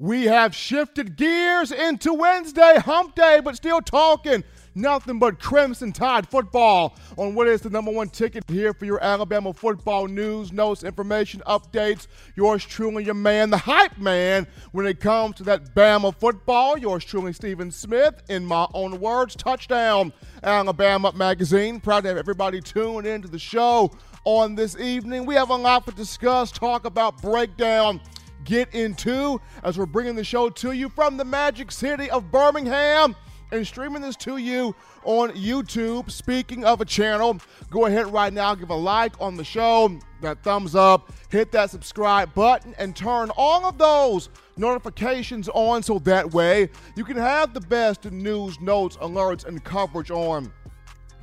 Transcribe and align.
We 0.00 0.26
have 0.26 0.54
shifted 0.54 1.16
gears 1.16 1.72
into 1.72 2.14
Wednesday, 2.14 2.76
hump 2.78 3.16
day, 3.16 3.40
but 3.42 3.56
still 3.56 3.80
talking 3.80 4.44
nothing 4.76 5.18
but 5.18 5.40
Crimson 5.40 5.90
Tide 5.90 6.28
football 6.28 6.94
on 7.16 7.34
what 7.34 7.48
is 7.48 7.62
the 7.62 7.70
number 7.70 7.90
one 7.90 8.08
ticket 8.08 8.44
here 8.48 8.72
for 8.72 8.84
your 8.84 9.02
Alabama 9.02 9.52
football 9.52 10.06
news, 10.06 10.52
notes, 10.52 10.84
information, 10.84 11.42
updates. 11.48 12.06
Yours 12.36 12.64
truly, 12.64 13.06
your 13.06 13.14
man, 13.14 13.50
the 13.50 13.58
hype 13.58 13.98
man, 13.98 14.46
when 14.70 14.86
it 14.86 15.00
comes 15.00 15.34
to 15.34 15.42
that 15.42 15.74
Bama 15.74 16.14
football. 16.14 16.78
Yours 16.78 17.04
truly, 17.04 17.32
Stephen 17.32 17.72
Smith, 17.72 18.22
in 18.28 18.46
my 18.46 18.68
own 18.74 19.00
words, 19.00 19.34
touchdown 19.34 20.12
Alabama 20.44 21.12
magazine. 21.16 21.80
Proud 21.80 22.02
to 22.02 22.08
have 22.10 22.18
everybody 22.18 22.60
tuned 22.60 23.04
into 23.04 23.26
the 23.26 23.38
show 23.38 23.90
on 24.22 24.54
this 24.54 24.78
evening. 24.78 25.26
We 25.26 25.34
have 25.34 25.50
a 25.50 25.56
lot 25.56 25.86
to 25.86 25.92
discuss, 25.92 26.52
talk 26.52 26.84
about, 26.84 27.20
breakdown 27.20 28.00
get 28.44 28.74
into 28.74 29.40
as 29.62 29.78
we're 29.78 29.86
bringing 29.86 30.14
the 30.14 30.24
show 30.24 30.48
to 30.50 30.72
you 30.72 30.88
from 30.88 31.16
the 31.16 31.24
magic 31.24 31.70
city 31.70 32.10
of 32.10 32.30
Birmingham 32.30 33.14
and 33.50 33.66
streaming 33.66 34.02
this 34.02 34.16
to 34.16 34.36
you 34.36 34.74
on 35.04 35.30
YouTube. 35.30 36.10
Speaking 36.10 36.64
of 36.64 36.80
a 36.80 36.84
channel, 36.84 37.38
go 37.70 37.86
ahead 37.86 38.12
right 38.12 38.32
now, 38.32 38.54
give 38.54 38.70
a 38.70 38.74
like 38.74 39.18
on 39.20 39.36
the 39.36 39.44
show, 39.44 39.98
that 40.20 40.42
thumbs 40.42 40.74
up, 40.74 41.12
hit 41.30 41.52
that 41.52 41.70
subscribe 41.70 42.34
button, 42.34 42.74
and 42.78 42.94
turn 42.94 43.30
all 43.36 43.64
of 43.66 43.78
those 43.78 44.28
notifications 44.56 45.48
on 45.50 45.82
so 45.82 45.98
that 46.00 46.32
way 46.32 46.68
you 46.96 47.04
can 47.04 47.16
have 47.16 47.54
the 47.54 47.60
best 47.60 48.04
news, 48.10 48.60
notes, 48.60 48.96
alerts, 48.98 49.44
and 49.44 49.62
coverage 49.64 50.10
on 50.10 50.52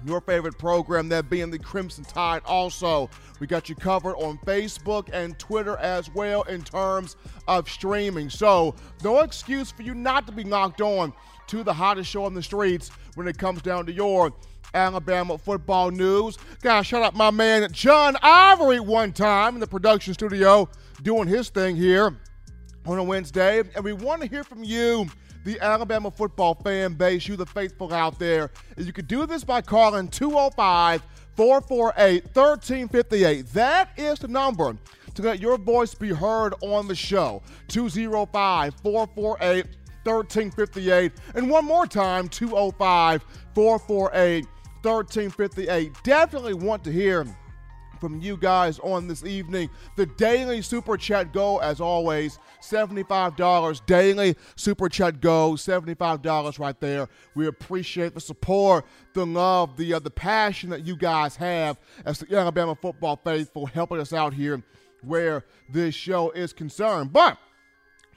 your 0.05 0.21
favorite 0.21 0.57
program, 0.57 1.09
that 1.09 1.29
being 1.29 1.49
the 1.49 1.59
Crimson 1.59 2.03
Tide. 2.03 2.41
Also, 2.45 3.09
we 3.39 3.47
got 3.47 3.69
you 3.69 3.75
covered 3.75 4.15
on 4.15 4.37
Facebook 4.39 5.09
and 5.11 5.37
Twitter 5.39 5.77
as 5.77 6.09
well 6.13 6.43
in 6.43 6.61
terms 6.61 7.15
of 7.47 7.69
streaming. 7.69 8.29
So, 8.29 8.75
no 9.03 9.19
excuse 9.19 9.71
for 9.71 9.81
you 9.81 9.93
not 9.95 10.25
to 10.27 10.31
be 10.31 10.43
knocked 10.43 10.81
on 10.81 11.13
to 11.47 11.63
the 11.63 11.73
hottest 11.73 12.09
show 12.09 12.25
on 12.25 12.33
the 12.33 12.43
streets 12.43 12.91
when 13.15 13.27
it 13.27 13.37
comes 13.37 13.61
down 13.61 13.85
to 13.85 13.91
your 13.91 14.33
Alabama 14.73 15.37
football 15.37 15.89
news. 15.91 16.37
Gotta 16.61 16.83
shout 16.83 17.01
out 17.01 17.15
my 17.15 17.31
man 17.31 17.71
John 17.71 18.17
Ivory 18.21 18.79
one 18.79 19.13
time 19.13 19.55
in 19.55 19.59
the 19.59 19.67
production 19.67 20.13
studio 20.13 20.69
doing 21.01 21.27
his 21.27 21.49
thing 21.49 21.75
here 21.75 22.17
on 22.85 22.97
a 22.97 23.03
Wednesday. 23.03 23.63
And 23.75 23.83
we 23.83 23.93
want 23.93 24.21
to 24.21 24.27
hear 24.27 24.43
from 24.43 24.63
you 24.63 25.07
the 25.45 25.59
Alabama 25.61 26.11
football 26.11 26.55
fan 26.55 26.93
base, 26.93 27.27
you 27.27 27.37
the 27.37 27.45
faithful 27.45 27.93
out 27.93 28.19
there. 28.19 28.51
And 28.75 28.85
you 28.85 28.91
can 28.91 29.05
do 29.05 29.25
this 29.25 29.43
by 29.43 29.61
calling 29.61 30.09
205 30.09 31.01
448 31.35 32.23
1358. 32.33 33.47
That 33.53 33.89
is 33.95 34.19
the 34.19 34.27
number 34.27 34.75
to 35.13 35.21
let 35.21 35.39
your 35.39 35.57
voice 35.57 35.93
be 35.93 36.09
heard 36.09 36.53
on 36.61 36.87
the 36.87 36.95
show. 36.95 37.43
205 37.69 38.73
448 38.81 39.65
1358. 40.03 41.11
And 41.35 41.49
one 41.49 41.63
more 41.63 41.85
time 41.85 42.27
205 42.27 43.23
448 43.53 44.45
1358. 44.81 45.93
Definitely 46.03 46.55
want 46.55 46.83
to 46.83 46.91
hear 46.91 47.25
from 48.05 48.21
you 48.21 48.37
guys 48.37 48.77
on 48.83 49.07
this 49.07 49.25
evening. 49.25 49.67
The 49.95 50.05
daily 50.05 50.61
super 50.61 50.95
chat 50.95 51.33
go, 51.33 51.57
as 51.57 51.81
always, 51.81 52.37
$75 52.61 53.83
daily 53.87 54.35
super 54.55 54.89
chat 54.89 55.21
go, 55.21 55.53
$75 55.53 56.59
right 56.59 56.79
there. 56.79 57.09
We 57.33 57.47
appreciate 57.47 58.13
the 58.13 58.21
support, 58.21 58.85
the 59.15 59.25
love, 59.25 59.75
the 59.75 59.95
uh, 59.95 59.99
the 59.99 60.11
passion 60.11 60.69
that 60.69 60.85
you 60.85 60.95
guys 60.95 61.35
have 61.37 61.79
as 62.05 62.19
the 62.19 62.37
Alabama 62.37 62.75
football 62.75 63.19
faithful 63.23 63.65
helping 63.65 63.99
us 63.99 64.13
out 64.13 64.35
here 64.35 64.61
where 65.01 65.43
this 65.67 65.95
show 65.95 66.29
is 66.29 66.53
concerned. 66.53 67.11
But 67.11 67.39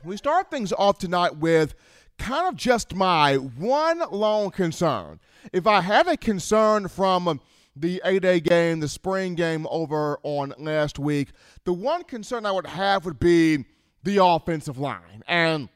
we 0.04 0.18
start 0.18 0.50
things 0.50 0.70
off 0.74 0.98
tonight 0.98 1.38
with 1.38 1.74
kind 2.18 2.46
of 2.46 2.56
just 2.56 2.94
my 2.94 3.36
one 3.36 4.02
lone 4.10 4.50
concern. 4.50 5.18
If 5.50 5.66
I 5.66 5.80
had 5.80 6.06
a 6.08 6.18
concern 6.18 6.88
from 6.88 7.40
the 7.80 8.00
A-Day 8.04 8.40
game, 8.40 8.80
the 8.80 8.88
spring 8.88 9.34
game 9.34 9.66
over 9.70 10.18
on 10.22 10.54
last 10.58 10.98
week, 10.98 11.30
the 11.64 11.72
one 11.72 12.04
concern 12.04 12.46
I 12.46 12.52
would 12.52 12.66
have 12.66 13.04
would 13.04 13.18
be 13.18 13.64
the 14.02 14.22
offensive 14.22 14.78
line. 14.78 15.22
And 15.26 15.68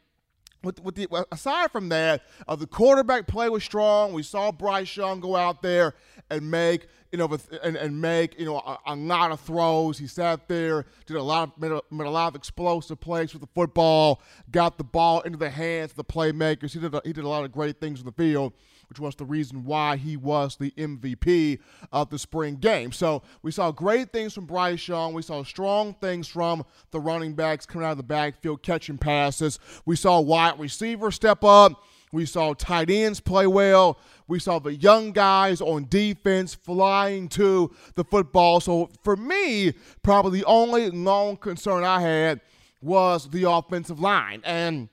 with, 0.64 0.82
with 0.82 0.94
the, 0.94 1.08
aside 1.32 1.70
from 1.72 1.88
that, 1.88 2.22
uh, 2.46 2.56
the 2.56 2.66
quarterback 2.66 3.26
play 3.26 3.48
was 3.48 3.64
strong. 3.64 4.12
We 4.12 4.22
saw 4.22 4.52
Bryce 4.52 4.96
Young 4.96 5.20
go 5.20 5.36
out 5.36 5.62
there 5.62 5.94
and 6.30 6.50
make 6.50 6.86
you 7.10 7.18
know 7.18 7.36
and, 7.62 7.76
and 7.76 8.00
make 8.00 8.38
you 8.38 8.46
know 8.46 8.58
a, 8.58 8.78
a, 8.86 8.96
lot 8.96 9.32
of 9.32 9.40
throws. 9.40 9.98
He 9.98 10.06
sat 10.06 10.48
there, 10.48 10.86
did 11.06 11.16
a 11.16 11.22
lot 11.22 11.48
of 11.48 11.60
made 11.60 11.72
a, 11.72 11.82
made 11.90 12.06
a, 12.06 12.10
lot 12.10 12.28
of 12.28 12.36
explosive 12.36 13.00
plays 13.00 13.32
with 13.34 13.42
the 13.42 13.48
football, 13.54 14.22
got 14.50 14.78
the 14.78 14.84
ball 14.84 15.20
into 15.22 15.36
the 15.36 15.50
hands 15.50 15.90
of 15.90 15.96
the 15.96 16.04
playmakers. 16.04 16.72
He 16.72 16.80
did 16.80 16.94
a, 16.94 17.02
he 17.04 17.12
did 17.12 17.24
a 17.24 17.28
lot 17.28 17.44
of 17.44 17.52
great 17.52 17.80
things 17.80 18.00
in 18.00 18.06
the 18.06 18.12
field 18.12 18.52
which 18.92 19.00
was 19.00 19.14
the 19.14 19.24
reason 19.24 19.64
why 19.64 19.96
he 19.96 20.18
was 20.18 20.56
the 20.56 20.70
MVP 20.72 21.58
of 21.92 22.10
the 22.10 22.18
spring 22.18 22.56
game. 22.56 22.92
So 22.92 23.22
we 23.40 23.50
saw 23.50 23.70
great 23.70 24.12
things 24.12 24.34
from 24.34 24.44
Bryce 24.44 24.86
Young. 24.86 25.14
We 25.14 25.22
saw 25.22 25.42
strong 25.44 25.94
things 25.94 26.28
from 26.28 26.62
the 26.90 27.00
running 27.00 27.32
backs 27.32 27.64
coming 27.64 27.86
out 27.86 27.92
of 27.92 27.96
the 27.96 28.02
backfield, 28.02 28.62
catching 28.62 28.98
passes. 28.98 29.58
We 29.86 29.96
saw 29.96 30.20
wide 30.20 30.60
receivers 30.60 31.14
step 31.14 31.42
up. 31.42 31.82
We 32.12 32.26
saw 32.26 32.52
tight 32.52 32.90
ends 32.90 33.18
play 33.18 33.46
well. 33.46 33.98
We 34.28 34.38
saw 34.38 34.58
the 34.58 34.74
young 34.74 35.12
guys 35.12 35.62
on 35.62 35.86
defense 35.88 36.54
flying 36.54 37.28
to 37.30 37.74
the 37.94 38.04
football. 38.04 38.60
So 38.60 38.90
for 39.02 39.16
me, 39.16 39.72
probably 40.02 40.40
the 40.40 40.44
only 40.44 40.90
long 40.90 41.38
concern 41.38 41.82
I 41.82 42.02
had 42.02 42.42
was 42.82 43.30
the 43.30 43.50
offensive 43.50 44.00
line. 44.00 44.42
And 44.44 44.90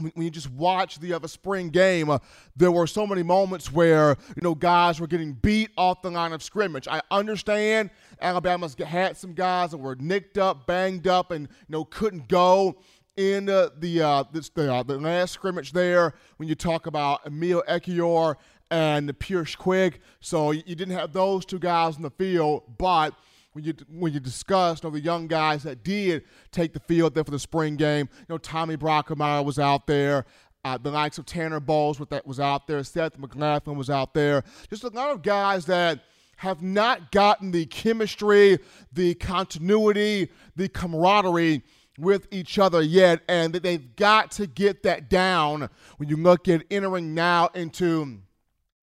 when 0.00 0.24
you 0.24 0.30
just 0.30 0.50
watch 0.50 0.98
the 0.98 1.12
other 1.12 1.28
spring 1.28 1.70
game, 1.70 2.10
uh, 2.10 2.18
there 2.56 2.72
were 2.72 2.86
so 2.86 3.06
many 3.06 3.22
moments 3.22 3.72
where 3.72 4.16
you 4.34 4.42
know 4.42 4.54
guys 4.54 5.00
were 5.00 5.06
getting 5.06 5.32
beat 5.32 5.70
off 5.76 6.02
the 6.02 6.10
line 6.10 6.32
of 6.32 6.42
scrimmage. 6.42 6.88
I 6.88 7.00
understand 7.10 7.90
Alabama's 8.20 8.74
had 8.74 9.16
some 9.16 9.32
guys 9.34 9.70
that 9.70 9.78
were 9.78 9.96
nicked 9.96 10.38
up, 10.38 10.66
banged 10.66 11.06
up, 11.06 11.30
and 11.30 11.48
you 11.48 11.72
know 11.72 11.84
couldn't 11.84 12.28
go 12.28 12.76
in 13.16 13.48
uh, 13.48 13.68
the 13.78 14.02
uh, 14.02 14.24
this, 14.32 14.48
the, 14.50 14.72
uh, 14.72 14.82
the 14.82 14.98
last 14.98 15.32
scrimmage 15.32 15.72
there. 15.72 16.14
When 16.38 16.48
you 16.48 16.54
talk 16.54 16.86
about 16.86 17.26
Emil 17.26 17.62
Ekiyor 17.68 18.36
and 18.70 19.18
Pierce 19.18 19.54
Quick, 19.54 20.00
so 20.20 20.52
you 20.52 20.62
didn't 20.62 20.96
have 20.96 21.12
those 21.12 21.44
two 21.44 21.58
guys 21.58 21.96
in 21.96 22.02
the 22.02 22.10
field, 22.10 22.62
but 22.78 23.14
when 23.52 23.64
you 23.64 23.74
when 23.88 24.12
you 24.12 24.20
discussed 24.20 24.84
you 24.84 24.90
know, 24.90 24.94
the 24.94 25.00
young 25.00 25.26
guys 25.26 25.62
that 25.64 25.82
did 25.82 26.22
take 26.52 26.72
the 26.72 26.80
field 26.80 27.14
there 27.14 27.24
for 27.24 27.30
the 27.30 27.38
spring 27.38 27.76
game. 27.76 28.08
You 28.20 28.26
know, 28.28 28.38
Tommy 28.38 28.76
Brockermeyer 28.76 29.44
was 29.44 29.58
out 29.58 29.86
there. 29.86 30.24
Uh, 30.64 30.76
the 30.76 30.90
likes 30.90 31.16
of 31.18 31.24
Tanner 31.24 31.58
Bowles 31.58 31.98
was 32.24 32.38
out 32.38 32.66
there. 32.66 32.84
Seth 32.84 33.18
McLaughlin 33.18 33.78
was 33.78 33.88
out 33.88 34.12
there. 34.12 34.44
Just 34.68 34.84
a 34.84 34.88
lot 34.88 35.10
of 35.10 35.22
guys 35.22 35.64
that 35.66 36.00
have 36.36 36.62
not 36.62 37.12
gotten 37.12 37.50
the 37.50 37.66
chemistry, 37.66 38.58
the 38.92 39.14
continuity, 39.14 40.30
the 40.56 40.68
camaraderie 40.68 41.62
with 41.98 42.26
each 42.30 42.58
other 42.58 42.80
yet, 42.80 43.20
and 43.28 43.54
they've 43.54 43.94
got 43.96 44.30
to 44.32 44.46
get 44.46 44.82
that 44.82 45.10
down 45.10 45.68
when 45.98 46.08
you 46.08 46.16
look 46.16 46.48
at 46.48 46.64
entering 46.70 47.14
now 47.14 47.48
into 47.54 48.20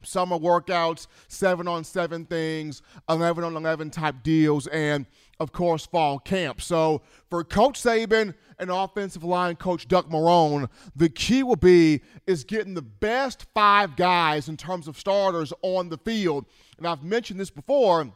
summer 0.04 0.38
workouts, 0.38 1.08
seven 1.28 1.68
on 1.68 1.84
seven 1.84 2.26
things, 2.26 2.82
11 3.10 3.44
on 3.44 3.56
11 3.56 3.90
type 3.92 4.16
deals, 4.24 4.68
and 4.68 5.06
of 5.40 5.52
course, 5.52 5.86
fall 5.86 6.20
camp. 6.20 6.62
So 6.62 7.02
for 7.30 7.44
Coach 7.44 7.82
Saban 7.82 8.34
and 8.58 8.72
offensive 8.72 9.24
line 9.24 9.56
coach 9.56 9.88
Doug 9.88 10.10
Marrone, 10.10 10.68
the 10.96 11.10
key 11.10 11.44
will 11.44 11.56
be 11.56 12.02
is 12.26 12.44
getting 12.44 12.74
the 12.74 12.82
best 12.82 13.46
five 13.54 13.96
guys 13.96 14.50
in 14.50 14.58
terms 14.58 14.88
of 14.88 14.98
starters 14.98 15.54
on 15.62 15.90
the 15.90 15.98
field. 15.98 16.46
And 16.78 16.88
I've 16.88 17.04
mentioned 17.04 17.40
this 17.40 17.52
before. 17.52 18.12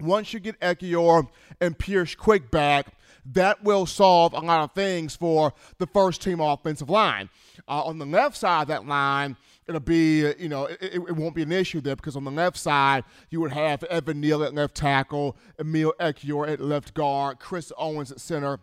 Once 0.00 0.32
you 0.32 0.38
get 0.38 0.58
Ekiyor 0.60 1.26
and 1.60 1.76
Pierce 1.76 2.14
Quick 2.14 2.52
back, 2.52 2.94
that 3.32 3.62
will 3.64 3.84
solve 3.84 4.32
a 4.32 4.38
lot 4.38 4.62
of 4.62 4.72
things 4.72 5.16
for 5.16 5.52
the 5.78 5.86
first 5.88 6.22
team 6.22 6.40
offensive 6.40 6.88
line. 6.88 7.28
Uh, 7.66 7.82
on 7.82 7.98
the 7.98 8.06
left 8.06 8.36
side 8.36 8.62
of 8.62 8.68
that 8.68 8.86
line, 8.86 9.36
it'll 9.68 9.80
be, 9.80 10.26
uh, 10.26 10.32
you 10.38 10.48
know, 10.48 10.64
it, 10.64 10.78
it, 10.80 11.16
won't 11.16 11.34
be 11.34 11.42
an 11.42 11.52
issue 11.52 11.80
there 11.80 11.94
because 11.94 12.16
on 12.16 12.24
the 12.24 12.30
left 12.30 12.56
side, 12.56 13.04
you 13.30 13.40
would 13.40 13.52
have 13.52 13.84
Evan 13.84 14.20
Neal 14.20 14.42
at 14.42 14.54
left 14.54 14.74
tackle, 14.74 15.36
Emil 15.60 15.92
Ekiyor 16.00 16.48
at 16.48 16.60
left 16.60 16.94
guard, 16.94 17.38
Chris 17.38 17.70
Owens 17.76 18.10
at 18.10 18.20
center. 18.20 18.58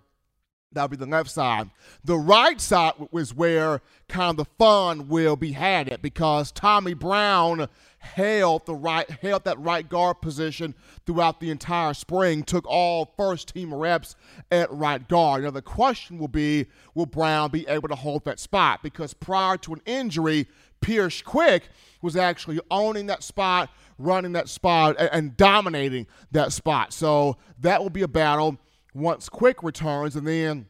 That'll 0.72 0.90
be 0.90 0.98
the 0.98 1.06
left 1.06 1.30
side. 1.30 1.70
The 2.04 2.18
right 2.18 2.60
side 2.60 2.94
was 3.12 3.34
where 3.34 3.82
kind 4.10 4.32
of 4.32 4.46
the 4.46 4.52
fun 4.58 5.08
will 5.08 5.38
be 5.38 5.54
had 5.54 5.88
at 5.88 6.02
because 6.02 6.52
Tommy 6.52 6.94
Brown 6.94 7.70
held 7.98 8.66
the 8.66 8.76
right 8.76 9.10
held 9.10 9.44
that 9.46 9.58
right 9.60 9.88
guard 9.88 10.22
position 10.22 10.76
throughout 11.06 11.40
the 11.40 11.50
entire 11.50 11.94
spring, 11.94 12.44
took 12.44 12.66
all 12.68 13.14
first 13.18 13.54
team 13.54 13.74
reps 13.74 14.16
at 14.52 14.72
right 14.72 15.08
guard. 15.08 15.44
Now 15.44 15.52
the 15.52 15.62
question 15.62 16.18
will 16.18 16.28
be, 16.28 16.68
will 16.94 17.06
Brown 17.06 17.52
be 17.52 17.68
able 17.68 17.88
to 17.88 17.96
hold 17.96 18.26
that 18.26 18.40
spot? 18.40 18.84
Because 18.84 19.14
prior 19.14 19.58
to 19.60 19.74
an 19.74 19.82
injury, 19.86 20.48
Pierce 20.82 21.22
Quick 21.22 21.70
was 22.02 22.16
actually 22.16 22.60
owning 22.70 23.08
that 23.08 23.24
spot, 23.24 23.70
running 23.98 24.34
that 24.34 24.50
spot, 24.50 24.96
and, 25.00 25.10
and 25.12 25.38
dominating 25.38 26.08
that 26.32 26.54
spot. 26.54 26.94
So 26.94 27.38
that 27.60 27.82
will 27.82 27.90
be 27.90 28.04
a 28.04 28.08
battle 28.08 28.58
once 28.94 29.28
Quick 29.30 29.64
returns, 29.64 30.16
and 30.16 30.28
then 30.28 30.68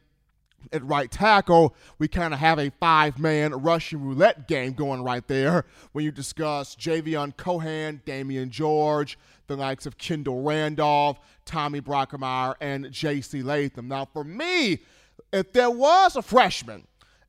at 0.72 0.84
right 0.84 1.10
tackle, 1.10 1.74
we 1.98 2.08
kind 2.08 2.34
of 2.34 2.40
have 2.40 2.58
a 2.58 2.70
five 2.80 3.18
man 3.18 3.52
Russian 3.52 4.02
roulette 4.02 4.48
game 4.48 4.72
going 4.72 5.02
right 5.02 5.26
there 5.28 5.64
when 5.92 6.04
you 6.04 6.10
discuss 6.10 6.74
Javion 6.76 7.36
Cohen, 7.36 8.02
Damieon 8.04 8.50
George, 8.50 9.18
the 9.46 9.56
likes 9.56 9.86
of 9.86 9.98
Kendall 9.98 10.42
Randolph, 10.42 11.18
Tommy 11.44 11.80
Brockermeyer, 11.80 12.54
and 12.60 12.90
J.C. 12.90 13.42
Latham. 13.42 13.88
Now, 13.88 14.06
for 14.06 14.24
me, 14.24 14.80
if 15.32 15.52
there 15.52 15.70
was 15.70 16.16
a 16.16 16.22
freshman, 16.22 16.86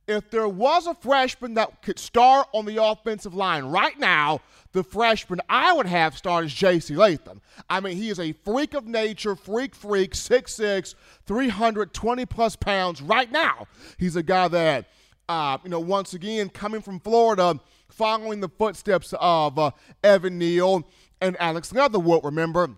if 0.08 0.30
there 0.30 0.48
was 0.48 0.86
a 0.86 0.94
freshman 0.94 1.54
that 1.54 1.82
could 1.82 1.98
start 1.98 2.48
on 2.54 2.64
the 2.64 2.82
offensive 2.82 3.34
line 3.34 3.64
right 3.66 3.98
now, 3.98 4.40
the 4.72 4.82
freshman 4.82 5.40
I 5.48 5.72
would 5.74 5.86
have 5.86 6.16
start 6.16 6.46
is 6.46 6.54
J.C. 6.54 6.96
Latham. 6.96 7.42
I 7.68 7.80
mean, 7.80 7.96
he 7.96 8.08
is 8.08 8.18
a 8.18 8.32
freak 8.32 8.72
of 8.72 8.86
nature, 8.86 9.36
freak, 9.36 9.74
freak, 9.74 10.14
6'6, 10.14 10.94
320 11.26 12.26
plus 12.26 12.56
pounds 12.56 13.02
right 13.02 13.30
now. 13.30 13.68
He's 13.98 14.16
a 14.16 14.22
guy 14.22 14.48
that, 14.48 14.86
uh, 15.28 15.58
you 15.62 15.70
know, 15.70 15.80
once 15.80 16.14
again, 16.14 16.48
coming 16.48 16.80
from 16.80 17.00
Florida, 17.00 17.60
following 17.90 18.40
the 18.40 18.48
footsteps 18.48 19.12
of 19.20 19.58
uh, 19.58 19.70
Evan 20.02 20.38
Neal 20.38 20.88
and 21.20 21.36
Alex 21.38 21.72
Leatherwood, 21.72 22.24
remember? 22.24 22.70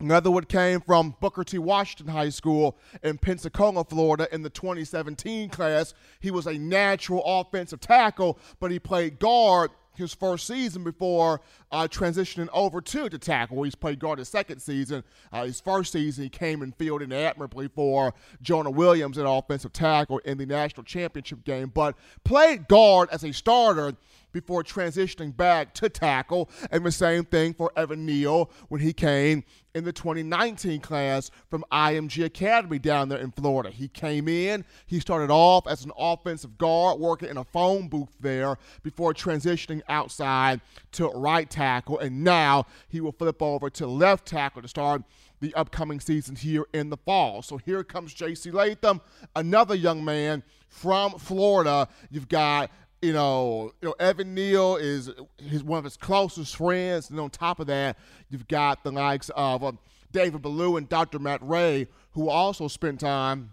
Leatherwood 0.00 0.48
came 0.48 0.80
from 0.80 1.16
Booker 1.20 1.42
T. 1.42 1.58
Washington 1.58 2.14
High 2.14 2.28
School 2.28 2.78
in 3.02 3.18
Pensacola, 3.18 3.84
Florida 3.84 4.28
in 4.32 4.42
the 4.42 4.50
2017 4.50 5.48
class. 5.50 5.92
He 6.20 6.30
was 6.30 6.46
a 6.46 6.54
natural 6.54 7.22
offensive 7.24 7.80
tackle, 7.80 8.38
but 8.60 8.70
he 8.70 8.78
played 8.78 9.18
guard 9.18 9.70
his 9.98 10.14
first 10.14 10.46
season 10.46 10.84
before 10.84 11.40
uh, 11.72 11.88
transitioning 11.90 12.48
over 12.52 12.80
to 12.80 13.08
the 13.08 13.18
tackle. 13.18 13.64
He's 13.64 13.74
played 13.74 13.98
guard 13.98 14.20
his 14.20 14.28
second 14.28 14.60
season. 14.60 15.02
Uh, 15.32 15.44
his 15.44 15.60
first 15.60 15.92
season, 15.92 16.24
he 16.24 16.30
came 16.30 16.62
and 16.62 16.74
fielded 16.76 17.12
admirably 17.12 17.68
for 17.68 18.14
Jonah 18.40 18.70
Williams, 18.70 19.18
an 19.18 19.26
offensive 19.26 19.72
tackle, 19.72 20.18
in 20.18 20.38
the 20.38 20.46
national 20.46 20.84
championship 20.84 21.44
game, 21.44 21.72
but 21.74 21.96
played 22.24 22.68
guard 22.68 23.08
as 23.10 23.24
a 23.24 23.32
starter 23.32 23.94
before 24.40 24.62
transitioning 24.62 25.36
back 25.36 25.74
to 25.74 25.88
tackle. 25.88 26.48
And 26.70 26.86
the 26.86 26.92
same 26.92 27.24
thing 27.24 27.54
for 27.54 27.72
Evan 27.76 28.06
Neal 28.06 28.50
when 28.68 28.80
he 28.80 28.92
came 28.92 29.42
in 29.74 29.84
the 29.84 29.92
2019 29.92 30.80
class 30.80 31.30
from 31.50 31.64
IMG 31.72 32.24
Academy 32.24 32.78
down 32.78 33.08
there 33.08 33.18
in 33.18 33.32
Florida. 33.32 33.70
He 33.70 33.88
came 33.88 34.28
in, 34.28 34.64
he 34.86 35.00
started 35.00 35.30
off 35.30 35.66
as 35.66 35.84
an 35.84 35.92
offensive 35.98 36.56
guard 36.56 37.00
working 37.00 37.28
in 37.28 37.36
a 37.36 37.44
phone 37.44 37.88
booth 37.88 38.16
there 38.20 38.56
before 38.82 39.12
transitioning 39.12 39.82
outside 39.88 40.60
to 40.92 41.08
right 41.08 41.48
tackle. 41.50 41.98
And 41.98 42.22
now 42.22 42.66
he 42.88 43.00
will 43.00 43.12
flip 43.12 43.42
over 43.42 43.70
to 43.70 43.86
left 43.86 44.26
tackle 44.26 44.62
to 44.62 44.68
start 44.68 45.02
the 45.40 45.54
upcoming 45.54 46.00
season 46.00 46.36
here 46.36 46.66
in 46.72 46.90
the 46.90 46.96
fall. 46.96 47.42
So 47.42 47.56
here 47.58 47.84
comes 47.84 48.14
J.C. 48.14 48.50
Latham, 48.50 49.00
another 49.36 49.74
young 49.74 50.04
man 50.04 50.42
from 50.68 51.12
Florida. 51.12 51.88
You've 52.10 52.28
got 52.28 52.70
you 53.02 53.12
know, 53.12 53.72
you 53.80 53.88
know, 53.88 53.94
Evan 54.00 54.34
Neal 54.34 54.76
is 54.76 55.10
his 55.38 55.62
one 55.62 55.78
of 55.78 55.84
his 55.84 55.96
closest 55.96 56.56
friends, 56.56 57.10
and 57.10 57.20
on 57.20 57.30
top 57.30 57.60
of 57.60 57.66
that, 57.68 57.96
you've 58.28 58.48
got 58.48 58.82
the 58.82 58.90
likes 58.90 59.30
of 59.30 59.62
uh, 59.62 59.72
David 60.12 60.42
Ballou 60.42 60.76
and 60.76 60.88
Dr. 60.88 61.18
Matt 61.18 61.40
Ray, 61.42 61.86
who 62.12 62.28
also 62.28 62.68
spent 62.68 63.00
time 63.00 63.52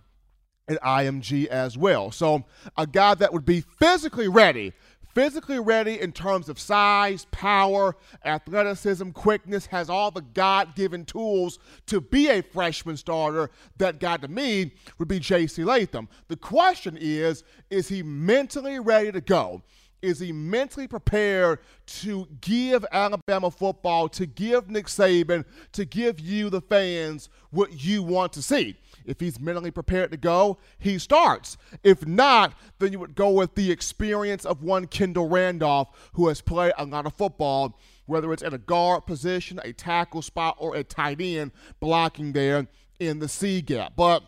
at 0.68 0.82
IMG 0.82 1.46
as 1.48 1.78
well. 1.78 2.12
So 2.12 2.44
a 2.78 2.88
guy 2.88 3.14
that 3.16 3.32
would 3.34 3.46
be 3.46 3.62
physically 3.62 4.28
ready 4.28 4.74
physically 5.16 5.60
ready 5.60 6.00
in 6.00 6.12
terms 6.12 6.50
of 6.50 6.60
size, 6.60 7.26
power, 7.32 7.96
athleticism, 8.26 9.10
quickness, 9.12 9.66
has 9.66 9.90
all 9.90 10.12
the 10.12 10.22
God 10.22 10.76
given 10.76 11.06
tools 11.06 11.58
to 11.88 12.02
be 12.02 12.30
a 12.30 12.44
freshman 12.44 12.98
starter. 12.98 13.50
That 13.78 14.00
guy 14.00 14.18
to 14.18 14.28
me 14.28 14.74
would 15.00 15.08
be 15.08 15.20
J.C. 15.20 15.64
Latham. 15.64 16.10
The 16.28 16.36
question 16.36 16.98
is 17.00 17.44
is 17.70 17.88
he 17.88 18.04
mentally 18.04 18.80
ready 18.80 19.12
to 19.14 19.22
go? 19.22 19.64
Is 20.02 20.20
he 20.20 20.32
mentally 20.32 20.88
prepared 20.88 21.60
to 21.88 22.28
give 22.42 22.86
Alabama 22.92 23.50
football, 23.50 24.08
to 24.10 24.28
give 24.28 24.70
Nick 24.70 24.86
Saban, 24.86 25.46
to 25.72 25.84
give 25.84 26.20
you, 26.20 26.52
the 26.52 26.62
fans, 26.62 27.30
what 27.50 27.84
you 27.84 28.04
want 28.04 28.34
to 28.34 28.44
see? 28.44 28.76
If 29.06 29.20
he's 29.20 29.40
mentally 29.40 29.72
prepared 29.72 30.12
to 30.12 30.18
go, 30.18 30.58
he 30.78 30.98
starts. 30.98 31.58
If 31.84 32.06
not, 32.06 32.54
then 32.80 32.92
you 32.92 33.00
would 33.00 33.16
go 33.16 33.30
with 33.30 33.56
the 33.56 33.72
experience 33.72 34.46
of 34.46 34.64
one 34.64 34.88
Kendall 34.88 35.30
Randolph, 35.30 35.90
who 36.14 36.28
has 36.28 36.42
played 36.42 36.74
a 36.78 36.86
lot 36.86 37.06
of 37.06 37.14
football, 37.14 37.80
whether 38.06 38.32
it's 38.34 38.44
at 38.44 38.54
a 38.54 38.58
guard 38.58 39.06
position, 39.06 39.60
a 39.64 39.74
tackle 39.74 40.22
spot, 40.22 40.56
or 40.60 40.76
a 40.76 40.84
tight 40.84 41.22
end 41.22 41.52
blocking 41.80 42.34
there 42.34 42.68
in 43.00 43.20
the 43.20 43.28
C 43.28 43.62
gap. 43.62 43.94
But 43.96 44.24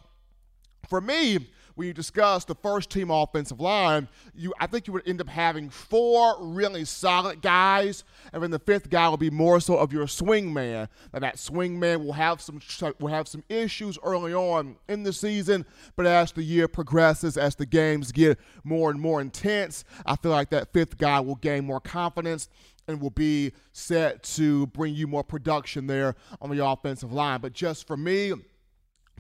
for 0.88 1.01
me, 1.01 1.47
when 1.77 1.88
you 1.88 1.94
discuss 1.94 2.44
the 2.44 2.56
first 2.56 2.89
team 2.89 3.12
offensive 3.12 3.62
line, 3.62 4.07
you 4.33 4.51
I 4.59 4.65
think 4.65 4.88
you 4.88 4.94
would 4.94 5.07
end 5.07 5.21
up 5.21 5.29
having 5.29 5.69
four 5.69 6.35
really 6.39 6.85
solid 6.85 7.39
guys, 7.44 8.03
and 8.33 8.41
then 8.41 8.50
the 8.50 8.57
fifth 8.57 8.89
guy 8.89 9.07
will 9.07 9.18
be 9.18 9.29
more 9.29 9.59
so 9.59 9.77
of 9.77 9.94
your 9.94 10.07
swing 10.07 10.51
man. 10.51 10.89
And 11.13 11.24
that 11.24 11.38
swing 11.38 11.79
man 11.79 12.03
will 12.03 12.13
have 12.13 12.41
some 12.41 12.59
will 13.00 13.09
have 13.09 13.27
some 13.27 13.44
issues 13.47 14.00
early 14.03 14.33
on 14.33 14.77
in 14.89 15.03
the 15.03 15.13
season, 15.13 15.68
but 15.95 16.07
as 16.07 16.31
the 16.31 16.41
year 16.41 16.68
progresses, 16.68 17.38
as 17.38 17.56
the 17.56 17.68
games 17.68 18.12
get 18.12 18.39
more 18.63 18.89
and 18.89 19.00
more 19.00 19.21
intense, 19.21 19.83
I 20.03 20.15
feel 20.15 20.31
like 20.31 20.50
that 20.50 20.74
fifth 20.74 20.97
guy 20.97 21.19
will 21.19 21.35
gain 21.35 21.63
more 21.63 21.79
confidence 21.79 22.50
and 22.88 23.00
will 23.00 23.12
be 23.12 23.51
set 23.71 24.24
to 24.24 24.65
bring 24.68 24.95
you 24.95 25.06
more 25.06 25.24
production 25.24 25.85
there 25.85 26.15
on 26.41 26.50
the 26.50 26.65
offensive 26.65 27.13
line. 27.13 27.39
But 27.39 27.53
just 27.53 27.85
for 27.85 27.97
me, 27.97 28.33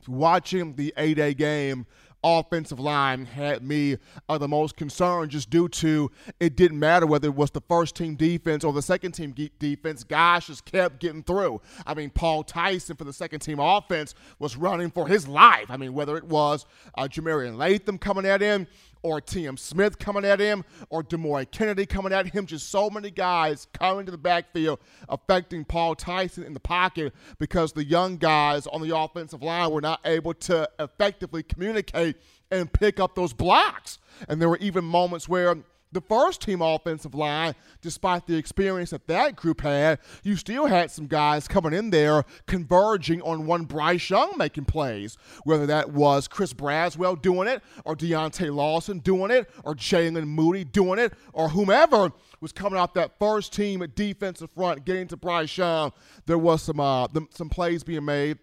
watching 0.07 0.75
the 0.75 0.93
A-Day 0.97 1.33
game 1.33 1.85
offensive 2.23 2.79
line 2.79 3.25
had 3.25 3.63
me 3.63 3.97
uh, 4.27 4.37
the 4.37 4.47
most 4.47 4.75
concerned 4.75 5.31
just 5.31 5.49
due 5.49 5.69
to 5.69 6.11
it 6.39 6.55
didn't 6.55 6.79
matter 6.79 7.05
whether 7.05 7.27
it 7.27 7.35
was 7.35 7.51
the 7.51 7.61
first 7.61 7.95
team 7.95 8.15
defense 8.15 8.63
or 8.63 8.73
the 8.73 8.81
second 8.81 9.11
team 9.13 9.33
defense. 9.59 10.03
Guys 10.03 10.47
just 10.47 10.65
kept 10.65 10.99
getting 10.99 11.23
through. 11.23 11.61
I 11.85 11.93
mean, 11.93 12.09
Paul 12.09 12.43
Tyson 12.43 12.95
for 12.95 13.03
the 13.03 13.13
second 13.13 13.39
team 13.39 13.59
offense 13.59 14.15
was 14.39 14.57
running 14.57 14.91
for 14.91 15.07
his 15.07 15.27
life. 15.27 15.65
I 15.69 15.77
mean, 15.77 15.93
whether 15.93 16.17
it 16.17 16.25
was 16.25 16.65
uh, 16.95 17.07
Jah-Marien 17.07 17.57
Latham 17.57 17.97
coming 17.97 18.25
at 18.25 18.41
him 18.41 18.67
or 19.01 19.21
T.M. 19.21 19.57
Smith 19.57 19.99
coming 19.99 20.25
at 20.25 20.39
him, 20.39 20.63
or 20.89 21.03
Demouy 21.03 21.49
Kennedy 21.51 21.85
coming 21.85 22.13
at 22.13 22.27
him. 22.27 22.45
Just 22.45 22.69
so 22.69 22.89
many 22.89 23.11
guys 23.11 23.67
coming 23.73 24.05
to 24.05 24.11
the 24.11 24.17
backfield, 24.17 24.79
affecting 25.09 25.65
Paul 25.65 25.95
Tyson 25.95 26.43
in 26.43 26.53
the 26.53 26.59
pocket 26.59 27.13
because 27.39 27.73
the 27.73 27.83
young 27.83 28.17
guys 28.17 28.67
on 28.67 28.81
the 28.81 28.95
offensive 28.95 29.43
line 29.43 29.71
were 29.71 29.81
not 29.81 29.99
able 30.05 30.33
to 30.33 30.69
effectively 30.79 31.43
communicate 31.43 32.17
and 32.51 32.71
pick 32.71 32.99
up 32.99 33.15
those 33.15 33.33
blocks. 33.33 33.99
And 34.27 34.41
there 34.41 34.49
were 34.49 34.57
even 34.57 34.83
moments 34.85 35.27
where 35.27 35.55
the 35.91 36.01
first 36.01 36.41
team 36.41 36.61
offensive 36.61 37.15
line, 37.15 37.55
despite 37.81 38.27
the 38.27 38.35
experience 38.35 38.89
that 38.89 39.07
that 39.07 39.35
group 39.35 39.61
had, 39.61 39.99
you 40.23 40.35
still 40.35 40.65
had 40.65 40.91
some 40.91 41.07
guys 41.07 41.47
coming 41.47 41.73
in 41.73 41.89
there 41.89 42.25
converging 42.45 43.21
on 43.21 43.45
one 43.45 43.65
Bryce 43.65 44.09
Young 44.09 44.33
making 44.37 44.65
plays. 44.65 45.17
Whether 45.43 45.65
that 45.67 45.91
was 45.91 46.27
Chris 46.27 46.53
Braswell 46.53 47.21
doing 47.21 47.47
it, 47.47 47.61
or 47.85 47.95
Deontae 47.95 48.53
Lawson 48.53 48.99
doing 48.99 49.31
it, 49.31 49.49
or 49.63 49.75
Jaylen 49.75 50.27
Moody 50.27 50.63
doing 50.63 50.99
it, 50.99 51.13
or 51.33 51.49
whomever 51.49 52.11
was 52.41 52.51
coming 52.51 52.77
off 52.77 52.93
that 52.93 53.17
first 53.17 53.53
team 53.53 53.85
defensive 53.95 54.51
front, 54.51 54.85
getting 54.85 55.07
to 55.07 55.17
Bryce 55.17 55.57
Young. 55.57 55.91
There 56.25 56.37
was 56.37 56.61
some 56.63 56.79
uh, 56.79 57.07
some 57.31 57.49
plays 57.49 57.83
being 57.83 58.05
made 58.05 58.37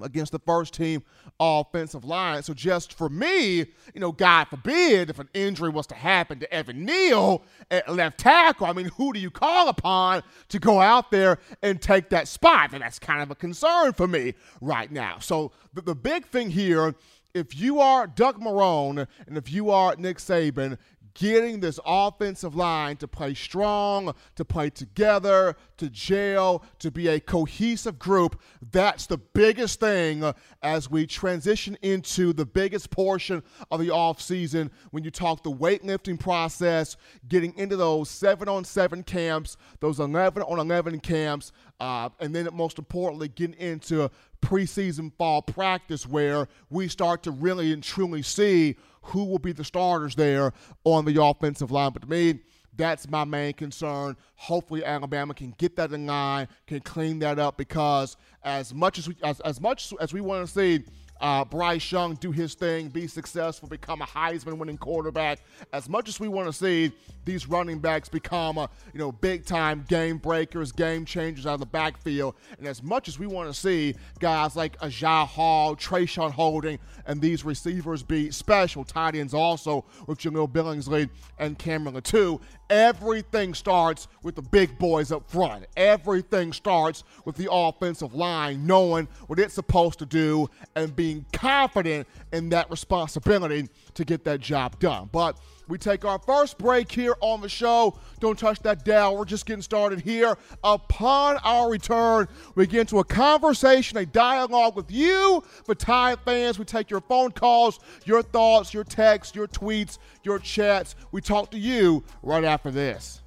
against 0.00 0.32
the 0.32 0.38
first 0.38 0.74
team 0.74 1.02
offensive 1.38 2.04
line. 2.04 2.42
So 2.42 2.54
just 2.54 2.94
for 2.94 3.08
me, 3.08 3.58
you 3.58 4.00
know, 4.00 4.12
God 4.12 4.44
forbid 4.44 5.10
if 5.10 5.18
an 5.18 5.28
injury 5.34 5.70
was 5.70 5.86
to 5.88 5.94
happen 5.94 6.38
to 6.40 6.52
Evan 6.52 6.84
Neal 6.84 7.42
at 7.70 7.88
left 7.92 8.18
tackle, 8.18 8.66
I 8.66 8.72
mean, 8.72 8.90
who 8.96 9.12
do 9.12 9.20
you 9.20 9.30
call 9.30 9.68
upon 9.68 10.22
to 10.48 10.58
go 10.58 10.80
out 10.80 11.10
there 11.10 11.38
and 11.62 11.80
take 11.80 12.10
that 12.10 12.28
spot? 12.28 12.72
And 12.72 12.82
that's 12.82 12.98
kind 12.98 13.22
of 13.22 13.30
a 13.30 13.34
concern 13.34 13.92
for 13.92 14.06
me 14.06 14.34
right 14.60 14.90
now. 14.90 15.18
So 15.18 15.52
the, 15.74 15.82
the 15.82 15.94
big 15.94 16.26
thing 16.26 16.50
here 16.50 16.94
if 17.34 17.58
you 17.58 17.80
are 17.80 18.06
Doug 18.06 18.38
Marrone 18.40 19.06
and 19.26 19.38
if 19.38 19.50
you 19.50 19.70
are 19.70 19.96
Nick 19.96 20.18
Saban, 20.18 20.76
getting 21.14 21.60
this 21.60 21.78
offensive 21.84 22.54
line 22.54 22.96
to 22.96 23.08
play 23.08 23.34
strong, 23.34 24.14
to 24.36 24.44
play 24.44 24.70
together, 24.70 25.56
to 25.76 25.90
gel, 25.90 26.64
to 26.78 26.90
be 26.90 27.08
a 27.08 27.20
cohesive 27.20 27.98
group. 27.98 28.40
That's 28.70 29.06
the 29.06 29.18
biggest 29.18 29.80
thing 29.80 30.32
as 30.62 30.90
we 30.90 31.06
transition 31.06 31.76
into 31.82 32.32
the 32.32 32.46
biggest 32.46 32.90
portion 32.90 33.42
of 33.70 33.80
the 33.80 33.88
offseason 33.88 34.70
when 34.90 35.04
you 35.04 35.10
talk 35.10 35.42
the 35.42 35.52
weightlifting 35.52 36.18
process, 36.18 36.96
getting 37.28 37.56
into 37.56 37.76
those 37.76 38.08
seven 38.08 38.48
on 38.48 38.64
seven 38.64 39.02
camps, 39.02 39.56
those 39.80 40.00
11 40.00 40.42
on 40.42 40.58
11 40.58 41.00
camps, 41.00 41.52
uh, 41.80 42.08
and 42.20 42.34
then 42.34 42.48
most 42.52 42.78
importantly, 42.78 43.28
getting 43.28 43.58
into 43.58 44.10
preseason 44.40 45.12
fall 45.16 45.40
practice 45.40 46.06
where 46.06 46.48
we 46.68 46.88
start 46.88 47.22
to 47.22 47.30
really 47.30 47.72
and 47.72 47.82
truly 47.82 48.22
see 48.22 48.76
who 49.02 49.24
will 49.24 49.38
be 49.38 49.52
the 49.52 49.64
starters 49.64 50.14
there 50.14 50.52
on 50.84 51.04
the 51.04 51.22
offensive 51.22 51.70
line. 51.70 51.92
But 51.92 52.02
to 52.02 52.08
me, 52.08 52.40
that's 52.74 53.08
my 53.08 53.24
main 53.24 53.52
concern. 53.52 54.16
Hopefully, 54.36 54.84
Alabama 54.84 55.34
can 55.34 55.54
get 55.58 55.76
that 55.76 55.92
in 55.92 56.06
line, 56.06 56.48
can 56.66 56.80
clean 56.80 57.18
that 57.18 57.38
up 57.38 57.56
because 57.56 58.16
as 58.42 58.72
much 58.72 58.98
as 58.98 59.08
we 59.08 59.16
as, 59.22 59.40
as 59.40 59.60
much 59.60 59.92
as 60.00 60.12
we 60.12 60.20
want 60.20 60.46
to 60.46 60.52
see 60.52 60.84
uh, 61.22 61.44
Bryce 61.44 61.92
Young 61.92 62.14
do 62.16 62.32
his 62.32 62.54
thing, 62.54 62.88
be 62.88 63.06
successful, 63.06 63.68
become 63.68 64.02
a 64.02 64.06
Heisman 64.06 64.58
winning 64.58 64.76
quarterback. 64.76 65.38
As 65.72 65.88
much 65.88 66.08
as 66.08 66.18
we 66.18 66.26
want 66.26 66.48
to 66.48 66.52
see 66.52 66.92
these 67.24 67.48
running 67.48 67.78
backs 67.78 68.08
become, 68.08 68.58
a, 68.58 68.68
you 68.92 68.98
know, 68.98 69.12
big 69.12 69.46
time 69.46 69.84
game 69.88 70.18
breakers, 70.18 70.72
game 70.72 71.04
changers 71.04 71.46
out 71.46 71.54
of 71.54 71.60
the 71.60 71.66
backfield, 71.66 72.34
and 72.58 72.66
as 72.66 72.82
much 72.82 73.06
as 73.06 73.20
we 73.20 73.28
want 73.28 73.48
to 73.48 73.54
see 73.54 73.94
guys 74.18 74.56
like 74.56 74.76
Agiye 74.80 75.26
Hall, 75.28 75.76
Traeshon 75.76 76.32
Holding, 76.32 76.80
and 77.06 77.20
these 77.20 77.44
receivers 77.44 78.02
be 78.02 78.32
special 78.32 78.84
tight 78.84 79.14
ends 79.14 79.32
also 79.32 79.84
with 80.08 80.18
Jahleel 80.18 80.50
Billingsley 80.50 81.08
and 81.38 81.56
Cameron 81.56 81.94
Latu, 81.94 82.40
everything 82.70 83.54
starts 83.54 84.08
with 84.22 84.34
the 84.34 84.42
big 84.42 84.78
boys 84.78 85.12
up 85.12 85.30
front. 85.30 85.66
Everything 85.76 86.52
starts 86.52 87.04
with 87.24 87.36
the 87.36 87.48
offensive 87.50 88.14
line 88.14 88.66
knowing 88.66 89.08
what 89.26 89.38
it's 89.38 89.54
supposed 89.54 89.98
to 89.98 90.06
do 90.06 90.48
and 90.74 90.94
being 90.94 91.24
confident 91.32 92.06
in 92.32 92.48
that 92.50 92.70
responsibility 92.70 93.68
to 93.94 94.04
get 94.04 94.24
that 94.24 94.40
job 94.40 94.78
done. 94.78 95.08
But 95.12 95.38
we 95.68 95.78
take 95.78 96.04
our 96.04 96.18
first 96.18 96.58
break 96.58 96.90
here 96.90 97.14
on 97.20 97.40
the 97.40 97.48
show. 97.48 97.98
Don't 98.20 98.38
touch 98.38 98.60
that 98.60 98.84
dial. 98.84 99.16
We're 99.16 99.24
just 99.24 99.46
getting 99.46 99.62
started 99.62 100.00
here. 100.00 100.36
Upon 100.64 101.38
our 101.38 101.70
return, 101.70 102.28
we 102.54 102.66
get 102.66 102.80
into 102.80 102.98
a 102.98 103.04
conversation, 103.04 103.98
a 103.98 104.06
dialogue 104.06 104.76
with 104.76 104.90
you, 104.90 105.42
Tide 105.82 106.18
fans. 106.24 106.58
We 106.58 106.64
take 106.64 106.90
your 106.90 107.00
phone 107.00 107.32
calls, 107.32 107.80
your 108.04 108.22
thoughts, 108.22 108.72
your 108.72 108.84
texts, 108.84 109.34
your 109.34 109.48
tweets, 109.48 109.98
your 110.22 110.38
chats. 110.38 110.94
We 111.10 111.20
talk 111.20 111.50
to 111.52 111.58
you 111.58 112.04
right 112.22 112.44
after 112.44 112.70
this. 112.70 113.21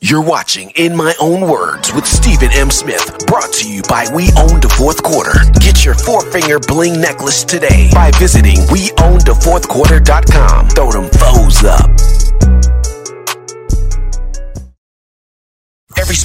You're 0.00 0.22
watching 0.22 0.70
In 0.76 0.96
My 0.96 1.12
Own 1.20 1.50
Words 1.50 1.92
with 1.92 2.06
Stephen 2.06 2.50
M. 2.52 2.70
Smith, 2.70 3.26
brought 3.26 3.52
to 3.54 3.68
you 3.68 3.82
by 3.88 4.06
We 4.14 4.30
Own 4.36 4.60
the 4.60 4.68
Fourth 4.68 5.02
Quarter. 5.02 5.34
Get 5.58 5.84
your 5.84 5.96
four 5.96 6.22
finger 6.30 6.60
bling 6.60 7.00
necklace 7.00 7.42
today 7.42 7.90
by 7.92 8.12
visiting 8.12 8.58
WeOwnTheFourthQuarter.com. 8.68 10.68
Throw 10.68 10.92
them 10.92 11.10
foes 11.10 11.64
up. 11.64 11.90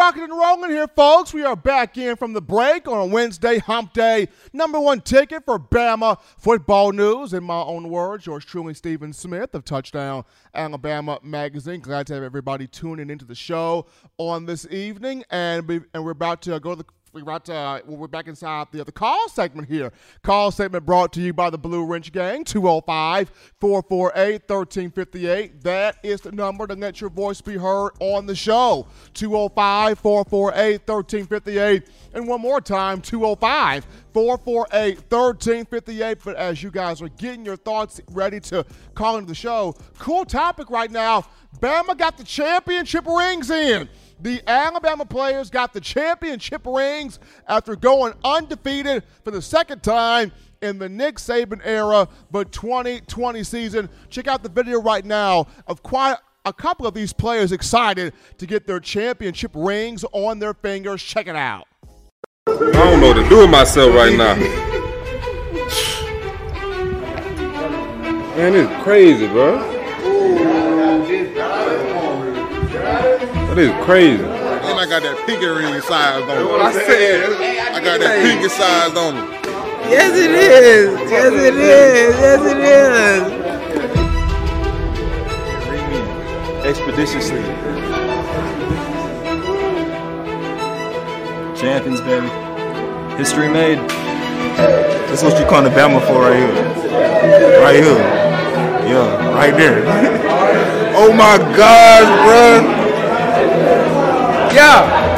Rocking 0.00 0.22
and 0.22 0.32
rolling 0.32 0.70
here, 0.70 0.88
folks. 0.88 1.34
We 1.34 1.44
are 1.44 1.54
back 1.54 1.98
in 1.98 2.16
from 2.16 2.32
the 2.32 2.40
break 2.40 2.88
on 2.88 2.96
a 2.96 3.04
Wednesday, 3.04 3.58
hump 3.58 3.92
day. 3.92 4.28
Number 4.50 4.80
one 4.80 5.02
ticket 5.02 5.44
for 5.44 5.58
Bama 5.58 6.18
football 6.38 6.92
news. 6.92 7.34
In 7.34 7.44
my 7.44 7.60
own 7.60 7.90
words, 7.90 8.24
yours 8.24 8.46
truly, 8.46 8.72
Stephen 8.72 9.12
Smith 9.12 9.54
of 9.54 9.62
Touchdown 9.66 10.24
Alabama 10.54 11.18
Magazine. 11.22 11.80
Glad 11.80 12.06
to 12.06 12.14
have 12.14 12.22
everybody 12.22 12.66
tuning 12.66 13.10
into 13.10 13.26
the 13.26 13.34
show 13.34 13.84
on 14.16 14.46
this 14.46 14.66
evening. 14.70 15.22
And, 15.30 15.84
and 15.92 16.02
we're 16.02 16.12
about 16.12 16.40
to 16.42 16.58
go 16.60 16.70
to 16.70 16.76
the 16.76 16.86
we're 17.12 17.22
about 17.22 17.44
to, 17.46 17.54
uh, 17.54 17.80
we're 17.86 18.06
back 18.06 18.28
inside 18.28 18.68
the 18.70 18.80
other 18.80 18.92
call 18.92 19.28
segment 19.28 19.68
here. 19.68 19.92
Call 20.22 20.52
segment 20.52 20.86
brought 20.86 21.12
to 21.14 21.20
you 21.20 21.32
by 21.32 21.50
the 21.50 21.58
Blue 21.58 21.84
Wrench 21.84 22.12
Gang, 22.12 22.44
205 22.44 23.30
448 23.58 24.42
1358. 24.48 25.60
That 25.62 25.96
is 26.04 26.20
the 26.20 26.30
number 26.30 26.68
to 26.68 26.74
let 26.74 27.00
your 27.00 27.10
voice 27.10 27.40
be 27.40 27.56
heard 27.56 27.90
on 27.98 28.26
the 28.26 28.36
show. 28.36 28.86
205 29.14 29.98
448 29.98 30.80
1358. 30.86 31.88
And 32.14 32.28
one 32.28 32.40
more 32.40 32.60
time, 32.60 33.00
205 33.00 33.86
448 34.12 34.94
1358. 35.10 36.18
But 36.24 36.36
as 36.36 36.62
you 36.62 36.70
guys 36.70 37.02
are 37.02 37.08
getting 37.08 37.44
your 37.44 37.56
thoughts 37.56 38.00
ready 38.12 38.38
to 38.40 38.64
call 38.94 39.16
into 39.16 39.28
the 39.28 39.34
show, 39.34 39.74
cool 39.98 40.24
topic 40.24 40.70
right 40.70 40.90
now. 40.90 41.24
Bama 41.58 41.98
got 41.98 42.16
the 42.16 42.24
championship 42.24 43.04
rings 43.06 43.50
in. 43.50 43.88
The 44.22 44.42
Alabama 44.46 45.06
players 45.06 45.48
got 45.48 45.72
the 45.72 45.80
championship 45.80 46.62
rings 46.66 47.18
after 47.48 47.74
going 47.74 48.12
undefeated 48.22 49.02
for 49.24 49.30
the 49.30 49.40
second 49.40 49.82
time 49.82 50.30
in 50.60 50.78
the 50.78 50.88
Nick 50.90 51.16
Saban 51.16 51.60
era, 51.64 52.06
but 52.30 52.52
2020 52.52 53.42
season. 53.44 53.88
Check 54.10 54.28
out 54.28 54.42
the 54.42 54.50
video 54.50 54.80
right 54.80 55.04
now 55.04 55.46
of 55.66 55.82
quite 55.82 56.16
a 56.44 56.52
couple 56.52 56.86
of 56.86 56.92
these 56.92 57.14
players 57.14 57.50
excited 57.50 58.12
to 58.36 58.46
get 58.46 58.66
their 58.66 58.80
championship 58.80 59.52
rings 59.54 60.04
on 60.12 60.38
their 60.38 60.52
fingers. 60.52 61.02
Check 61.02 61.26
it 61.26 61.36
out. 61.36 61.66
I 62.46 62.52
don't 62.52 63.00
know 63.00 63.08
what 63.08 63.22
to 63.22 63.28
do 63.28 63.38
with 63.38 63.50
myself 63.50 63.94
right 63.94 64.16
now. 64.16 64.34
Man, 68.36 68.54
it's 68.54 68.84
crazy, 68.84 69.26
bro. 69.28 69.79
That 73.50 73.58
is 73.58 73.84
crazy. 73.84 74.22
And 74.22 74.78
I 74.78 74.86
got 74.86 75.02
that 75.02 75.26
pinky 75.26 75.46
ring 75.46 75.80
size 75.82 76.22
on 76.22 76.38
it. 76.38 76.44
What 76.44 76.60
I 76.60 76.72
said. 76.72 77.32
I 77.74 77.82
got 77.82 77.98
that 77.98 78.22
pinky 78.22 78.48
size 78.48 78.96
on 78.96 79.16
it. 79.16 79.26
Yes, 79.90 80.16
it 80.16 80.30
is. 80.30 81.10
Yes, 81.10 81.32
it 81.32 81.54
is. 81.56 82.16
Yes, 82.16 82.40
it 82.46 82.58
is. 82.58 83.40
expeditiously. 86.64 87.42
Champions, 91.58 92.00
baby. 92.02 92.28
History 93.16 93.48
made. 93.48 93.78
That's 95.08 95.24
what 95.24 95.38
you 95.40 95.46
call 95.46 95.62
the 95.62 95.70
Bama 95.70 96.00
for 96.06 96.20
right 96.20 96.36
here. 96.38 97.60
Right 97.60 97.82
here. 97.82 97.98
Yeah, 98.86 99.34
right 99.34 99.56
there. 99.56 99.82
oh 100.96 101.12
my 101.12 101.36
gosh, 101.56 102.06
bruh. 102.24 102.79
Yeah. 104.54 105.08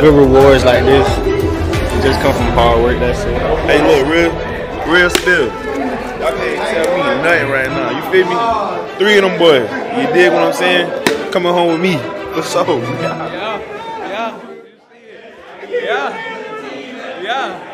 Good 0.00 0.14
rewards 0.14 0.64
like 0.64 0.84
this 0.84 1.32
just 2.02 2.20
come 2.20 2.34
from 2.34 2.50
hard 2.58 2.82
work. 2.82 2.98
That's 2.98 3.22
it. 3.22 3.38
Hey, 3.70 3.78
look, 3.78 4.02
real, 4.10 4.32
real 4.92 5.08
still. 5.08 5.46
Y'all 5.46 6.34
can't 6.34 6.58
tell 6.74 6.90
me 6.98 7.22
nothing 7.22 7.50
right 7.50 7.70
now. 7.70 7.94
You 7.94 8.02
feel 8.10 8.26
me? 8.26 8.98
Three 8.98 9.18
of 9.18 9.22
them 9.22 9.38
boys. 9.38 9.70
You 9.96 10.12
dig 10.12 10.32
what 10.32 10.42
I'm 10.42 10.52
saying? 10.52 11.30
Coming 11.30 11.52
home 11.52 11.72
with 11.72 11.80
me. 11.80 11.96
For 12.34 12.42
sure. 12.42 12.82
Yeah. 13.00 13.62
Yeah. 14.10 14.40
Yeah. 15.70 17.22
Yeah. 17.22 17.71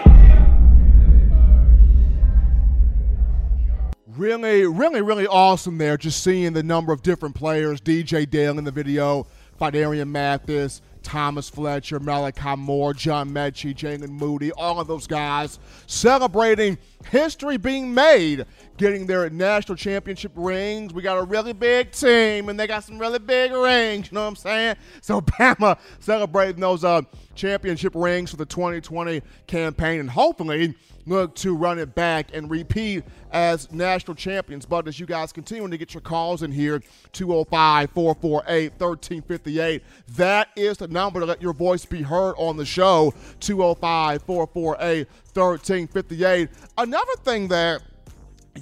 Really, 4.18 4.66
really, 4.66 5.00
really 5.00 5.28
awesome 5.28 5.78
there. 5.78 5.96
Just 5.96 6.24
seeing 6.24 6.52
the 6.52 6.64
number 6.64 6.92
of 6.92 7.02
different 7.02 7.36
players. 7.36 7.80
DJ 7.80 8.28
Dale 8.28 8.58
in 8.58 8.64
the 8.64 8.72
video, 8.72 9.28
Phidarian 9.60 10.08
Mathis, 10.08 10.82
Thomas 11.04 11.48
Fletcher, 11.48 12.00
Malachi 12.00 12.56
Moore, 12.56 12.94
John 12.94 13.30
Metchie, 13.30 13.72
Jaylen 13.72 14.08
Moody, 14.08 14.50
all 14.50 14.80
of 14.80 14.88
those 14.88 15.06
guys 15.06 15.60
celebrating 15.86 16.78
history 17.06 17.56
being 17.56 17.92
made, 17.92 18.46
getting 18.76 19.06
their 19.06 19.28
national 19.30 19.76
championship 19.76 20.32
rings. 20.34 20.92
We 20.92 21.02
got 21.02 21.18
a 21.18 21.22
really 21.22 21.52
big 21.52 21.92
team, 21.92 22.48
and 22.48 22.58
they 22.58 22.66
got 22.66 22.84
some 22.84 22.98
really 22.98 23.18
big 23.18 23.52
rings. 23.52 24.10
You 24.10 24.16
know 24.16 24.22
what 24.22 24.28
I'm 24.28 24.36
saying? 24.36 24.76
So 25.00 25.20
Bama 25.20 25.78
celebrating 26.00 26.60
those 26.60 26.84
uh, 26.84 27.02
championship 27.34 27.94
rings 27.94 28.30
for 28.30 28.36
the 28.36 28.44
2020 28.44 29.22
campaign, 29.46 30.00
and 30.00 30.10
hopefully 30.10 30.74
look 31.08 31.34
to 31.36 31.56
run 31.56 31.78
it 31.78 31.94
back 31.94 32.30
and 32.34 32.50
repeat 32.50 33.04
as 33.32 33.70
national 33.72 34.14
champions. 34.14 34.66
But 34.66 34.86
as 34.86 35.00
you 35.00 35.06
guys 35.06 35.32
continue 35.32 35.68
to 35.68 35.78
get 35.78 35.94
your 35.94 36.00
calls 36.00 36.42
in 36.42 36.52
here, 36.52 36.82
205 37.12 37.90
448 37.90 38.72
1358, 38.72 39.82
that 40.16 40.48
is 40.56 40.78
the 40.78 40.88
number 40.88 41.20
to 41.20 41.26
let 41.26 41.42
your 41.42 41.54
voice 41.54 41.84
be 41.84 42.02
heard 42.02 42.34
on 42.36 42.56
the 42.56 42.66
show 42.66 43.14
205 43.40 44.22
448 44.22 45.08
1358. 45.34 46.48
Another 46.76 47.12
thing 47.24 47.48
that 47.48 47.82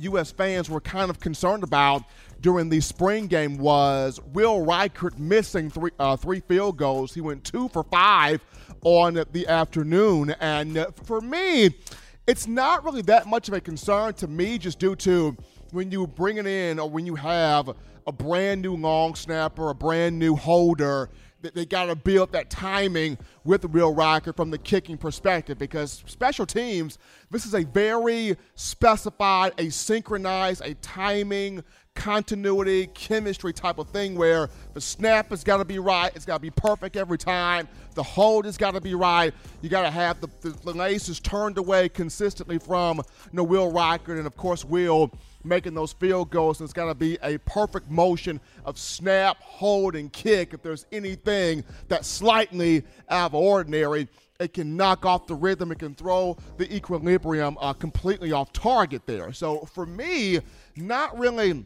U.S. 0.00 0.30
fans 0.30 0.68
were 0.68 0.80
kind 0.80 1.10
of 1.10 1.20
concerned 1.20 1.62
about 1.62 2.02
during 2.40 2.68
the 2.68 2.80
spring 2.80 3.26
game 3.26 3.56
was 3.58 4.20
Will 4.32 4.64
Reichard 4.64 5.18
missing 5.18 5.70
three 5.70 5.90
uh, 5.98 6.16
three 6.16 6.40
field 6.40 6.76
goals. 6.76 7.14
He 7.14 7.20
went 7.20 7.44
two 7.44 7.68
for 7.68 7.82
five 7.84 8.44
on 8.82 9.24
the 9.32 9.46
afternoon, 9.46 10.30
and 10.40 10.86
for 11.04 11.20
me, 11.20 11.74
it's 12.26 12.46
not 12.46 12.84
really 12.84 13.02
that 13.02 13.26
much 13.26 13.48
of 13.48 13.54
a 13.54 13.60
concern 13.60 14.14
to 14.14 14.26
me, 14.26 14.58
just 14.58 14.78
due 14.78 14.96
to 14.96 15.36
when 15.72 15.90
you 15.90 16.06
bring 16.06 16.36
it 16.36 16.46
in 16.46 16.78
or 16.78 16.88
when 16.88 17.06
you 17.06 17.14
have 17.14 17.70
a 18.06 18.12
brand 18.12 18.62
new 18.62 18.74
long 18.74 19.14
snapper, 19.14 19.70
a 19.70 19.74
brand 19.74 20.18
new 20.18 20.36
holder 20.36 21.10
they 21.42 21.66
got 21.66 21.86
to 21.86 21.94
build 21.94 22.32
that 22.32 22.50
timing 22.50 23.18
with 23.44 23.62
the 23.62 23.68
Will 23.68 23.94
Reichard 23.94 24.36
from 24.36 24.50
the 24.50 24.58
kicking 24.58 24.96
perspective 24.96 25.58
because 25.58 26.02
special 26.06 26.46
teams, 26.46 26.98
this 27.30 27.46
is 27.46 27.54
a 27.54 27.62
very 27.62 28.36
specified, 28.54 29.52
a 29.58 29.70
synchronized, 29.70 30.62
a 30.64 30.74
timing, 30.74 31.62
continuity, 31.94 32.86
chemistry 32.88 33.52
type 33.52 33.78
of 33.78 33.88
thing 33.88 34.14
where 34.14 34.48
the 34.74 34.80
snap 34.80 35.30
has 35.30 35.42
got 35.42 35.56
to 35.58 35.64
be 35.64 35.78
right. 35.78 36.14
It's 36.14 36.24
got 36.24 36.36
to 36.36 36.42
be 36.42 36.50
perfect 36.50 36.96
every 36.96 37.18
time. 37.18 37.68
The 37.94 38.02
hold 38.02 38.44
has 38.44 38.56
got 38.56 38.72
to 38.72 38.80
be 38.80 38.94
right. 38.94 39.32
You 39.62 39.68
got 39.68 39.82
to 39.82 39.90
have 39.90 40.20
the, 40.20 40.28
the, 40.42 40.50
the 40.50 40.72
laces 40.72 41.18
turned 41.20 41.58
away 41.58 41.88
consistently 41.88 42.58
from 42.58 42.98
you 42.98 43.04
know, 43.32 43.44
Will 43.44 43.72
Reichard. 43.72 44.18
And 44.18 44.26
of 44.26 44.36
course, 44.36 44.64
Will 44.64 45.10
making 45.44 45.74
those 45.74 45.92
field 45.92 46.30
goals. 46.30 46.60
And 46.60 46.66
it's 46.66 46.72
got 46.72 46.86
to 46.86 46.94
be 46.94 47.18
a 47.22 47.38
perfect 47.38 47.90
motion 47.90 48.40
of 48.64 48.78
snap, 48.78 49.38
hold, 49.40 49.94
and 49.96 50.12
kick. 50.12 50.54
If 50.54 50.62
there's 50.62 50.86
anything 50.92 51.64
that's 51.88 52.08
slightly 52.08 52.84
out 53.08 53.26
of 53.26 53.34
ordinary, 53.34 54.08
it 54.38 54.52
can 54.52 54.76
knock 54.76 55.06
off 55.06 55.26
the 55.26 55.34
rhythm. 55.34 55.72
It 55.72 55.78
can 55.78 55.94
throw 55.94 56.36
the 56.56 56.72
equilibrium 56.74 57.56
uh, 57.60 57.72
completely 57.72 58.32
off 58.32 58.52
target 58.52 59.02
there. 59.06 59.32
So 59.32 59.60
for 59.74 59.86
me, 59.86 60.40
not 60.76 61.18
really 61.18 61.64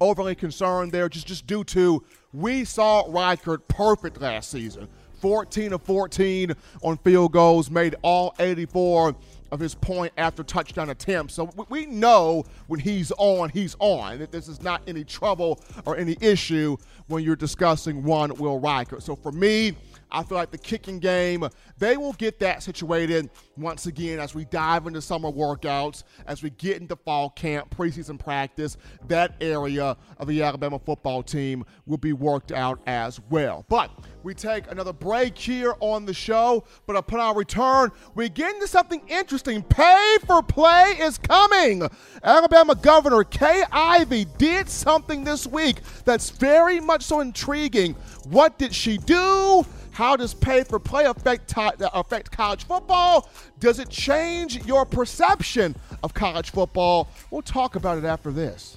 overly 0.00 0.34
concerned 0.34 0.92
there, 0.92 1.08
just 1.08 1.26
just 1.26 1.46
due 1.46 1.64
to 1.64 2.04
we 2.32 2.64
saw 2.64 3.04
Reichard 3.04 3.66
perfect 3.68 4.20
last 4.20 4.50
season. 4.50 4.88
14 5.20 5.72
of 5.72 5.82
14 5.82 6.52
on 6.82 6.98
field 6.98 7.32
goals, 7.32 7.70
made 7.70 7.96
all 8.02 8.34
84 8.38 9.16
of 9.50 9.60
his 9.60 9.74
point 9.74 10.12
after 10.16 10.42
touchdown 10.42 10.90
attempts. 10.90 11.34
So 11.34 11.50
we 11.68 11.86
know 11.86 12.44
when 12.66 12.80
he's 12.80 13.12
on, 13.12 13.50
he's 13.50 13.76
on. 13.78 14.18
That 14.18 14.32
this 14.32 14.48
is 14.48 14.62
not 14.62 14.82
any 14.86 15.04
trouble 15.04 15.60
or 15.84 15.96
any 15.96 16.16
issue 16.20 16.76
when 17.08 17.22
you're 17.22 17.36
discussing 17.36 18.02
one 18.02 18.34
Will 18.34 18.60
Reichard. 18.60 19.02
So 19.02 19.16
for 19.16 19.32
me, 19.32 19.76
I 20.10 20.22
feel 20.22 20.38
like 20.38 20.50
the 20.50 20.58
kicking 20.58 20.98
game, 20.98 21.48
they 21.78 21.96
will 21.96 22.12
get 22.14 22.38
that 22.40 22.62
situated 22.62 23.30
once 23.56 23.86
again 23.86 24.18
as 24.18 24.34
we 24.34 24.44
dive 24.46 24.86
into 24.86 25.00
summer 25.00 25.30
workouts, 25.30 26.04
as 26.26 26.42
we 26.42 26.50
get 26.50 26.80
into 26.80 26.96
fall 26.96 27.30
camp, 27.30 27.74
preseason 27.76 28.18
practice. 28.18 28.76
That 29.08 29.34
area 29.40 29.96
of 30.18 30.28
the 30.28 30.42
Alabama 30.42 30.78
football 30.78 31.22
team 31.22 31.64
will 31.86 31.98
be 31.98 32.12
worked 32.12 32.52
out 32.52 32.80
as 32.86 33.20
well. 33.30 33.64
But 33.68 33.90
we 34.22 34.34
take 34.34 34.70
another 34.70 34.92
break 34.92 35.38
here 35.38 35.74
on 35.80 36.04
the 36.04 36.14
show. 36.14 36.64
But 36.86 36.96
upon 36.96 37.20
our 37.20 37.34
return, 37.34 37.92
we 38.14 38.28
get 38.28 38.54
into 38.54 38.66
something 38.66 39.00
interesting. 39.08 39.62
Pay 39.62 40.16
for 40.26 40.42
play 40.42 40.96
is 40.98 41.18
coming. 41.18 41.88
Alabama 42.22 42.74
Governor 42.74 43.24
Kay 43.24 43.62
Ivey 43.70 44.26
did 44.36 44.68
something 44.68 45.24
this 45.24 45.46
week 45.46 45.76
that's 46.04 46.30
very 46.30 46.80
much 46.80 47.02
so 47.02 47.20
intriguing. 47.20 47.94
What 48.24 48.58
did 48.58 48.74
she 48.74 48.98
do? 48.98 49.64
How 49.96 50.14
does 50.14 50.34
pay 50.34 50.62
for 50.62 50.78
play 50.78 51.06
affect, 51.06 51.56
uh, 51.56 51.72
affect 51.94 52.30
college 52.30 52.64
football? 52.64 53.30
Does 53.58 53.78
it 53.78 53.88
change 53.88 54.62
your 54.66 54.84
perception 54.84 55.74
of 56.02 56.12
college 56.12 56.50
football? 56.50 57.08
We'll 57.30 57.40
talk 57.40 57.76
about 57.76 57.96
it 57.96 58.04
after 58.04 58.30
this. 58.30 58.76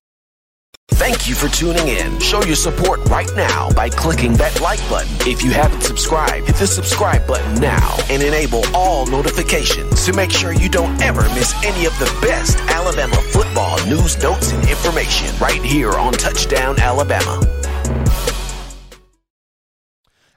Thank 1.01 1.27
you 1.27 1.33
for 1.33 1.47
tuning 1.47 1.87
in. 1.87 2.19
Show 2.19 2.43
your 2.43 2.55
support 2.55 3.03
right 3.09 3.27
now 3.35 3.71
by 3.71 3.89
clicking 3.89 4.33
that 4.33 4.61
like 4.61 4.79
button. 4.87 5.11
If 5.27 5.43
you 5.43 5.49
haven't 5.49 5.81
subscribed, 5.81 6.45
hit 6.45 6.57
the 6.57 6.67
subscribe 6.67 7.25
button 7.25 7.59
now 7.59 7.97
and 8.07 8.21
enable 8.21 8.63
all 8.75 9.07
notifications 9.07 10.05
to 10.05 10.13
make 10.13 10.29
sure 10.29 10.53
you 10.53 10.69
don't 10.69 11.01
ever 11.01 11.23
miss 11.29 11.55
any 11.65 11.87
of 11.87 11.97
the 11.97 12.05
best 12.21 12.59
Alabama 12.69 13.15
football 13.15 13.83
news, 13.87 14.21
notes, 14.21 14.51
and 14.51 14.69
information 14.69 15.35
right 15.39 15.63
here 15.63 15.89
on 15.89 16.13
Touchdown 16.13 16.79
Alabama. 16.79 17.41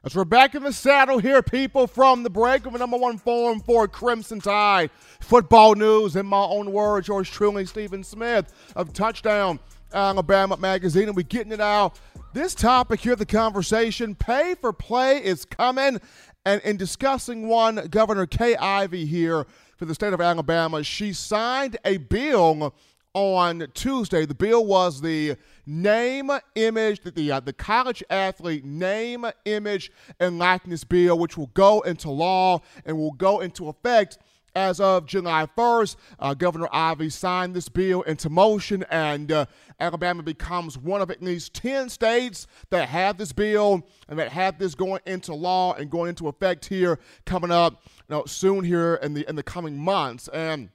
As 0.02 0.14
we're 0.14 0.24
back 0.24 0.54
in 0.54 0.62
the 0.62 0.72
saddle 0.72 1.18
here, 1.18 1.42
people, 1.42 1.86
from 1.86 2.22
the 2.22 2.30
break 2.30 2.64
of 2.64 2.72
the 2.72 2.78
number 2.78 2.96
one 2.96 3.18
forum 3.18 3.60
for 3.60 3.86
Crimson 3.86 4.40
Tide 4.40 4.90
football 5.20 5.74
news. 5.74 6.16
In 6.16 6.24
my 6.24 6.44
own 6.44 6.72
words, 6.72 7.08
yours 7.08 7.28
truly, 7.28 7.66
Stephen 7.66 8.02
Smith 8.02 8.50
of 8.74 8.94
Touchdown 8.94 9.58
Alabama 9.94 10.56
Magazine, 10.56 11.08
and 11.08 11.16
we're 11.16 11.22
getting 11.22 11.52
it 11.52 11.60
out. 11.60 11.98
This 12.32 12.54
topic 12.54 13.00
here, 13.00 13.14
the 13.14 13.24
conversation, 13.24 14.14
pay 14.14 14.56
for 14.60 14.72
play 14.72 15.24
is 15.24 15.44
coming. 15.44 16.00
And 16.44 16.60
in 16.62 16.76
discussing 16.76 17.48
one, 17.48 17.86
Governor 17.88 18.26
Kay 18.26 18.56
Ivey 18.56 19.06
here 19.06 19.46
for 19.76 19.84
the 19.84 19.94
state 19.94 20.12
of 20.12 20.20
Alabama, 20.20 20.82
she 20.82 21.12
signed 21.12 21.78
a 21.84 21.98
bill 21.98 22.74
on 23.14 23.68
Tuesday. 23.74 24.26
The 24.26 24.34
bill 24.34 24.66
was 24.66 25.00
the 25.00 25.36
name, 25.64 26.30
image, 26.56 27.00
the 27.02 27.32
uh, 27.32 27.40
the 27.40 27.52
college 27.52 28.02
athlete 28.10 28.64
name, 28.64 29.24
image, 29.44 29.92
and 30.18 30.38
likeness 30.38 30.84
bill, 30.84 31.18
which 31.18 31.38
will 31.38 31.50
go 31.54 31.80
into 31.82 32.10
law 32.10 32.60
and 32.84 32.98
will 32.98 33.12
go 33.12 33.40
into 33.40 33.68
effect 33.68 34.18
as 34.54 34.80
of 34.80 35.06
July 35.06 35.46
1st, 35.56 35.96
uh, 36.18 36.34
Governor 36.34 36.68
Ivey 36.72 37.10
signed 37.10 37.54
this 37.54 37.68
bill 37.68 38.02
into 38.02 38.30
motion, 38.30 38.84
and 38.90 39.30
uh, 39.32 39.46
Alabama 39.80 40.22
becomes 40.22 40.78
one 40.78 41.00
of 41.00 41.10
at 41.10 41.22
least 41.22 41.54
10 41.54 41.88
states 41.88 42.46
that 42.70 42.88
have 42.88 43.18
this 43.18 43.32
bill 43.32 43.86
and 44.08 44.18
that 44.18 44.30
have 44.30 44.58
this 44.58 44.74
going 44.74 45.00
into 45.06 45.34
law 45.34 45.74
and 45.74 45.90
going 45.90 46.10
into 46.10 46.28
effect 46.28 46.66
here 46.66 46.98
coming 47.24 47.50
up 47.50 47.82
you 48.08 48.16
know, 48.16 48.24
soon 48.26 48.64
here 48.64 48.94
in 49.02 49.14
the 49.14 49.28
in 49.28 49.36
the 49.36 49.42
coming 49.42 49.76
months. 49.76 50.28
And 50.28 50.70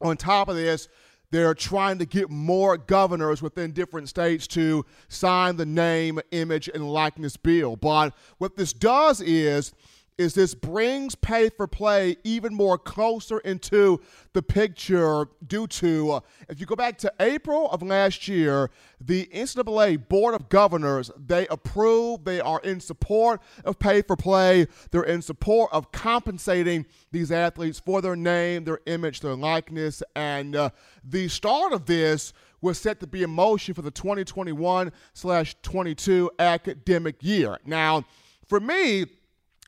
on 0.00 0.16
top 0.16 0.48
of 0.48 0.56
this, 0.56 0.88
they're 1.30 1.54
trying 1.54 1.98
to 1.98 2.06
get 2.06 2.30
more 2.30 2.76
governors 2.76 3.42
within 3.42 3.72
different 3.72 4.08
states 4.08 4.46
to 4.48 4.86
sign 5.08 5.56
the 5.56 5.66
name, 5.66 6.20
image, 6.30 6.68
and 6.72 6.88
likeness 6.88 7.36
bill. 7.36 7.76
But 7.76 8.14
what 8.38 8.56
this 8.56 8.72
does 8.72 9.20
is 9.20 9.72
is 10.18 10.32
this 10.32 10.54
brings 10.54 11.14
pay 11.14 11.50
for 11.50 11.66
play 11.66 12.16
even 12.24 12.54
more 12.54 12.78
closer 12.78 13.38
into 13.40 14.00
the 14.32 14.42
picture 14.42 15.28
due 15.46 15.66
to 15.66 16.12
uh, 16.12 16.20
if 16.48 16.58
you 16.58 16.64
go 16.64 16.74
back 16.74 16.96
to 16.96 17.12
April 17.20 17.70
of 17.70 17.82
last 17.82 18.26
year, 18.26 18.70
the 19.00 19.26
NCAA 19.26 20.08
Board 20.08 20.34
of 20.34 20.48
Governors 20.48 21.10
they 21.18 21.46
approved, 21.48 22.24
they 22.24 22.40
are 22.40 22.60
in 22.60 22.80
support 22.80 23.42
of 23.64 23.78
pay 23.78 24.00
for 24.00 24.16
play, 24.16 24.66
they're 24.90 25.02
in 25.02 25.20
support 25.20 25.70
of 25.72 25.92
compensating 25.92 26.86
these 27.12 27.30
athletes 27.30 27.78
for 27.78 28.00
their 28.00 28.16
name, 28.16 28.64
their 28.64 28.80
image, 28.86 29.20
their 29.20 29.36
likeness, 29.36 30.02
and 30.14 30.56
uh, 30.56 30.70
the 31.04 31.28
start 31.28 31.72
of 31.72 31.84
this 31.84 32.32
was 32.62 32.78
set 32.78 33.00
to 33.00 33.06
be 33.06 33.22
in 33.22 33.30
motion 33.30 33.74
for 33.74 33.82
the 33.82 33.90
2021 33.90 34.90
slash 35.12 35.54
22 35.62 36.30
academic 36.38 37.16
year. 37.22 37.58
Now, 37.66 38.04
for 38.48 38.60
me 38.60 39.04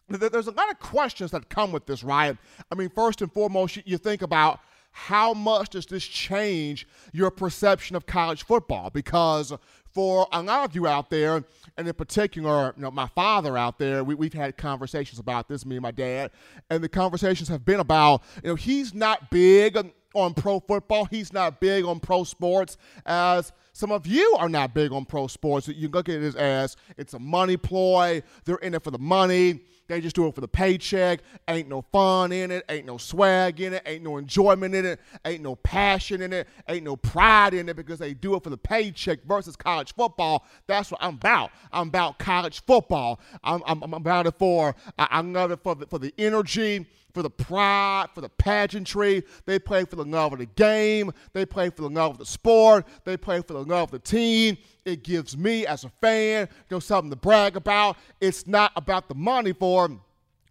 there's 0.09 0.47
a 0.47 0.53
lot 0.53 0.71
of 0.71 0.79
questions 0.79 1.31
that 1.33 1.49
come 1.49 1.73
with 1.73 1.87
this, 1.87 2.03
right? 2.03 2.37
I 2.71 2.75
mean, 2.75 2.88
first 2.90 3.23
and 3.23 3.33
foremost, 3.33 3.79
you 3.85 3.99
think 3.99 4.23
about 4.23 4.61
how 4.90 5.35
much 5.35 5.71
does 5.71 5.87
this 5.87 6.05
change 6.05 6.87
your 7.12 7.31
perception 7.31 7.94
of 7.94 8.07
college 8.07 8.44
football? 8.44 8.90
Because 8.90 9.53
for 9.92 10.27
a 10.33 10.42
lot 10.42 10.68
of 10.68 10.75
you 10.75 10.87
out 10.87 11.11
there, 11.11 11.44
and 11.77 11.88
in 11.88 11.94
particular, 11.94 12.73
you 12.77 12.83
know, 12.83 12.90
my 12.90 13.07
father 13.09 13.57
out 13.57 13.79
there, 13.79 14.03
we, 14.03 14.14
we've 14.14 14.33
had 14.33 14.57
conversations 14.57 15.18
about 15.18 15.49
this, 15.49 15.64
me 15.66 15.77
and 15.77 15.83
my 15.83 15.90
dad, 15.90 16.31
and 16.71 16.83
the 16.83 16.88
conversations 16.88 17.49
have 17.49 17.64
been 17.64 17.81
about, 17.81 18.23
you 18.42 18.51
know, 18.51 18.55
he's 18.55 18.94
not 18.94 19.31
big 19.31 19.77
on 20.14 20.35
pro 20.35 20.61
football. 20.61 21.05
He's 21.05 21.33
not 21.33 21.61
big 21.61 21.85
on 21.85 22.01
pro 22.01 22.25
sports 22.25 22.77
as 23.07 23.53
some 23.73 23.92
of 23.92 24.07
you 24.07 24.37
are 24.38 24.49
not 24.49 24.75
big 24.75 24.92
on 24.92 25.05
pro 25.05 25.27
sports. 25.27 25.68
You 25.68 25.88
look 25.88 26.09
at 26.09 26.16
it 26.16 26.35
as 26.37 26.77
it's 26.97 27.14
a 27.14 27.18
money 27.18 27.57
ploy. 27.57 28.23
They're 28.44 28.57
in 28.57 28.75
it 28.75 28.83
for 28.83 28.90
the 28.90 28.99
money. 28.99 29.61
They 29.88 30.01
just 30.01 30.14
do 30.14 30.27
it 30.27 30.35
for 30.35 30.40
the 30.42 30.48
paycheck. 30.48 31.20
Ain't 31.48 31.68
no 31.68 31.83
fun 31.83 32.31
in 32.31 32.51
it. 32.51 32.64
Ain't 32.68 32.87
no 32.87 32.98
swag 32.98 33.61
in 33.61 33.72
it. 33.72 33.83
Ain't 33.87 34.05
no 34.05 34.18
enjoyment 34.18 34.74
in 34.74 34.85
it. 34.85 35.01
Ain't 35.24 35.42
no 35.42 35.57
passion 35.57 36.20
in 36.20 36.33
it. 36.33 36.46
Ain't 36.68 36.85
no 36.85 36.96
pride 36.96 37.55
in 37.55 37.68
it 37.68 37.77
because 37.77 37.98
they 37.98 38.14
do 38.14 38.35
it 38.37 38.44
for 38.44 38.51
the 38.51 38.59
paycheck 38.59 39.24
versus 39.24 39.57
college 39.57 39.94
football. 39.94 40.44
That's 40.66 40.90
what 40.90 41.03
I'm 41.03 41.14
about. 41.14 41.51
I'm 41.72 41.88
about 41.88 42.18
college 42.18 42.62
football. 42.64 43.20
I'm, 43.42 43.62
I'm, 43.66 43.83
I'm 43.83 43.94
about 43.94 44.27
it 44.27 44.35
for, 44.38 44.77
I, 44.98 45.09
I 45.11 45.20
love 45.22 45.51
it 45.51 45.61
for 45.62 45.74
the, 45.74 45.87
for 45.87 45.98
the 45.98 46.12
energy 46.18 46.87
for 47.14 47.23
the 47.23 47.31
pride, 47.31 48.07
for 48.14 48.21
the 48.21 48.29
pageantry. 48.29 49.25
They 49.47 49.59
play 49.59 49.85
for 49.85 49.97
the 49.97 50.05
love 50.05 50.33
of 50.33 50.38
the 50.38 50.47
game. 50.47 51.12
They 51.33 51.47
play 51.47 51.71
for 51.71 51.83
the 51.83 51.90
love 51.90 52.12
of 52.12 52.18
the 52.18 52.27
sport. 52.27 52.87
They 53.05 53.16
play 53.16 53.40
for 53.40 53.55
the 53.55 53.64
love 53.64 53.88
of 53.88 53.90
the 53.90 53.99
team. 53.99 54.59
It 54.85 55.03
gives 55.03 55.37
me, 55.37 55.66
as 55.66 55.85
a 55.85 55.90
fan, 56.01 56.49
you 56.51 56.77
know, 56.77 56.81
something 56.81 57.11
to 57.11 57.16
brag 57.16 57.57
about. 57.57 57.97
It's 58.21 58.47
not 58.47 58.73
about 58.77 59.09
the 59.09 59.14
money 59.14 59.53
for 59.53 59.90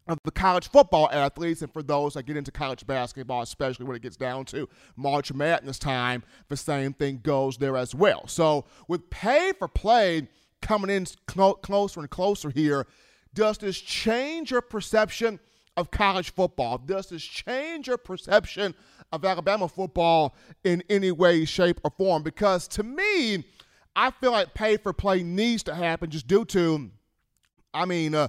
of 0.08 0.20
the 0.24 0.32
college 0.32 0.70
football 0.70 1.10
athletes 1.12 1.62
and 1.62 1.72
for 1.74 1.84
those 1.84 2.14
that 2.14 2.24
get 2.24 2.38
into 2.38 2.52
college 2.52 2.88
basketball, 2.88 3.42
especially 3.42 3.86
when 3.86 3.96
it 3.96 4.02
gets 4.02 4.16
down 4.16 4.46
to 4.46 4.68
March 4.96 5.34
Madness 5.34 5.78
time, 5.78 6.24
the 6.48 6.56
same 6.56 6.94
thing 6.94 7.20
goes 7.22 7.58
there 7.58 7.76
as 7.76 7.94
well. 7.94 8.26
So 8.28 8.66
with 8.88 9.10
pay 9.10 9.52
for 9.60 9.68
play 9.68 10.30
coming 10.62 10.90
in 10.90 11.06
clo- 11.28 11.56
closer 11.56 12.00
and 12.00 12.10
closer 12.10 12.50
here, 12.50 12.88
does 13.34 13.58
this 13.58 13.78
change 13.80 14.52
your 14.52 14.62
perception 14.62 15.40
of 15.78 15.92
college 15.92 16.34
football? 16.34 16.80
Does 16.80 17.08
this 17.10 17.24
change 17.24 17.88
your 17.88 17.98
perception 17.98 18.76
of 19.14 19.24
Alabama 19.24 19.70
football 19.70 20.36
in 20.64 20.84
any 20.90 21.12
way, 21.12 21.46
shape, 21.46 21.80
or 21.84 21.92
form? 21.92 22.24
Because 22.24 22.68
to 22.70 22.84
me, 22.84 23.46
I 23.96 24.12
feel 24.12 24.32
like 24.32 24.54
pay 24.54 24.78
for 24.78 24.92
play 24.92 25.24
needs 25.24 25.64
to 25.64 25.76
happen 25.76 26.10
just 26.10 26.28
due 26.28 26.46
to, 26.46 26.92
I 27.74 27.86
mean, 27.86 28.16
uh, 28.16 28.28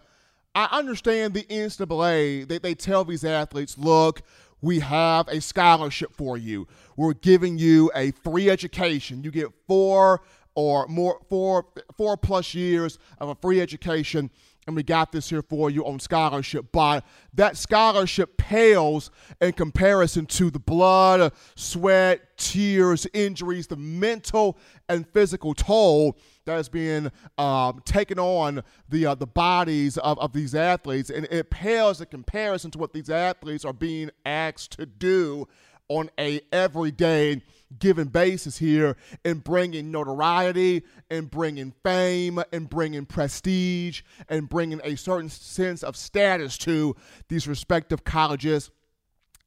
I 0.54 0.68
understand 0.70 1.34
the 1.34 1.44
NCAA. 1.44 2.46
They, 2.46 2.58
they 2.58 2.74
tell 2.74 3.04
these 3.04 3.24
athletes, 3.24 3.76
look, 3.78 4.22
we 4.61 4.80
have 4.80 5.28
a 5.28 5.40
scholarship 5.40 6.12
for 6.12 6.37
you. 6.37 6.66
We're 6.96 7.14
giving 7.14 7.58
you 7.58 7.90
a 7.94 8.11
free 8.11 8.50
education. 8.50 9.22
You 9.22 9.30
get 9.30 9.48
four 9.66 10.22
or 10.54 10.87
more, 10.88 11.20
four, 11.28 11.66
four 11.96 12.16
plus 12.16 12.54
years 12.54 12.98
of 13.18 13.28
a 13.28 13.34
free 13.37 13.61
education 13.61 14.30
and 14.68 14.76
we 14.76 14.83
got 14.83 15.11
this 15.12 15.31
here 15.31 15.40
for 15.40 15.70
you 15.70 15.85
on 15.87 15.98
scholarship, 15.98 16.66
but 16.72 17.02
that 17.33 17.57
scholarship 17.57 18.37
pales 18.37 19.11
in 19.40 19.52
comparison 19.52 20.26
to 20.26 20.50
the 20.50 20.59
blood, 20.59 21.33
sweat, 21.57 22.37
tears, 22.37 23.07
injuries, 23.14 23.66
the 23.66 23.76
mental 23.76 24.59
and 24.90 25.09
physical 25.09 25.54
toll 25.54 26.18
that 26.44 26.59
is 26.59 26.68
being 26.68 27.11
um, 27.38 27.81
taken 27.87 28.18
on 28.18 28.62
the 28.90 29.07
uh, 29.07 29.14
the 29.14 29.26
bodies 29.26 29.96
of, 29.96 30.18
of 30.18 30.35
these 30.35 30.54
athletes, 30.54 31.09
and 31.09 31.26
it 31.31 31.48
pales 31.48 32.02
in 32.02 32.07
comparison 32.07 32.70
to 32.70 32.78
what 32.78 32.92
these 32.92 33.09
athletes 33.09 33.64
are 33.64 33.72
being 33.72 34.11
asked 34.26 34.72
to 34.72 34.85
do 34.85 35.48
on 35.88 36.11
a 36.20 36.42
everyday 36.52 37.40
given 37.78 38.09
basis 38.09 38.59
here 38.59 38.96
and 39.24 39.44
bringing 39.44 39.90
notoriety 39.90 40.83
and 41.11 41.31
bringing 41.31 41.72
fame 41.83 42.42
and 42.52 42.68
bringing 42.68 43.04
prestige 43.04 44.02
and 44.28 44.48
bringing 44.48 44.81
a 44.85 44.96
certain 44.96 45.28
sense 45.28 45.83
of 45.83 45.96
status 45.96 46.57
to 46.59 46.96
these 47.28 47.46
respective 47.46 48.04
colleges 48.04 48.70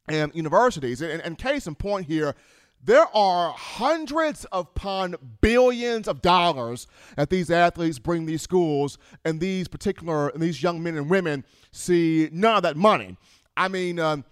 and 0.08 0.34
universities. 0.36 1.02
And, 1.02 1.22
and 1.22 1.38
case 1.38 1.68
in 1.68 1.76
point 1.76 2.08
here, 2.08 2.36
there 2.84 3.06
are 3.16 3.52
hundreds 3.52 4.46
upon 4.52 5.16
billions 5.42 6.08
of 6.08 6.22
dollars 6.22 6.88
that 7.16 7.30
these 7.30 7.52
athletes 7.52 8.00
bring 8.00 8.26
these 8.26 8.42
schools, 8.42 8.98
and 9.24 9.40
these 9.40 9.68
particular 9.68 10.30
and 10.30 10.42
these 10.42 10.64
young 10.64 10.82
men 10.82 10.98
and 10.98 11.10
women 11.10 11.46
see 11.72 12.30
none 12.32 12.58
of 12.58 12.64
that 12.64 12.78
money. 12.78 13.18
I 13.56 13.68
mean, 13.68 14.00
um, 14.00 14.26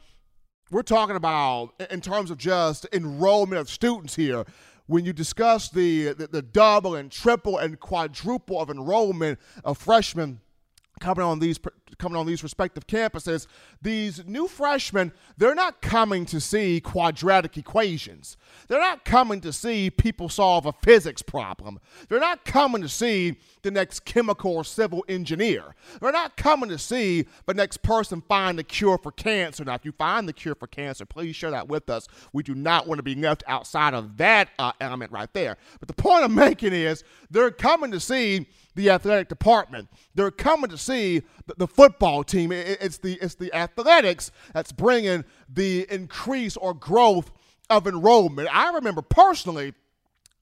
we're 0.72 0.84
talking 0.84 1.16
about 1.16 1.74
in 1.90 2.02
terms 2.02 2.32
of 2.32 2.38
just 2.38 2.86
enrollment 2.94 3.60
of 3.60 3.70
students 3.70 4.16
here. 4.16 4.46
When 4.88 5.06
you 5.06 5.14
discuss 5.14 5.70
the, 5.70 6.14
the, 6.14 6.28
the 6.28 6.42
double 6.42 6.96
and 6.96 7.12
triple 7.12 7.58
and 7.58 7.80
quadruple 7.80 8.60
of 8.60 8.70
enrollment 8.70 9.40
of 9.64 9.78
freshmen 9.78 10.42
coming 11.00 11.24
on 11.24 11.40
these 11.40 11.60
coming 11.98 12.18
on 12.18 12.26
these 12.26 12.44
respective 12.44 12.88
campuses, 12.88 13.48
these 13.82 14.26
new 14.26 14.48
freshmen, 14.48 15.12
they're 15.38 15.56
not 15.56 15.82
coming 15.82 16.26
to 16.26 16.40
see 16.40 16.80
quadratic 16.80 17.58
equations. 17.58 18.38
They're 18.68 18.80
not 18.80 19.06
coming 19.06 19.42
to 19.42 19.52
see 19.52 19.90
people 19.90 20.30
solve 20.30 20.66
a 20.66 20.72
physics 20.72 21.22
problem. 21.22 21.80
They're 22.08 22.20
not 22.20 22.46
coming 22.46 22.82
to 22.82 22.90
see 22.90 23.38
the 23.62 23.72
next 23.72 24.06
chemical 24.06 24.56
or 24.56 24.64
civil 24.64 25.04
engineer. 25.08 25.76
They're 26.02 26.12
not 26.12 26.38
coming 26.38 26.70
to 26.70 26.78
see 26.78 27.26
the 27.46 27.54
next 27.54 27.82
person 27.82 28.22
find 28.22 28.58
the 28.58 28.64
cure 28.64 28.98
for 28.98 29.12
cancer. 29.12 29.64
Now, 29.66 29.76
if 29.76 29.86
you 29.86 29.92
find 29.92 30.28
the 30.28 30.34
cure 30.34 30.56
for 30.56 30.68
cancer, 30.68 31.06
please 31.06 31.36
share 31.36 31.52
that 31.52 31.68
with 31.68 31.90
us. 31.90 32.08
We 32.34 32.44
do 32.44 32.56
not 32.56 32.88
want 32.88 33.00
to 33.00 33.04
be 33.04 33.16
left 33.16 33.44
outside 33.48 33.94
of 33.94 34.18
that 34.18 34.50
uh, 34.58 34.72
element 34.80 35.12
right 35.12 35.32
there. 35.34 35.58
But 35.80 35.88
the 35.88 35.94
point 35.94 36.24
I'm 36.24 36.36
making 36.36 36.74
is 36.74 37.04
they're 37.30 37.52
coming 37.52 37.92
to 37.92 38.00
see 38.00 38.48
the 38.76 38.90
athletic 38.92 39.28
department. 39.28 39.90
They're 40.16 40.32
coming 40.32 40.70
to 40.70 40.78
see 40.78 41.24
the, 41.48 41.56
the 41.58 41.68
football 41.68 42.24
team. 42.24 42.52
It, 42.52 42.78
it's 42.82 42.98
the 42.98 43.16
it's 43.22 43.36
the 43.36 43.54
athletics 43.54 44.32
that's 44.54 44.72
bringing 44.72 45.26
the 45.52 45.86
increase 45.90 46.56
or 46.56 46.74
growth 46.74 47.32
of 47.70 47.88
enrollment. 47.88 48.48
I 48.52 48.74
remember 48.74 49.02
personally. 49.02 49.74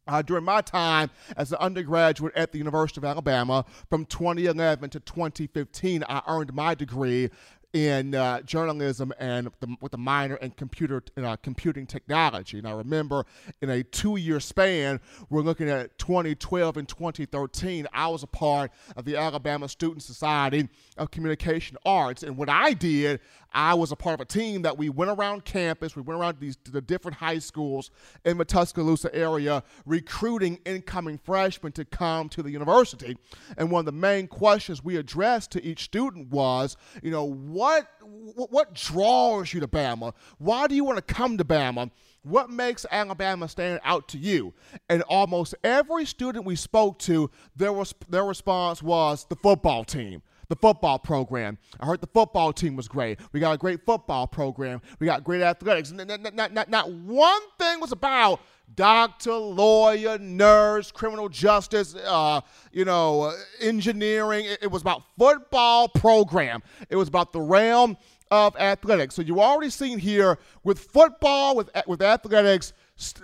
Uh, 0.07 0.21
during 0.21 0.43
my 0.43 0.61
time 0.61 1.09
as 1.35 1.51
an 1.51 1.57
undergraduate 1.59 2.35
at 2.35 2.51
the 2.51 2.57
University 2.57 2.99
of 2.99 3.05
Alabama 3.05 3.65
from 3.89 4.05
2011 4.05 4.89
to 4.91 4.99
2015, 4.99 6.03
I 6.07 6.21
earned 6.27 6.53
my 6.53 6.75
degree 6.75 7.29
in 7.73 8.15
uh, 8.15 8.41
journalism 8.41 9.13
and 9.19 9.51
the, 9.59 9.75
with 9.81 9.93
a 9.93 9.97
minor 9.97 10.35
in 10.37 10.51
computer 10.51 11.03
uh, 11.17 11.35
computing 11.37 11.85
technology. 11.85 12.57
And 12.57 12.67
I 12.67 12.71
remember 12.71 13.25
in 13.61 13.69
a 13.69 13.83
two-year 13.83 14.39
span, 14.39 14.99
we're 15.29 15.41
looking 15.41 15.69
at 15.69 15.97
2012 15.99 16.77
and 16.77 16.87
2013. 16.87 17.87
I 17.93 18.07
was 18.07 18.23
a 18.23 18.27
part 18.27 18.71
of 18.95 19.05
the 19.05 19.17
Alabama 19.17 19.67
Student 19.67 20.03
Society 20.03 20.69
of 20.97 21.11
Communication 21.11 21.77
Arts, 21.85 22.23
and 22.23 22.37
what 22.37 22.49
I 22.49 22.73
did, 22.73 23.19
I 23.53 23.73
was 23.73 23.91
a 23.91 23.95
part 23.95 24.15
of 24.15 24.21
a 24.21 24.25
team 24.25 24.63
that 24.63 24.77
we 24.77 24.89
went 24.89 25.11
around 25.11 25.45
campus, 25.45 25.95
we 25.95 26.01
went 26.01 26.19
around 26.19 26.39
these 26.39 26.57
the 26.63 26.81
different 26.81 27.17
high 27.17 27.39
schools 27.39 27.91
in 28.25 28.37
the 28.37 28.45
Tuscaloosa 28.45 29.13
area, 29.13 29.63
recruiting 29.85 30.59
incoming 30.65 31.17
freshmen 31.17 31.71
to 31.73 31.85
come 31.85 32.29
to 32.29 32.43
the 32.43 32.51
university. 32.51 33.17
And 33.57 33.71
one 33.71 33.81
of 33.81 33.85
the 33.85 33.91
main 33.91 34.27
questions 34.27 34.83
we 34.83 34.97
addressed 34.97 35.51
to 35.51 35.63
each 35.63 35.83
student 35.83 36.29
was, 36.29 36.77
you 37.01 37.11
know, 37.11 37.25
what 37.25 37.87
what 38.01 38.73
draws 38.73 39.53
you 39.53 39.59
to 39.59 39.67
Bama? 39.67 40.13
Why 40.37 40.67
do 40.67 40.75
you 40.75 40.83
want 40.83 40.97
to 41.05 41.13
come 41.13 41.37
to 41.37 41.43
Bama? 41.43 41.91
What 42.23 42.49
makes 42.49 42.85
Alabama 42.91 43.47
stand 43.47 43.79
out 43.83 44.07
to 44.09 44.17
you? 44.17 44.53
And 44.89 45.01
almost 45.03 45.55
every 45.63 46.05
student 46.05 46.45
we 46.45 46.55
spoke 46.55 46.99
to, 46.99 47.29
their, 47.55 47.73
their 48.09 48.25
response 48.25 48.83
was 48.83 49.25
the 49.29 49.35
football 49.37 49.85
team 49.85 50.21
the 50.49 50.55
football 50.55 50.99
program. 50.99 51.57
I 51.79 51.85
heard 51.85 52.01
the 52.01 52.07
football 52.07 52.53
team 52.53 52.75
was 52.75 52.87
great. 52.87 53.19
We 53.31 53.39
got 53.39 53.53
a 53.53 53.57
great 53.57 53.85
football 53.85 54.27
program. 54.27 54.81
We 54.99 55.05
got 55.05 55.23
great 55.23 55.41
athletics. 55.41 55.91
Not, 55.91 56.07
not, 56.07 56.53
not, 56.53 56.69
not 56.69 56.91
one 56.91 57.41
thing 57.59 57.79
was 57.79 57.91
about 57.91 58.41
doctor, 58.75 59.33
lawyer, 59.33 60.17
nurse, 60.17 60.91
criminal 60.91 61.29
justice, 61.29 61.95
uh, 61.95 62.41
you 62.71 62.85
know, 62.85 63.23
uh, 63.23 63.33
engineering. 63.61 64.45
It, 64.45 64.59
it 64.63 64.71
was 64.71 64.81
about 64.81 65.03
football 65.17 65.87
program. 65.89 66.61
It 66.89 66.95
was 66.95 67.07
about 67.07 67.33
the 67.33 67.41
realm 67.41 67.97
of 68.29 68.55
athletics. 68.57 69.15
So 69.15 69.21
you 69.21 69.39
already 69.39 69.69
seen 69.69 69.99
here 69.99 70.37
with 70.63 70.79
football, 70.79 71.55
with 71.55 71.69
with 71.87 72.01
athletics, 72.01 72.73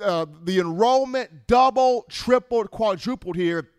uh, 0.02 0.26
the 0.44 0.60
enrollment 0.60 1.48
double, 1.48 2.06
tripled, 2.10 2.72
quadrupled 2.72 3.36
here 3.36 3.70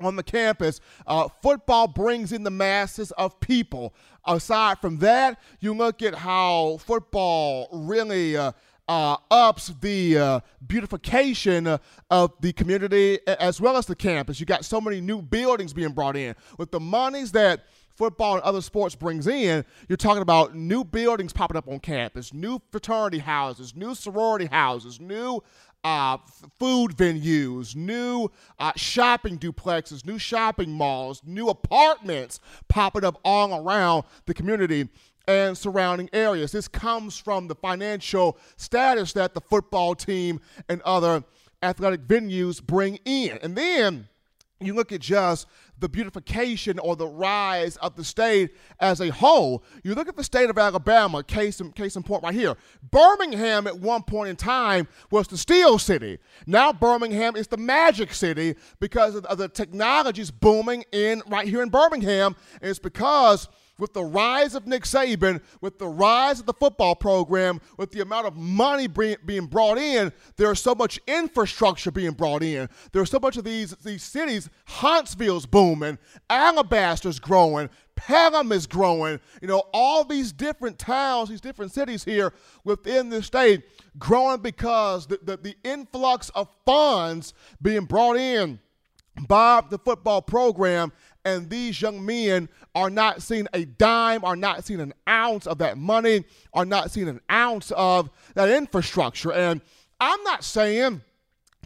on 0.00 0.16
the 0.16 0.22
campus. 0.22 0.80
Uh, 1.06 1.28
football 1.42 1.88
brings 1.88 2.32
in 2.32 2.42
the 2.42 2.50
masses 2.50 3.10
of 3.12 3.38
people. 3.40 3.94
Aside 4.26 4.78
from 4.80 4.98
that, 4.98 5.40
you 5.60 5.74
look 5.74 6.02
at 6.02 6.14
how 6.14 6.78
football 6.78 7.68
really 7.72 8.36
uh, 8.36 8.52
uh, 8.88 9.16
ups 9.30 9.72
the 9.80 10.18
uh, 10.18 10.40
beautification 10.66 11.78
of 12.10 12.32
the 12.40 12.52
community 12.52 13.18
as 13.26 13.60
well 13.60 13.76
as 13.76 13.86
the 13.86 13.96
campus. 13.96 14.40
You 14.40 14.46
got 14.46 14.64
so 14.64 14.80
many 14.80 15.00
new 15.00 15.22
buildings 15.22 15.72
being 15.72 15.92
brought 15.92 16.16
in 16.16 16.34
with 16.58 16.70
the 16.70 16.80
monies 16.80 17.32
that 17.32 17.64
football 17.96 18.34
and 18.34 18.42
other 18.42 18.60
sports 18.60 18.94
brings 18.94 19.26
in, 19.26 19.64
you're 19.88 19.96
talking 19.96 20.22
about 20.22 20.54
new 20.54 20.84
buildings 20.84 21.32
popping 21.32 21.56
up 21.56 21.66
on 21.66 21.80
campus, 21.80 22.32
new 22.32 22.60
fraternity 22.70 23.18
houses, 23.18 23.74
new 23.74 23.94
sorority 23.94 24.46
houses, 24.46 25.00
new 25.00 25.42
uh, 25.84 26.18
food 26.58 26.96
venues, 26.96 27.76
new 27.76 28.30
uh, 28.58 28.72
shopping 28.76 29.38
duplexes, 29.38 30.04
new 30.04 30.18
shopping 30.18 30.70
malls, 30.70 31.22
new 31.24 31.48
apartments 31.48 32.40
popping 32.68 33.04
up 33.04 33.20
all 33.24 33.64
around 33.64 34.04
the 34.26 34.34
community 34.34 34.88
and 35.28 35.56
surrounding 35.56 36.08
areas. 36.12 36.52
This 36.52 36.68
comes 36.68 37.18
from 37.18 37.48
the 37.48 37.54
financial 37.54 38.38
status 38.56 39.12
that 39.14 39.34
the 39.34 39.40
football 39.40 39.94
team 39.94 40.40
and 40.68 40.80
other 40.82 41.24
athletic 41.62 42.02
venues 42.02 42.62
bring 42.62 42.98
in. 43.04 43.38
And 43.42 43.56
then 43.56 44.08
you 44.60 44.74
look 44.74 44.90
at 44.92 45.00
just 45.00 45.46
the 45.78 45.88
beautification 45.88 46.78
or 46.78 46.96
the 46.96 47.06
rise 47.06 47.76
of 47.76 47.94
the 47.96 48.04
state 48.04 48.54
as 48.80 49.00
a 49.00 49.10
whole. 49.10 49.62
You 49.84 49.94
look 49.94 50.08
at 50.08 50.16
the 50.16 50.24
state 50.24 50.48
of 50.48 50.56
Alabama, 50.56 51.22
case 51.22 51.60
in, 51.60 51.72
case 51.72 51.96
in 51.96 52.02
point 52.02 52.22
right 52.22 52.34
here. 52.34 52.56
Birmingham 52.90 53.66
at 53.66 53.78
one 53.78 54.02
point 54.02 54.30
in 54.30 54.36
time 54.36 54.88
was 55.10 55.28
the 55.28 55.36
Steel 55.36 55.78
City. 55.78 56.18
Now 56.46 56.72
Birmingham 56.72 57.36
is 57.36 57.48
the 57.48 57.58
Magic 57.58 58.14
City 58.14 58.54
because 58.80 59.14
of, 59.14 59.26
of 59.26 59.36
the 59.36 59.48
technologies 59.48 60.30
booming 60.30 60.84
in 60.92 61.22
right 61.28 61.46
here 61.46 61.62
in 61.62 61.68
Birmingham. 61.68 62.34
And 62.62 62.70
it's 62.70 62.78
because– 62.78 63.48
with 63.78 63.92
the 63.92 64.04
rise 64.04 64.54
of 64.54 64.66
Nick 64.66 64.84
Saban, 64.84 65.40
with 65.60 65.78
the 65.78 65.88
rise 65.88 66.40
of 66.40 66.46
the 66.46 66.52
football 66.52 66.94
program, 66.94 67.60
with 67.76 67.90
the 67.90 68.00
amount 68.00 68.26
of 68.26 68.36
money 68.36 68.86
being 68.86 69.46
brought 69.46 69.78
in, 69.78 70.12
there's 70.36 70.60
so 70.60 70.74
much 70.74 70.98
infrastructure 71.06 71.90
being 71.90 72.12
brought 72.12 72.42
in. 72.42 72.68
There's 72.92 73.10
so 73.10 73.18
much 73.18 73.36
of 73.36 73.44
these, 73.44 73.72
these 73.76 74.02
cities. 74.02 74.48
Huntsville's 74.66 75.46
booming, 75.46 75.98
Alabaster's 76.30 77.18
growing, 77.18 77.68
Pelham 77.96 78.52
is 78.52 78.66
growing. 78.66 79.18
You 79.40 79.48
know, 79.48 79.64
all 79.72 80.04
these 80.04 80.32
different 80.32 80.78
towns, 80.78 81.28
these 81.28 81.40
different 81.40 81.72
cities 81.72 82.04
here 82.04 82.32
within 82.64 83.08
the 83.08 83.22
state 83.22 83.64
growing 83.98 84.40
because 84.40 85.06
the, 85.06 85.18
the, 85.22 85.36
the 85.38 85.56
influx 85.64 86.28
of 86.30 86.48
funds 86.64 87.32
being 87.62 87.86
brought 87.86 88.16
in 88.16 88.60
by 89.28 89.62
the 89.68 89.78
football 89.78 90.22
program 90.22 90.92
and 91.24 91.50
these 91.50 91.80
young 91.80 92.04
men 92.04 92.48
are 92.74 92.90
not 92.90 93.22
seeing 93.22 93.48
a 93.52 93.64
dime, 93.64 94.24
are 94.24 94.36
not 94.36 94.64
seeing 94.64 94.80
an 94.80 94.94
ounce 95.08 95.46
of 95.46 95.58
that 95.58 95.76
money, 95.76 96.24
are 96.52 96.64
not 96.64 96.90
seeing 96.90 97.08
an 97.08 97.20
ounce 97.30 97.72
of 97.72 98.10
that 98.34 98.48
infrastructure. 98.48 99.32
And 99.32 99.60
I'm 100.00 100.22
not 100.22 100.44
saying 100.44 101.02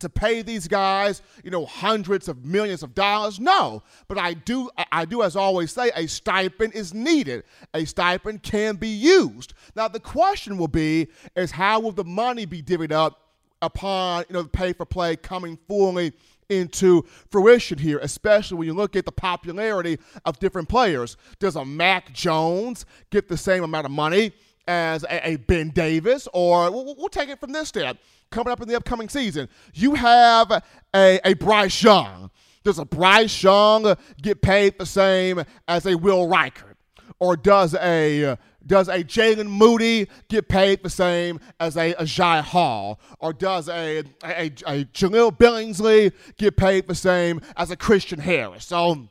to 0.00 0.08
pay 0.08 0.40
these 0.40 0.66
guys, 0.66 1.20
you 1.44 1.50
know, 1.50 1.66
hundreds 1.66 2.26
of 2.26 2.44
millions 2.44 2.82
of 2.82 2.94
dollars. 2.94 3.38
No, 3.38 3.82
but 4.08 4.16
I 4.16 4.32
do, 4.32 4.70
I 4.90 5.04
do, 5.04 5.22
as 5.22 5.36
always 5.36 5.72
say, 5.72 5.90
a 5.94 6.06
stipend 6.06 6.74
is 6.74 6.94
needed. 6.94 7.44
A 7.74 7.84
stipend 7.84 8.42
can 8.42 8.76
be 8.76 8.88
used. 8.88 9.52
Now 9.76 9.88
the 9.88 10.00
question 10.00 10.56
will 10.56 10.68
be: 10.68 11.08
is 11.36 11.50
how 11.50 11.80
will 11.80 11.92
the 11.92 12.04
money 12.04 12.46
be 12.46 12.62
divvied 12.62 12.92
up 12.92 13.20
upon 13.62 14.24
you 14.28 14.32
know 14.32 14.42
the 14.42 14.48
pay 14.48 14.72
for 14.72 14.86
play 14.86 15.16
coming 15.16 15.58
fully 15.68 16.12
into 16.50 17.06
fruition 17.30 17.78
here, 17.78 17.98
especially 18.02 18.58
when 18.58 18.66
you 18.66 18.74
look 18.74 18.96
at 18.96 19.04
the 19.04 19.12
popularity 19.12 19.98
of 20.24 20.38
different 20.38 20.68
players. 20.68 21.16
Does 21.38 21.56
a 21.56 21.64
Mac 21.64 22.12
Jones 22.12 22.84
get 23.10 23.28
the 23.28 23.36
same 23.36 23.62
amount 23.62 23.86
of 23.86 23.92
money 23.92 24.32
as 24.68 25.04
a, 25.04 25.30
a 25.30 25.36
Ben 25.36 25.70
Davis? 25.70 26.28
Or 26.34 26.70
we'll, 26.70 26.94
we'll, 26.96 27.08
take 27.08 27.28
it 27.28 27.40
from 27.40 27.52
this 27.52 27.68
step. 27.68 27.96
Coming 28.30 28.52
up 28.52 28.60
in 28.60 28.68
the 28.68 28.76
upcoming 28.76 29.08
season, 29.08 29.48
you 29.74 29.94
have 29.94 30.62
a, 30.94 31.20
a 31.24 31.34
Bryce 31.34 31.82
Young. 31.82 32.30
Does 32.62 32.78
a 32.78 32.84
Bryce 32.84 33.42
Young 33.42 33.96
get 34.20 34.42
paid 34.42 34.78
the 34.78 34.86
same 34.86 35.42
as 35.66 35.86
a 35.86 35.96
Will 35.96 36.28
Reichard? 36.28 36.74
Or 37.18 37.36
does 37.36 37.74
a 37.74 38.36
does 38.66 38.88
a 38.88 39.02
Jaylen 39.02 39.48
Moody 39.48 40.08
get 40.28 40.48
paid 40.48 40.82
the 40.82 40.90
same 40.90 41.40
as 41.58 41.76
a, 41.76 41.94
a 41.94 42.04
Jai 42.04 42.40
Hall? 42.40 43.00
Or 43.18 43.32
does 43.32 43.68
a, 43.68 44.02
a, 44.24 44.46
a 44.66 44.84
Jahleel 44.84 45.36
Billingsley 45.36 46.12
get 46.36 46.56
paid 46.56 46.86
the 46.86 46.94
same 46.94 47.40
as 47.56 47.70
a 47.70 47.76
Christian 47.76 48.18
Harris? 48.18 48.66
So, 48.66 49.08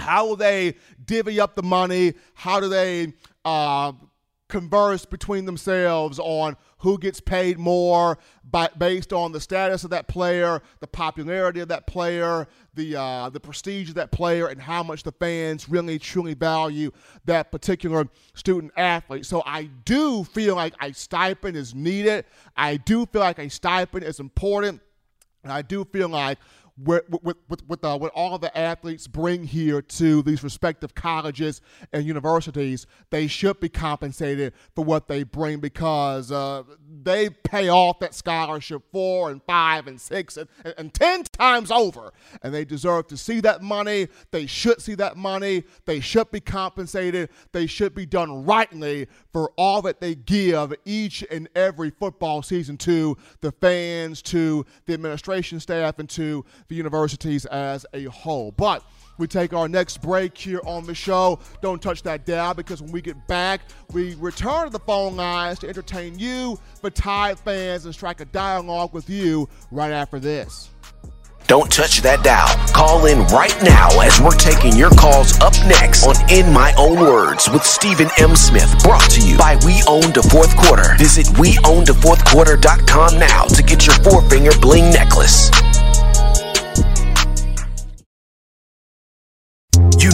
how 0.00 0.26
will 0.26 0.36
they 0.36 0.76
divvy 1.04 1.40
up 1.40 1.56
the 1.56 1.62
money? 1.62 2.14
How 2.34 2.60
do 2.60 2.68
they 2.68 3.12
uh, 3.44 3.92
converse 4.48 5.04
between 5.04 5.44
themselves 5.44 6.18
on 6.18 6.56
who 6.78 6.98
gets 6.98 7.20
paid 7.20 7.58
more 7.58 8.18
by, 8.44 8.68
based 8.78 9.12
on 9.12 9.32
the 9.32 9.40
status 9.40 9.84
of 9.84 9.90
that 9.90 10.08
player, 10.08 10.62
the 10.80 10.86
popularity 10.86 11.60
of 11.60 11.68
that 11.68 11.86
player, 11.86 12.46
the 12.74 12.96
uh, 12.96 13.28
the 13.28 13.40
prestige 13.40 13.90
of 13.90 13.94
that 13.96 14.10
player, 14.10 14.46
and 14.46 14.60
how 14.60 14.82
much 14.82 15.02
the 15.02 15.12
fans 15.12 15.68
really 15.68 15.98
truly 15.98 16.34
value 16.34 16.90
that 17.26 17.52
particular 17.52 18.08
student 18.34 18.72
athlete. 18.76 19.26
So 19.26 19.42
I 19.44 19.64
do 19.84 20.24
feel 20.24 20.56
like 20.56 20.74
a 20.80 20.92
stipend 20.92 21.56
is 21.56 21.74
needed. 21.74 22.24
I 22.56 22.78
do 22.78 23.06
feel 23.06 23.20
like 23.20 23.38
a 23.38 23.50
stipend 23.50 24.04
is 24.04 24.20
important. 24.20 24.80
And 25.44 25.52
I 25.52 25.62
do 25.62 25.84
feel 25.84 26.08
like 26.08 26.38
with, 26.84 27.02
with, 27.22 27.36
with, 27.66 27.84
uh, 27.84 27.98
what 27.98 28.12
all 28.14 28.38
the 28.38 28.56
athletes 28.56 29.06
bring 29.06 29.44
here 29.44 29.82
to 29.82 30.22
these 30.22 30.44
respective 30.44 30.94
colleges 30.94 31.60
and 31.92 32.04
universities, 32.04 32.86
they 33.10 33.26
should 33.26 33.58
be 33.58 33.68
compensated 33.68 34.52
for 34.74 34.84
what 34.84 35.08
they 35.08 35.24
bring 35.24 35.58
because 35.58 36.30
uh, 36.30 36.62
they 37.02 37.30
pay 37.30 37.68
off 37.68 37.98
that 37.98 38.14
scholarship 38.14 38.82
four 38.92 39.30
and 39.30 39.42
five 39.42 39.86
and 39.86 40.00
six 40.00 40.36
and, 40.36 40.48
and, 40.64 40.74
and, 40.78 40.94
ten 40.94 41.24
times 41.24 41.70
over. 41.70 42.12
And 42.42 42.54
they 42.54 42.64
deserve 42.64 43.08
to 43.08 43.16
see 43.16 43.40
that 43.40 43.62
money. 43.62 44.08
They 44.30 44.46
should 44.46 44.80
see 44.80 44.94
that 44.96 45.16
money. 45.16 45.64
They 45.84 46.00
should 46.00 46.30
be 46.30 46.40
compensated. 46.40 47.30
They 47.52 47.66
should 47.66 47.94
be 47.94 48.06
done 48.06 48.44
rightly 48.44 49.08
for 49.32 49.50
all 49.56 49.82
that 49.82 50.00
they 50.00 50.14
give 50.14 50.74
each 50.84 51.24
and 51.30 51.48
every 51.54 51.90
football 51.90 52.42
season 52.42 52.76
to 52.78 53.16
the 53.40 53.52
fans, 53.52 54.22
to 54.22 54.64
the 54.86 54.94
administration 54.94 55.60
staff, 55.60 55.98
and 55.98 56.08
to 56.10 56.44
the 56.68 56.74
universities 56.74 57.46
as 57.46 57.86
a 57.94 58.04
whole. 58.04 58.52
But 58.52 58.84
we 59.16 59.26
take 59.26 59.52
our 59.52 59.68
next 59.68 60.00
break 60.00 60.36
here 60.36 60.60
on 60.64 60.84
the 60.84 60.94
show. 60.94 61.40
Don't 61.60 61.82
touch 61.82 62.02
that 62.02 62.24
dial 62.26 62.54
because 62.54 62.80
when 62.82 62.92
we 62.92 63.00
get 63.00 63.26
back, 63.26 63.62
we 63.92 64.14
return 64.16 64.66
to 64.66 64.70
the 64.70 64.78
phone 64.80 65.16
lines 65.16 65.58
to 65.60 65.68
entertain 65.68 66.18
you, 66.18 66.58
the 66.82 66.90
Tide 66.90 67.38
fans, 67.38 67.84
and 67.84 67.94
strike 67.94 68.20
a 68.20 68.26
dialogue 68.26 68.92
with 68.92 69.08
you 69.08 69.48
right 69.70 69.92
after 69.92 70.20
this. 70.20 70.70
Don't 71.48 71.72
touch 71.72 72.02
that 72.02 72.22
dial. 72.22 72.52
Call 72.74 73.06
in 73.06 73.24
right 73.28 73.56
now 73.64 73.88
as 74.02 74.20
we're 74.20 74.36
taking 74.36 74.76
your 74.76 74.90
calls 74.90 75.40
up 75.40 75.54
next 75.64 76.04
on 76.04 76.14
In 76.30 76.52
My 76.52 76.74
Own 76.76 77.00
Words 77.00 77.48
with 77.48 77.64
Stephen 77.64 78.08
M. 78.18 78.36
Smith. 78.36 78.68
Brought 78.84 79.08
to 79.12 79.26
you 79.26 79.38
by 79.38 79.56
We 79.64 79.80
Own 79.88 80.12
the 80.12 80.28
Fourth 80.30 80.54
Quarter. 80.54 80.96
Visit 80.98 81.24
WeOwnTheFourthQuarter.com 81.40 83.18
now 83.18 83.44
to 83.44 83.62
get 83.62 83.86
your 83.86 83.96
four 84.04 84.20
finger 84.28 84.52
bling 84.60 84.92
necklace. 84.92 85.50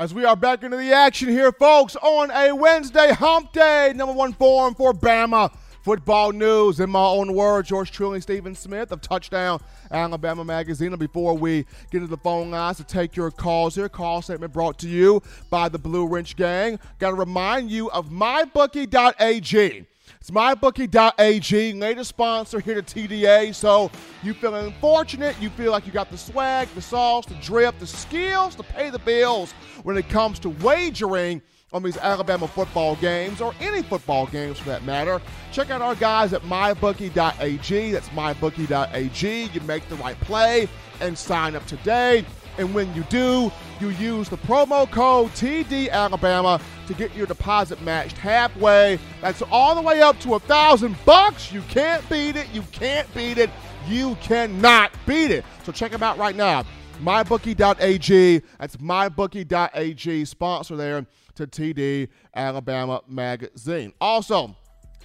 As 0.00 0.14
we 0.14 0.24
are 0.24 0.34
back 0.34 0.62
into 0.62 0.78
the 0.78 0.94
action 0.94 1.28
here, 1.28 1.52
folks, 1.52 1.94
on 1.96 2.30
a 2.30 2.56
Wednesday 2.56 3.12
hump 3.12 3.52
day, 3.52 3.92
number 3.94 4.14
one 4.14 4.32
forum 4.32 4.74
for 4.74 4.94
Bama 4.94 5.54
football 5.82 6.32
news. 6.32 6.80
In 6.80 6.88
my 6.88 7.04
own 7.04 7.34
words, 7.34 7.68
yours 7.68 7.90
truly, 7.90 8.22
Stephen 8.22 8.54
Smith 8.54 8.92
of 8.92 9.02
Touchdown 9.02 9.60
Alabama 9.90 10.42
Magazine. 10.42 10.94
And 10.94 10.98
before 10.98 11.36
we 11.36 11.66
get 11.90 11.98
into 11.98 12.06
the 12.06 12.16
phone 12.16 12.50
lines 12.50 12.78
to 12.78 12.84
take 12.84 13.14
your 13.14 13.30
calls 13.30 13.74
here, 13.74 13.90
call 13.90 14.22
statement 14.22 14.54
brought 14.54 14.78
to 14.78 14.88
you 14.88 15.22
by 15.50 15.68
the 15.68 15.78
Blue 15.78 16.06
Wrench 16.06 16.34
Gang. 16.34 16.78
Got 16.98 17.10
to 17.10 17.16
remind 17.16 17.70
you 17.70 17.90
of 17.90 18.08
mybookie.ag. 18.08 19.84
It's 20.20 20.30
mybookie.ag, 20.30 21.72
latest 21.72 22.10
sponsor 22.10 22.60
here 22.60 22.74
to 22.74 22.82
TDA. 22.82 23.54
So 23.54 23.90
you 24.22 24.34
feeling 24.34 24.74
fortunate, 24.78 25.34
you 25.40 25.48
feel 25.48 25.72
like 25.72 25.86
you 25.86 25.92
got 25.92 26.10
the 26.10 26.18
swag, 26.18 26.68
the 26.74 26.82
sauce, 26.82 27.24
the 27.24 27.36
drip, 27.36 27.78
the 27.78 27.86
skills 27.86 28.54
to 28.56 28.62
pay 28.62 28.90
the 28.90 28.98
bills 28.98 29.52
when 29.82 29.96
it 29.96 30.10
comes 30.10 30.38
to 30.40 30.50
wagering 30.50 31.40
on 31.72 31.82
these 31.82 31.96
Alabama 31.96 32.46
football 32.46 32.96
games 32.96 33.40
or 33.40 33.54
any 33.60 33.82
football 33.82 34.26
games 34.26 34.58
for 34.58 34.68
that 34.68 34.84
matter. 34.84 35.22
Check 35.52 35.70
out 35.70 35.80
our 35.80 35.94
guys 35.94 36.34
at 36.34 36.42
mybookie.ag. 36.42 37.92
That's 37.92 38.08
mybookie.ag. 38.10 39.42
You 39.54 39.60
make 39.62 39.88
the 39.88 39.96
right 39.96 40.20
play 40.20 40.68
and 41.00 41.16
sign 41.16 41.56
up 41.56 41.64
today. 41.64 42.26
And 42.58 42.74
when 42.74 42.92
you 42.94 43.02
do, 43.04 43.50
you 43.80 43.90
use 43.90 44.28
the 44.28 44.36
promo 44.38 44.90
code 44.90 45.30
TD 45.30 45.90
Alabama 45.90 46.60
to 46.86 46.94
get 46.94 47.14
your 47.14 47.26
deposit 47.26 47.80
matched 47.82 48.18
halfway. 48.18 48.98
That's 49.20 49.42
all 49.50 49.74
the 49.74 49.82
way 49.82 50.02
up 50.02 50.18
to 50.20 50.34
a 50.34 50.40
thousand 50.40 50.96
bucks. 51.04 51.52
You 51.52 51.62
can't 51.62 52.06
beat 52.10 52.36
it. 52.36 52.48
You 52.52 52.62
can't 52.72 53.12
beat 53.14 53.38
it. 53.38 53.50
You 53.86 54.16
cannot 54.16 54.92
beat 55.06 55.30
it. 55.30 55.44
So 55.64 55.72
check 55.72 55.92
them 55.92 56.02
out 56.02 56.18
right 56.18 56.36
now. 56.36 56.64
MyBookie.ag. 57.02 58.42
That's 58.58 58.76
MyBookie.ag. 58.76 60.24
Sponsor 60.26 60.76
there 60.76 61.06
to 61.36 61.46
TD 61.46 62.08
Alabama 62.34 63.00
Magazine. 63.08 63.92
Also, 64.00 64.54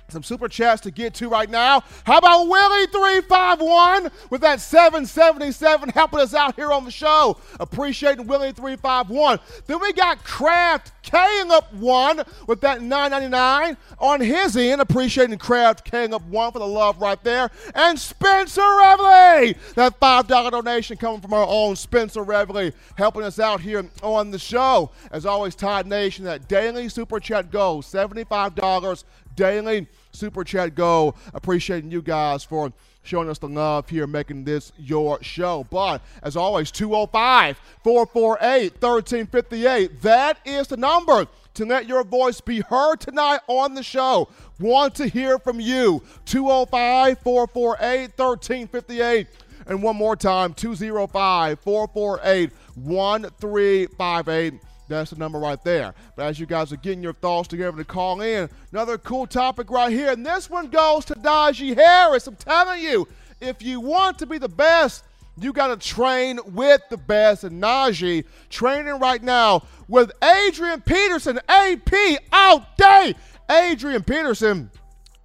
some 0.07 0.23
super 0.23 0.47
chats 0.47 0.81
to 0.81 0.91
get 0.91 1.13
to 1.15 1.29
right 1.29 1.49
now. 1.49 1.83
How 2.05 2.17
about 2.19 2.47
Willie351 2.47 4.11
with 4.29 4.41
that 4.41 4.61
777 4.61 5.89
helping 5.89 6.19
us 6.19 6.33
out 6.33 6.55
here 6.55 6.71
on 6.71 6.85
the 6.85 6.91
show? 6.91 7.37
Appreciating 7.59 8.25
Willie351. 8.25 9.39
Then 9.65 9.79
we 9.79 9.93
got 9.93 10.23
Kraft 10.23 10.91
King 11.01 11.51
up 11.51 11.73
one 11.73 12.21
with 12.47 12.61
that 12.61 12.81
999 12.81 13.77
on 13.99 14.21
his 14.21 14.55
end. 14.57 14.81
Appreciating 14.81 15.37
Kraft 15.37 15.83
King 15.83 16.13
up 16.13 16.23
one 16.23 16.51
for 16.51 16.59
the 16.59 16.67
love 16.67 17.01
right 17.01 17.23
there. 17.23 17.49
And 17.73 17.99
Spencer 17.99 18.61
Reveley, 18.61 19.55
that 19.75 19.99
$5 19.99 20.51
donation 20.51 20.97
coming 20.97 21.21
from 21.21 21.33
our 21.33 21.47
own 21.47 21.75
Spencer 21.75 22.23
Reveley, 22.23 22.73
helping 22.95 23.23
us 23.23 23.39
out 23.39 23.61
here 23.61 23.89
on 24.03 24.31
the 24.31 24.39
show. 24.39 24.91
As 25.11 25.25
always, 25.25 25.55
Tide 25.55 25.87
Nation, 25.87 26.25
that 26.25 26.47
daily 26.47 26.89
super 26.89 27.19
chat 27.19 27.51
goes 27.51 27.85
$75 27.87 29.03
daily. 29.35 29.87
Super 30.15 30.43
Chat 30.43 30.75
Go. 30.75 31.13
Appreciating 31.33 31.91
you 31.91 32.01
guys 32.01 32.43
for 32.43 32.71
showing 33.03 33.29
us 33.29 33.37
the 33.37 33.47
love 33.47 33.87
here, 33.89 34.07
making 34.07 34.43
this 34.43 34.71
your 34.77 35.21
show. 35.21 35.65
But 35.69 36.01
as 36.23 36.35
always, 36.35 36.71
205 36.71 37.57
448 37.83 38.81
1358. 38.81 40.01
That 40.01 40.39
is 40.45 40.67
the 40.67 40.77
number 40.77 41.27
to 41.53 41.65
let 41.65 41.87
your 41.87 42.03
voice 42.03 42.41
be 42.41 42.61
heard 42.61 42.99
tonight 42.99 43.39
on 43.47 43.73
the 43.75 43.83
show. 43.83 44.27
Want 44.59 44.95
to 44.95 45.07
hear 45.07 45.39
from 45.39 45.59
you. 45.59 46.01
205 46.25 47.19
448 47.19 48.17
1358. 48.17 49.27
And 49.67 49.81
one 49.81 49.95
more 49.95 50.15
time, 50.15 50.53
205 50.53 51.59
448 51.59 52.51
1358. 52.75 54.53
That's 54.87 55.11
the 55.11 55.17
number 55.17 55.39
right 55.39 55.61
there. 55.63 55.93
But 56.15 56.27
as 56.27 56.39
you 56.39 56.45
guys 56.45 56.71
are 56.71 56.77
getting 56.77 57.01
your 57.01 57.13
thoughts 57.13 57.47
together 57.47 57.77
to 57.77 57.85
call 57.85 58.21
in, 58.21 58.49
another 58.71 58.97
cool 58.97 59.25
topic 59.25 59.71
right 59.71 59.91
here. 59.91 60.11
And 60.11 60.25
this 60.25 60.49
one 60.49 60.67
goes 60.67 61.05
to 61.05 61.15
Najee 61.15 61.75
Harris. 61.75 62.27
I'm 62.27 62.35
telling 62.35 62.81
you, 62.81 63.07
if 63.41 63.61
you 63.61 63.79
want 63.79 64.19
to 64.19 64.25
be 64.25 64.37
the 64.37 64.49
best, 64.49 65.03
you 65.37 65.51
got 65.51 65.67
to 65.67 65.77
train 65.77 66.39
with 66.45 66.81
the 66.89 66.97
best. 66.97 67.43
And 67.43 67.61
Najee 67.61 68.25
training 68.49 68.99
right 68.99 69.21
now 69.21 69.63
with 69.87 70.11
Adrian 70.23 70.81
Peterson, 70.81 71.39
AP, 71.49 71.93
out 72.31 72.77
day. 72.77 73.15
Adrian 73.49 74.03
Peterson 74.03 74.69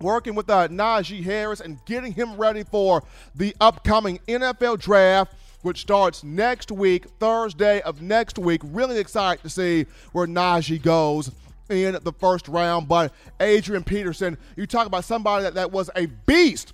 working 0.01 0.35
with 0.35 0.49
uh, 0.49 0.69
Najee 0.69 1.23
Harris 1.23 1.61
and 1.61 1.79
getting 1.85 2.13
him 2.13 2.37
ready 2.37 2.63
for 2.65 3.03
the 3.35 3.55
upcoming 3.61 4.19
NFL 4.27 4.79
draft 4.81 5.35
which 5.63 5.81
starts 5.81 6.25
next 6.25 6.71
week, 6.71 7.07
Thursday 7.19 7.81
of 7.83 8.03
next 8.03 8.39
week. 8.39 8.61
Really 8.65 8.99
excited 8.99 9.43
to 9.43 9.51
see 9.51 9.87
where 10.13 10.27
Najee 10.27 10.81
goes 10.81 11.31
in 11.69 11.99
the 12.03 12.13
first 12.13 12.49
round. 12.49 12.89
But 12.89 13.13
Adrian 13.39 13.85
Peterson, 13.85 14.37
you 14.57 14.67
talk 14.67 14.87
about 14.87 15.05
somebody 15.05 15.45
that, 15.45 15.55
that 15.55 15.71
was 15.71 15.91
a 15.97 16.07
beast 16.07 16.73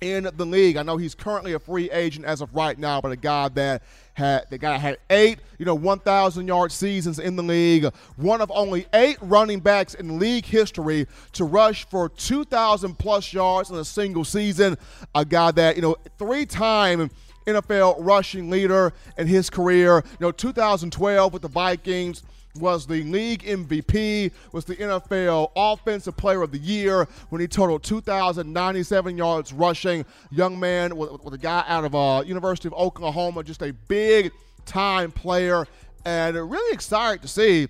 in 0.00 0.28
the 0.34 0.46
league. 0.46 0.76
I 0.76 0.82
know 0.82 0.96
he's 0.96 1.14
currently 1.14 1.52
a 1.52 1.58
free 1.58 1.90
agent 1.90 2.24
as 2.24 2.40
of 2.40 2.54
right 2.54 2.78
now, 2.78 3.00
but 3.00 3.12
a 3.12 3.16
guy 3.16 3.48
that 3.50 3.82
had 4.14 4.48
the 4.50 4.56
guy 4.56 4.78
had 4.78 4.98
eight, 5.10 5.40
you 5.58 5.66
know, 5.66 5.74
1,000 5.74 6.46
yard 6.46 6.72
seasons 6.72 7.18
in 7.18 7.36
the 7.36 7.42
league. 7.42 7.84
One 8.16 8.40
of 8.40 8.50
only 8.54 8.86
eight 8.94 9.18
running 9.20 9.60
backs 9.60 9.94
in 9.94 10.18
league 10.18 10.46
history 10.46 11.06
to 11.32 11.44
rush 11.44 11.84
for 11.84 12.08
2,000 12.08 12.98
plus 12.98 13.32
yards 13.32 13.70
in 13.70 13.76
a 13.76 13.84
single 13.84 14.24
season. 14.24 14.78
A 15.14 15.24
guy 15.24 15.50
that 15.52 15.76
you 15.76 15.82
know 15.82 15.96
three 16.18 16.46
time 16.46 17.10
NFL 17.46 17.96
rushing 17.98 18.50
leader 18.50 18.92
in 19.18 19.26
his 19.26 19.50
career. 19.50 19.96
You 19.96 20.26
know, 20.26 20.32
2012 20.32 21.32
with 21.32 21.42
the 21.42 21.48
Vikings 21.48 22.22
was 22.58 22.86
the 22.86 23.02
league 23.04 23.44
MVP, 23.44 24.32
was 24.52 24.64
the 24.64 24.76
NFL 24.76 25.52
Offensive 25.54 26.16
Player 26.16 26.42
of 26.42 26.50
the 26.50 26.58
Year 26.58 27.06
when 27.28 27.40
he 27.40 27.46
totaled 27.46 27.82
2,097 27.82 29.16
yards 29.16 29.52
rushing. 29.52 30.04
Young 30.30 30.58
man 30.58 30.96
with, 30.96 31.22
with 31.22 31.34
a 31.34 31.38
guy 31.38 31.64
out 31.68 31.84
of 31.84 31.94
uh, 31.94 32.22
University 32.26 32.68
of 32.68 32.74
Oklahoma, 32.74 33.44
just 33.44 33.62
a 33.62 33.72
big 33.72 34.32
time 34.66 35.12
player, 35.12 35.66
and 36.04 36.36
really 36.50 36.74
excited 36.74 37.22
to 37.22 37.28
see 37.28 37.68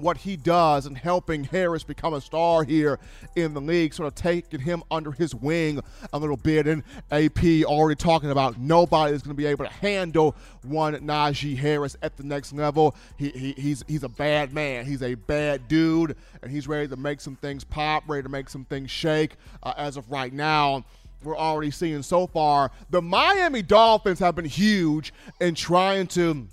what 0.00 0.16
he 0.16 0.36
does 0.36 0.86
and 0.86 0.96
helping 0.96 1.44
Harris 1.44 1.84
become 1.84 2.14
a 2.14 2.20
star 2.20 2.64
here 2.64 2.98
in 3.36 3.54
the 3.54 3.60
league, 3.60 3.94
sort 3.94 4.06
of 4.06 4.14
taking 4.14 4.60
him 4.60 4.82
under 4.90 5.12
his 5.12 5.34
wing 5.34 5.80
a 6.12 6.18
little 6.18 6.36
bit. 6.36 6.66
And 6.66 6.82
AP 7.10 7.64
already 7.64 7.96
talking 7.96 8.30
about 8.30 8.58
nobody 8.58 9.14
is 9.14 9.22
going 9.22 9.34
to 9.34 9.36
be 9.36 9.46
able 9.46 9.64
to 9.64 9.72
handle 9.72 10.36
one 10.62 10.94
Najee 10.94 11.56
Harris 11.56 11.96
at 12.02 12.16
the 12.16 12.22
next 12.22 12.52
level. 12.52 12.94
He, 13.16 13.30
he, 13.30 13.52
he's 13.52 13.84
he's 13.86 14.02
a 14.02 14.08
bad 14.08 14.52
man. 14.52 14.86
He's 14.86 15.02
a 15.02 15.14
bad 15.14 15.68
dude, 15.68 16.16
and 16.42 16.50
he's 16.50 16.68
ready 16.68 16.88
to 16.88 16.96
make 16.96 17.20
some 17.20 17.36
things 17.36 17.64
pop, 17.64 18.04
ready 18.06 18.22
to 18.22 18.28
make 18.28 18.48
some 18.48 18.64
things 18.64 18.90
shake. 18.90 19.36
Uh, 19.62 19.74
as 19.76 19.96
of 19.96 20.10
right 20.10 20.32
now, 20.32 20.84
we're 21.24 21.36
already 21.36 21.70
seeing 21.70 22.02
so 22.02 22.26
far 22.26 22.70
the 22.90 23.02
Miami 23.02 23.62
Dolphins 23.62 24.18
have 24.20 24.36
been 24.36 24.44
huge 24.44 25.12
in 25.40 25.54
trying 25.54 26.06
to 26.08 26.46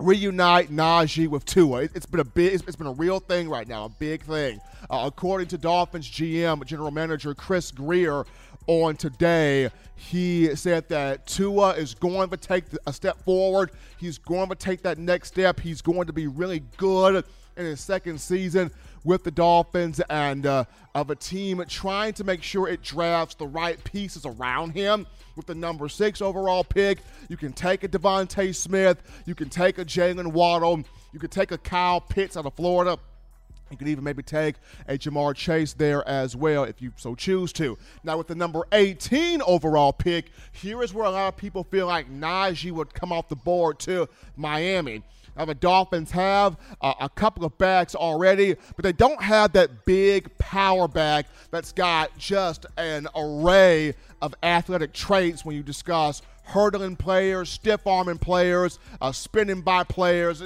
reunite 0.00 0.70
Najee 0.70 1.28
with 1.28 1.44
Tua. 1.44 1.82
It's 1.94 2.06
been 2.06 2.20
a 2.20 2.24
big, 2.24 2.54
it's 2.54 2.76
been 2.76 2.86
a 2.86 2.92
real 2.92 3.20
thing 3.20 3.48
right 3.48 3.68
now, 3.68 3.84
a 3.84 3.88
big 3.88 4.22
thing. 4.22 4.60
Uh, 4.88 5.02
according 5.06 5.48
to 5.48 5.58
Dolphins 5.58 6.08
GM, 6.08 6.64
General 6.64 6.90
Manager 6.90 7.34
Chris 7.34 7.70
Grier 7.70 8.24
on 8.66 8.96
today, 8.96 9.70
he 9.96 10.54
said 10.56 10.88
that 10.88 11.26
Tua 11.26 11.74
is 11.74 11.94
going 11.94 12.30
to 12.30 12.36
take 12.36 12.64
a 12.86 12.92
step 12.92 13.22
forward. 13.24 13.70
He's 13.98 14.18
going 14.18 14.48
to 14.48 14.54
take 14.54 14.82
that 14.82 14.98
next 14.98 15.28
step. 15.28 15.60
He's 15.60 15.82
going 15.82 16.06
to 16.06 16.12
be 16.12 16.26
really 16.26 16.62
good 16.78 17.24
in 17.56 17.66
his 17.66 17.80
second 17.80 18.20
season 18.20 18.70
with 19.04 19.24
the 19.24 19.30
Dolphins 19.30 20.00
and 20.10 20.46
uh, 20.46 20.64
of 20.94 21.10
a 21.10 21.16
team 21.16 21.62
trying 21.68 22.12
to 22.14 22.24
make 22.24 22.42
sure 22.42 22.68
it 22.68 22.82
drafts 22.82 23.34
the 23.34 23.46
right 23.46 23.82
pieces 23.84 24.26
around 24.26 24.72
him 24.72 25.06
with 25.36 25.46
the 25.46 25.54
number 25.54 25.88
six 25.88 26.20
overall 26.20 26.64
pick. 26.64 26.98
You 27.28 27.36
can 27.36 27.52
take 27.52 27.84
a 27.84 27.88
DeVonta 27.88 28.54
Smith. 28.54 29.02
You 29.26 29.34
can 29.34 29.48
take 29.48 29.78
a 29.78 29.84
Jaylen 29.84 30.32
Waddle. 30.32 30.82
You 31.12 31.18
can 31.18 31.30
take 31.30 31.52
a 31.52 31.58
Kyle 31.58 32.00
Pitts 32.00 32.36
out 32.36 32.46
of 32.46 32.54
Florida. 32.54 32.98
You 33.70 33.76
could 33.76 33.88
even 33.88 34.02
maybe 34.02 34.22
take 34.24 34.56
a 34.88 34.98
Ja'Marr 34.98 35.34
Chase 35.34 35.74
there 35.74 36.06
as 36.08 36.34
well 36.34 36.64
if 36.64 36.82
you 36.82 36.92
so 36.96 37.14
choose 37.14 37.52
to. 37.54 37.78
Now, 38.02 38.18
with 38.18 38.26
the 38.26 38.34
number 38.34 38.62
18 38.72 39.42
overall 39.42 39.92
pick, 39.92 40.32
here 40.50 40.82
is 40.82 40.92
where 40.92 41.04
a 41.04 41.10
lot 41.10 41.28
of 41.28 41.36
people 41.36 41.62
feel 41.62 41.86
like 41.86 42.10
Najee 42.10 42.72
would 42.72 42.92
come 42.92 43.12
off 43.12 43.28
the 43.28 43.36
board 43.36 43.78
to 43.80 44.08
Miami. 44.36 45.02
Now, 45.36 45.44
the 45.44 45.54
Dolphins 45.54 46.10
have 46.10 46.56
uh, 46.80 46.94
a 47.00 47.08
couple 47.08 47.44
of 47.44 47.56
backs 47.58 47.94
already, 47.94 48.56
but 48.76 48.82
they 48.82 48.92
don't 48.92 49.22
have 49.22 49.52
that 49.52 49.84
big 49.84 50.36
power 50.38 50.88
back 50.88 51.26
that's 51.50 51.72
got 51.72 52.16
just 52.18 52.66
an 52.76 53.06
array 53.16 53.94
of 54.20 54.34
athletic 54.42 54.92
traits 54.92 55.44
when 55.44 55.56
you 55.56 55.62
discuss 55.62 56.22
hurdling 56.50 56.96
players, 56.96 57.48
stiff 57.48 57.86
arming 57.86 58.18
players, 58.18 58.78
uh, 59.00 59.12
spinning 59.12 59.60
by 59.60 59.84
players. 59.84 60.42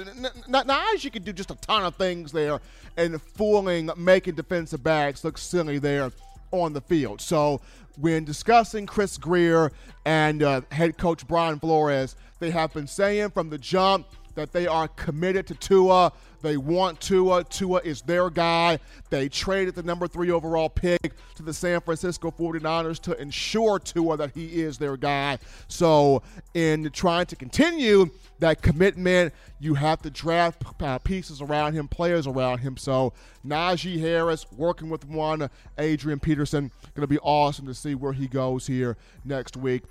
Now, 0.47 0.63
as 0.93 1.03
you 1.03 1.11
can 1.11 1.23
do 1.23 1.33
just 1.33 1.51
a 1.51 1.55
ton 1.55 1.83
of 1.83 1.95
things 1.95 2.31
there 2.31 2.59
and 2.95 3.21
fooling, 3.21 3.89
making 3.97 4.35
defensive 4.35 4.83
backs 4.83 5.23
look 5.23 5.37
silly 5.37 5.79
there 5.79 6.11
on 6.51 6.73
the 6.73 6.81
field. 6.81 7.21
So, 7.21 7.59
when 7.97 8.25
discussing 8.25 8.85
Chris 8.85 9.17
Grier 9.17 9.71
and 10.05 10.43
uh, 10.43 10.61
head 10.71 10.97
coach 10.97 11.25
Brian 11.27 11.59
Flores, 11.59 12.15
they 12.39 12.51
have 12.51 12.73
been 12.73 12.87
saying 12.87 13.31
from 13.31 13.49
the 13.49 13.57
jump 13.57 14.05
that 14.35 14.51
they 14.51 14.67
are 14.67 14.87
committed 14.89 15.47
to 15.47 15.55
Tua. 15.55 16.11
They 16.41 16.57
want 16.57 17.01
Tua. 17.01 17.43
Tua 17.43 17.81
is 17.83 18.01
their 18.03 18.29
guy. 18.29 18.77
They 19.09 19.29
traded 19.29 19.75
the 19.75 19.83
number 19.83 20.07
three 20.07 20.29
overall 20.29 20.69
pick 20.69 21.13
to 21.35 21.43
the 21.43 21.53
San 21.53 21.81
Francisco 21.81 22.29
49ers 22.29 22.99
to 23.01 23.19
ensure 23.19 23.79
Tua 23.79 24.17
that 24.17 24.31
he 24.35 24.61
is 24.61 24.77
their 24.77 24.95
guy. 24.95 25.39
So, 25.67 26.21
in 26.53 26.91
trying 26.91 27.25
to 27.27 27.35
continue 27.35 28.11
that 28.39 28.61
commitment, 28.61 29.33
you 29.59 29.73
have 29.73 30.01
to 30.03 30.09
draft 30.11 30.63
uh, 30.81 30.99
pieces 30.99 31.41
around 31.41 31.73
him, 31.73 31.87
players 31.87 32.27
around 32.27 32.59
him. 32.59 32.77
So, 32.77 33.13
Najee 33.45 33.99
Harris 33.99 34.45
working 34.55 34.89
with 34.89 35.07
one, 35.07 35.49
Adrian 35.79 36.19
Peterson, 36.19 36.69
going 36.93 37.01
to 37.01 37.07
be 37.07 37.19
awesome 37.19 37.65
to 37.65 37.73
see 37.73 37.95
where 37.95 38.13
he 38.13 38.27
goes 38.27 38.67
here 38.67 38.97
next 39.23 39.57
week 39.57 39.83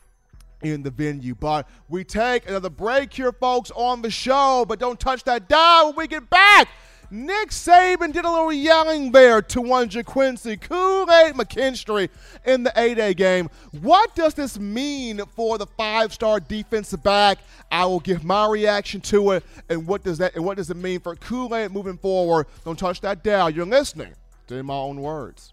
in 0.65 0.83
the 0.83 0.91
venue. 0.91 1.35
But 1.35 1.69
we 1.89 2.03
take 2.03 2.49
another 2.49 2.71
break 2.71 3.13
here, 3.13 3.33
folks, 3.33 3.71
on 3.77 4.03
the 4.03 4.11
show. 4.11 4.65
But 4.67 4.81
don't 4.81 4.99
touch 4.99 5.23
that 5.25 5.49
dial 5.49 5.89
when 5.89 5.97
we 5.97 6.07
get 6.09 6.29
back. 6.29 6.69
Nick 7.11 7.51
Saban 7.51 8.13
did 8.13 8.25
a 8.25 8.31
little 8.31 8.53
yelling 8.53 9.13
there 9.13 9.41
to 9.43 9.61
one 9.61 9.89
Ga'Quincy 9.89 10.61
Kool-Aid 10.61 11.35
McKinstry 11.35 12.09
in 12.45 12.65
the 12.65 12.73
A-Day 12.75 13.15
game. 13.15 13.51
What 13.83 14.17
does 14.17 14.35
this 14.35 14.59
mean 14.59 15.21
for 15.37 15.59
the 15.59 15.67
five-star 15.67 16.41
defensive 16.41 17.05
back? 17.05 17.39
I 17.71 17.85
will 17.85 18.01
give 18.01 18.25
my 18.25 18.49
reaction 18.49 19.01
to 19.03 19.33
it, 19.33 19.45
and 19.69 19.87
what 19.87 20.03
does 20.03 20.19
that 20.19 20.35
and 20.35 20.45
what 20.45 20.57
does 20.57 20.71
it 20.71 20.77
mean 20.77 20.99
for 20.99 21.15
Kool-Aid 21.15 21.71
moving 21.71 21.99
forward? 21.99 22.47
Don't 22.65 22.79
touch 22.79 23.01
that 23.03 23.23
dial. 23.23 23.51
You're 23.51 23.67
listening 23.67 24.15
to 24.49 24.57
in 24.57 24.67
my 24.67 24.75
own 24.75 25.01
words. 25.01 25.53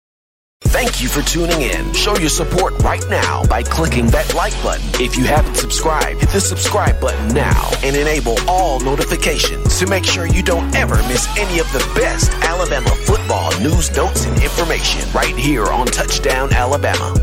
Thank 0.65 1.01
you 1.01 1.09
for 1.09 1.21
tuning 1.23 1.61
in. 1.61 1.91
Show 1.93 2.15
your 2.17 2.29
support 2.29 2.77
right 2.83 3.03
now 3.09 3.43
by 3.47 3.63
clicking 3.63 4.05
that 4.07 4.33
like 4.35 4.53
button. 4.63 4.87
If 5.01 5.17
you 5.17 5.25
haven't 5.25 5.55
subscribed, 5.55 6.21
hit 6.21 6.29
the 6.29 6.39
subscribe 6.39 6.99
button 7.01 7.33
now 7.33 7.71
and 7.83 7.95
enable 7.95 8.37
all 8.47 8.79
notifications 8.79 9.79
to 9.79 9.87
make 9.87 10.05
sure 10.05 10.27
you 10.27 10.43
don't 10.43 10.73
ever 10.75 10.95
miss 11.07 11.27
any 11.37 11.59
of 11.59 11.71
the 11.73 11.79
best 11.95 12.31
Alabama 12.43 12.89
football 12.91 13.51
news, 13.59 13.93
notes, 13.95 14.25
and 14.25 14.41
information 14.41 15.01
right 15.13 15.35
here 15.35 15.65
on 15.65 15.87
Touchdown 15.87 16.53
Alabama. 16.53 17.15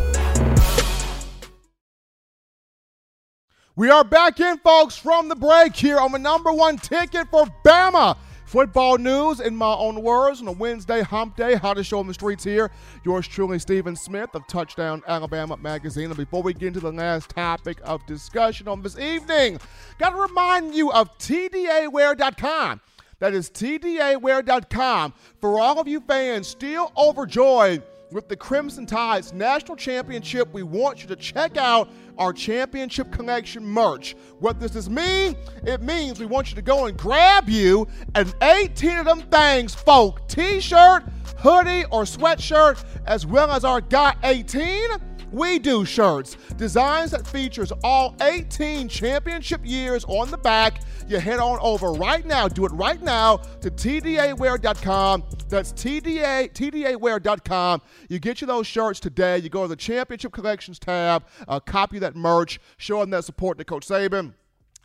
We 3.76 3.88
are 3.90 4.02
back 4.02 4.40
in, 4.40 4.58
folks, 4.58 4.96
from 4.96 5.28
the 5.28 5.36
break 5.36 5.76
here 5.76 5.98
on 5.98 6.10
the 6.10 6.18
number 6.18 6.52
one 6.52 6.76
ticket 6.76 7.28
for 7.30 7.46
Bama. 7.64 8.16
Football 8.48 8.96
news, 8.96 9.40
in 9.40 9.54
my 9.54 9.74
own 9.74 10.00
words, 10.02 10.40
on 10.40 10.48
a 10.48 10.52
Wednesday 10.52 11.02
hump 11.02 11.36
day, 11.36 11.54
hottest 11.54 11.90
show 11.90 11.98
on 11.98 12.06
the 12.06 12.14
streets 12.14 12.42
here. 12.42 12.70
Yours 13.04 13.28
truly, 13.28 13.58
Stephen 13.58 13.94
Smith 13.94 14.30
of 14.32 14.46
Touchdown 14.46 15.02
Alabama 15.06 15.58
Magazine. 15.58 16.06
And 16.06 16.16
before 16.16 16.42
we 16.42 16.54
get 16.54 16.68
into 16.68 16.80
the 16.80 16.90
last 16.90 17.28
topic 17.28 17.76
of 17.84 18.06
discussion 18.06 18.66
on 18.66 18.80
this 18.80 18.98
evening, 18.98 19.60
got 19.98 20.10
to 20.10 20.16
remind 20.16 20.74
you 20.74 20.90
of 20.92 21.10
TDAwear.com. 21.18 22.80
That 23.18 23.34
is 23.34 23.50
TDAwear.com. 23.50 25.12
For 25.42 25.60
all 25.60 25.78
of 25.78 25.86
you 25.86 26.00
fans 26.00 26.48
still 26.48 26.90
overjoyed 26.96 27.82
with 28.10 28.28
the 28.28 28.36
Crimson 28.36 28.86
Tide's 28.86 29.32
national 29.32 29.76
championship, 29.76 30.52
we 30.52 30.62
want 30.62 31.02
you 31.02 31.08
to 31.08 31.16
check 31.16 31.56
out 31.56 31.88
our 32.16 32.32
championship 32.32 33.12
collection 33.12 33.64
merch. 33.64 34.16
What 34.40 34.58
does 34.58 34.72
this 34.72 34.88
mean? 34.88 35.36
It 35.64 35.82
means 35.82 36.18
we 36.18 36.26
want 36.26 36.50
you 36.50 36.56
to 36.56 36.62
go 36.62 36.86
and 36.86 36.96
grab 36.96 37.48
you 37.48 37.86
an 38.14 38.32
18 38.42 38.98
of 38.98 39.06
them 39.06 39.22
things, 39.22 39.74
folk 39.74 40.26
t 40.28 40.60
shirt, 40.60 41.04
hoodie, 41.38 41.84
or 41.90 42.02
sweatshirt, 42.02 42.84
as 43.06 43.26
well 43.26 43.50
as 43.50 43.64
our 43.64 43.80
Got 43.80 44.16
18 44.22 44.90
we 45.32 45.58
do 45.58 45.84
shirts, 45.84 46.36
designs 46.56 47.10
that 47.10 47.26
features 47.26 47.72
all 47.84 48.14
18 48.20 48.88
championship 48.88 49.60
years 49.64 50.04
on 50.04 50.30
the 50.30 50.38
back. 50.38 50.82
You 51.06 51.18
head 51.18 51.38
on 51.38 51.58
over 51.60 51.92
right 51.92 52.24
now, 52.24 52.48
do 52.48 52.64
it 52.64 52.72
right 52.72 53.00
now 53.02 53.38
to 53.60 53.70
tdawear.com. 53.70 55.24
That's 55.48 55.72
tda 55.72 56.52
tdawear.com. 56.52 57.82
You 58.08 58.18
get 58.18 58.40
you 58.40 58.46
those 58.46 58.66
shirts 58.66 59.00
today. 59.00 59.38
You 59.38 59.48
go 59.48 59.62
to 59.62 59.68
the 59.68 59.76
championship 59.76 60.32
collections 60.32 60.78
tab, 60.78 61.24
uh, 61.46 61.60
copy 61.60 61.98
that 61.98 62.16
merch, 62.16 62.60
show 62.76 63.00
them 63.00 63.10
that 63.10 63.24
support 63.24 63.58
to 63.58 63.64
Coach 63.64 63.86
Saban, 63.86 64.34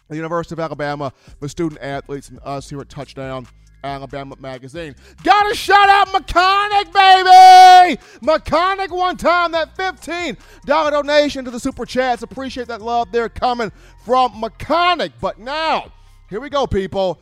the 0.08 0.16
University 0.16 0.56
of 0.56 0.60
Alabama, 0.60 1.14
the 1.40 1.50
student 1.50 1.82
athletes, 1.82 2.30
and 2.30 2.40
us 2.44 2.70
here 2.70 2.82
at 2.82 2.90
Touchdown. 2.90 3.48
Alabama 3.84 4.36
Magazine. 4.40 4.96
Gotta 5.24 5.54
shout 5.56 5.90
out 5.90 6.12
Mechanic, 6.12 6.94
baby! 6.94 8.02
Mechanic 8.22 8.92
one 8.92 9.18
time, 9.18 9.52
that 9.52 9.76
$15 9.76 10.38
donation 10.68 11.46
to 11.46 11.52
the 11.52 11.60
Super 11.60 11.86
Chats. 11.86 12.24
Appreciate 12.24 12.68
that 12.68 12.82
love 12.82 13.12
there 13.12 13.30
coming 13.30 13.72
from 14.06 14.40
Mechanic. 14.40 15.12
But 15.20 15.40
now, 15.40 15.92
here 16.30 16.40
we 16.40 16.50
go, 16.50 16.66
people. 16.66 17.22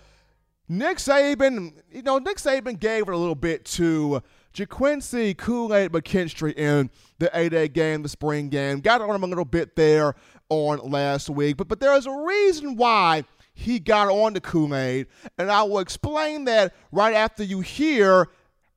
Nick 0.70 0.98
Saban, 0.98 1.74
you 1.92 2.02
know, 2.02 2.18
Nick 2.18 2.38
Saban 2.38 2.80
gave 2.80 3.04
it 3.04 3.14
a 3.14 3.18
little 3.18 3.36
bit 3.36 3.66
to 3.66 4.22
Ga'Quincy 4.54 5.38
Kool-Aid 5.38 5.92
McKinstry 5.92 6.54
in 6.58 6.90
the 7.20 7.30
A-Day 7.38 7.68
game, 7.68 8.04
the 8.04 8.10
spring 8.10 8.50
game. 8.50 8.80
Got 8.80 9.02
on 9.02 9.14
him 9.14 9.24
a 9.24 9.28
little 9.28 9.46
bit 9.46 9.76
there 9.76 10.16
on 10.50 10.80
last 10.90 11.30
week. 11.30 11.58
But 11.58 11.68
but 11.68 11.80
there 11.80 11.94
is 11.96 12.06
a 12.06 12.12
reason 12.12 12.76
why– 12.76 13.26
he 13.62 13.80
got 13.80 14.10
on 14.10 14.34
the 14.34 14.42
Kool 14.42 14.76
Aid, 14.76 15.08
and 15.38 15.52
I 15.52 15.64
will 15.64 15.80
explain 15.80 16.46
that 16.46 16.74
right 16.92 17.14
after 17.14 17.44
you 17.44 17.62
hear 17.62 18.28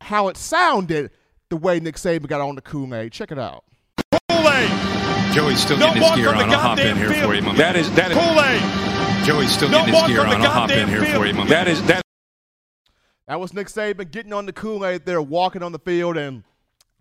how 0.01 0.29
it 0.29 0.37
sounded 0.37 1.11
the 1.49 1.57
way 1.57 1.81
Nick 1.81 1.97
Saban 1.97 2.27
got 2.27 2.41
on 2.41 2.55
the 2.55 2.63
Kool 2.63 2.95
Aid. 2.95 3.13
Check 3.13 3.33
it 3.33 3.39
out. 3.39 3.65
Kool 4.29 4.49
Aid. 4.49 4.71
Joey's 5.35 5.61
still 5.61 5.79
getting 5.79 6.03
his 6.03 6.11
gear 6.13 6.29
on. 6.29 6.51
I'll 6.51 6.59
hop 6.59 6.79
in 6.79 6.97
here 6.97 7.11
field. 7.11 7.25
for 7.25 7.35
you, 7.35 7.43
my 7.43 7.49
man. 7.49 7.57
That 7.57 7.77
is 7.77 7.91
that 7.95 8.13
is 8.13 8.17
Kool 8.17 8.41
Aid. 8.41 9.27
Joey's 9.27 9.53
still 9.53 9.71
getting 9.71 9.95
his 9.95 10.03
gear 10.05 10.21
on. 10.21 10.43
I'll 10.43 10.51
hop 10.51 10.71
in 10.71 10.89
here 10.89 11.03
field. 11.05 11.17
for 11.17 11.27
you, 11.27 11.33
my 11.33 11.41
man. 11.41 11.49
That 11.49 11.69
is 11.69 11.83
that. 11.87 12.03
That 13.27 13.41
was 13.41 13.55
Nick 13.55 13.69
Saban 13.69 14.11
getting 14.11 14.35
on 14.35 14.47
the 14.47 14.53
Kool 14.53 14.85
Aid 14.85 15.07
there, 15.07 15.23
walking 15.23 15.63
on 15.63 15.73
the 15.73 15.79
field, 15.79 16.19
and 16.19 16.45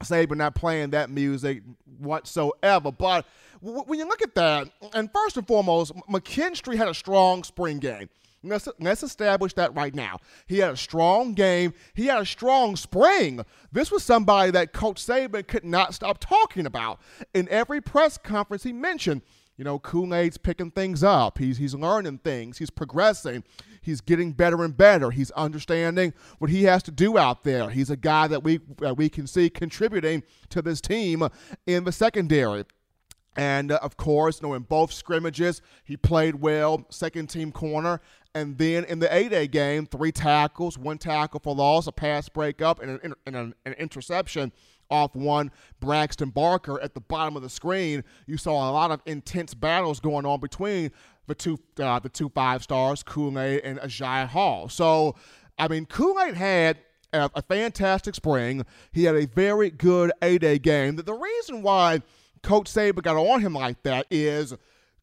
Saban 0.02 0.38
not 0.38 0.56
playing 0.56 0.92
that 0.92 1.10
music 1.10 1.62
whatsoever. 2.00 2.92
But 2.92 3.26
when 3.64 3.98
you 3.98 4.06
look 4.06 4.22
at 4.22 4.36
that, 4.36 4.70
and 4.94 5.10
first 5.12 5.38
and 5.38 5.48
foremost, 5.48 5.94
McKinstry 6.10 6.76
had 6.76 6.90
a 6.90 6.94
strong 6.94 7.44
spring 7.44 7.80
game. 7.80 8.10
Let's, 8.46 8.68
let's 8.78 9.04
establish 9.04 9.54
that 9.54 9.74
right 9.74 9.96
now. 9.96 10.20
He 10.48 10.58
had 10.58 10.74
a 10.74 10.78
strong 10.78 11.34
game. 11.34 11.74
He 11.94 12.08
had 12.08 12.22
a 12.22 12.26
strong 12.26 12.76
spring. 12.76 13.46
This 13.72 13.90
was 13.90 14.04
somebody 14.04 14.52
that 14.52 14.74
Coach 14.74 15.02
Saban 15.02 15.48
could 15.48 15.64
not 15.64 15.94
stop 15.94 16.20
talking 16.20 16.66
about. 16.66 17.00
In 17.34 17.48
every 17.48 17.80
press 17.80 18.18
conference, 18.18 18.64
he 18.64 18.74
mentioned, 18.74 19.22
you 19.56 19.64
know, 19.64 19.80
Kool-Aid's 19.80 20.38
picking 20.38 20.72
things 20.72 21.06
up. 21.06 21.38
He's, 21.38 21.58
he's 21.58 21.74
learning 21.74 22.18
things. 22.18 22.58
He's 22.58 22.70
progressing. 22.70 23.46
He's 23.82 24.02
getting 24.02 24.34
better 24.34 24.66
and 24.66 24.76
better. 24.76 25.12
He's 25.12 25.32
understanding 25.32 26.14
what 26.40 26.50
he 26.50 26.64
has 26.64 26.84
to 26.84 26.92
do 26.92 27.18
out 27.18 27.46
there. 27.46 27.70
He's 27.70 27.90
a 27.90 27.98
guy 27.98 28.28
that 28.28 28.44
we, 28.44 28.60
uh, 28.86 28.94
we 28.94 29.08
can 29.08 29.26
see 29.26 29.50
contributing 29.50 30.24
to 30.50 30.62
this 30.62 30.82
team 30.82 31.26
in 31.66 31.86
the 31.86 31.94
secondary. 31.94 32.66
And 33.36 33.72
uh, 33.72 33.80
of 33.82 33.98
course, 33.98 34.42
you 34.42 34.48
know, 34.48 34.54
in 34.54 34.64
both 34.64 34.92
scrimmages, 34.92 35.62
he 35.84 35.98
played 35.98 36.36
well, 36.36 36.86
second 36.90 37.28
team 37.28 37.52
corner. 37.52 38.00
And 38.36 38.58
then 38.58 38.84
in 38.86 39.00
the 39.00 39.14
A-Day 39.14 39.48
game, 39.48 39.86
three 39.86 40.12
tackles, 40.12 40.78
one 40.78 40.98
tackle 40.98 41.40
for 41.40 41.56
loss, 41.56 41.88
a 41.88 41.92
pass 41.92 42.30
breakup, 42.30 42.82
and 42.82 43.00
an, 43.04 43.14
and 43.26 43.36
an, 43.36 43.54
an 43.66 43.74
interception 43.74 44.52
off 44.90 45.16
one 45.16 45.52
Braxton 45.80 46.30
Barker 46.30 46.80
at 46.82 46.94
the 46.94 47.02
bottom 47.02 47.36
of 47.36 47.42
the 47.42 47.50
screen, 47.50 48.04
you 48.28 48.38
saw 48.38 48.70
a 48.70 48.72
lot 48.72 48.92
of 48.92 49.02
intense 49.06 49.54
battles 49.54 50.00
going 50.00 50.26
on 50.26 50.40
between 50.40 50.92
the 51.28 51.36
two 51.36 51.60
uh, 51.80 52.00
the 52.00 52.10
two 52.10 52.30
five 52.30 52.62
stars, 52.64 53.02
Kool 53.02 53.40
Aid 53.40 53.62
and 53.64 53.80
Agiye 53.80 54.28
Hall. 54.28 54.70
So, 54.70 55.16
I 55.58 55.68
mean, 55.68 55.86
Kool 55.86 56.20
Aid 56.20 56.36
had 56.36 56.78
a, 57.14 57.30
a 57.36 57.42
fantastic 57.42 58.16
spring. 58.16 58.66
He 58.92 59.06
had 59.06 59.16
a 59.16 59.26
very 59.26 59.70
good 59.70 60.12
A 60.22 60.38
Day 60.38 60.60
game. 60.60 60.96
The 60.96 61.14
reason 61.14 61.62
why 61.62 62.02
Coach 62.44 62.72
Saban 62.72 63.02
got 63.02 63.16
on 63.16 63.42
him 63.42 63.54
like 63.54 63.82
that 63.84 64.06
is 64.12 64.54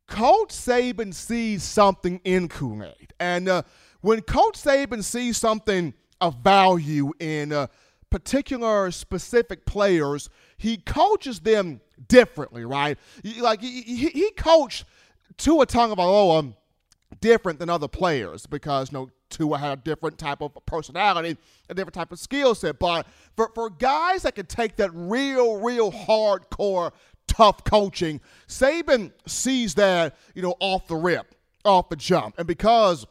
Coach 0.07 0.51
Saban 0.51 1.15
sees 1.15 1.63
something 1.63 2.21
in 2.25 2.49
Kool 2.49 2.85
Aid. 2.85 3.13
And 3.19 3.49
uh, 3.49 3.63
when 4.03 4.21
Coach 4.21 4.61
Saban 4.61 5.03
sees 5.03 5.37
something 5.37 5.95
of 6.21 6.37
value 6.45 7.13
in 7.19 7.53
uh, 7.53 7.69
particular 8.11 8.91
specific 8.91 9.65
players, 9.65 10.29
he 10.59 10.77
coaches 10.77 11.41
them 11.41 11.81
differently, 12.09 12.65
right? 12.65 12.99
Like 13.39 13.63
he, 13.63 13.83
he, 13.83 14.09
he 14.09 14.31
coached 14.33 14.85
Tua 15.39 15.67
Tagovailoa 15.67 16.55
different 17.21 17.59
than 17.59 17.69
other 17.69 17.89
players 17.89 18.47
because 18.47 18.93
you 18.93 18.99
know 18.99 19.11
Tua 19.31 19.59
had 19.59 19.79
a 19.79 19.83
different 19.83 20.19
type 20.19 20.43
of 20.43 20.53
personality, 20.67 21.37
a 21.69 21.75
different 21.75 21.95
type 21.95 22.13
of 22.13 22.19
skill 22.19 22.55
set. 22.55 22.79
But 22.79 23.07
for, 23.37 23.51
for 23.55 23.71
guys 23.71 24.23
that 24.23 24.35
can 24.35 24.47
take 24.47 24.77
that 24.77 24.91
real, 24.93 25.61
real 25.61 25.91
hardcore, 25.91 26.93
tough 27.31 27.65
coaching, 27.65 28.21
Saban 28.49 29.13
sees 29.27 29.75
that, 29.77 30.17
you 30.35 30.43
know, 30.43 30.57
off 30.61 30.89
the 30.89 30.97
rip, 30.97 31.35
off 31.65 31.89
the 31.89 31.97
jump. 31.97 32.35
And 32.37 32.47
because 32.47 33.07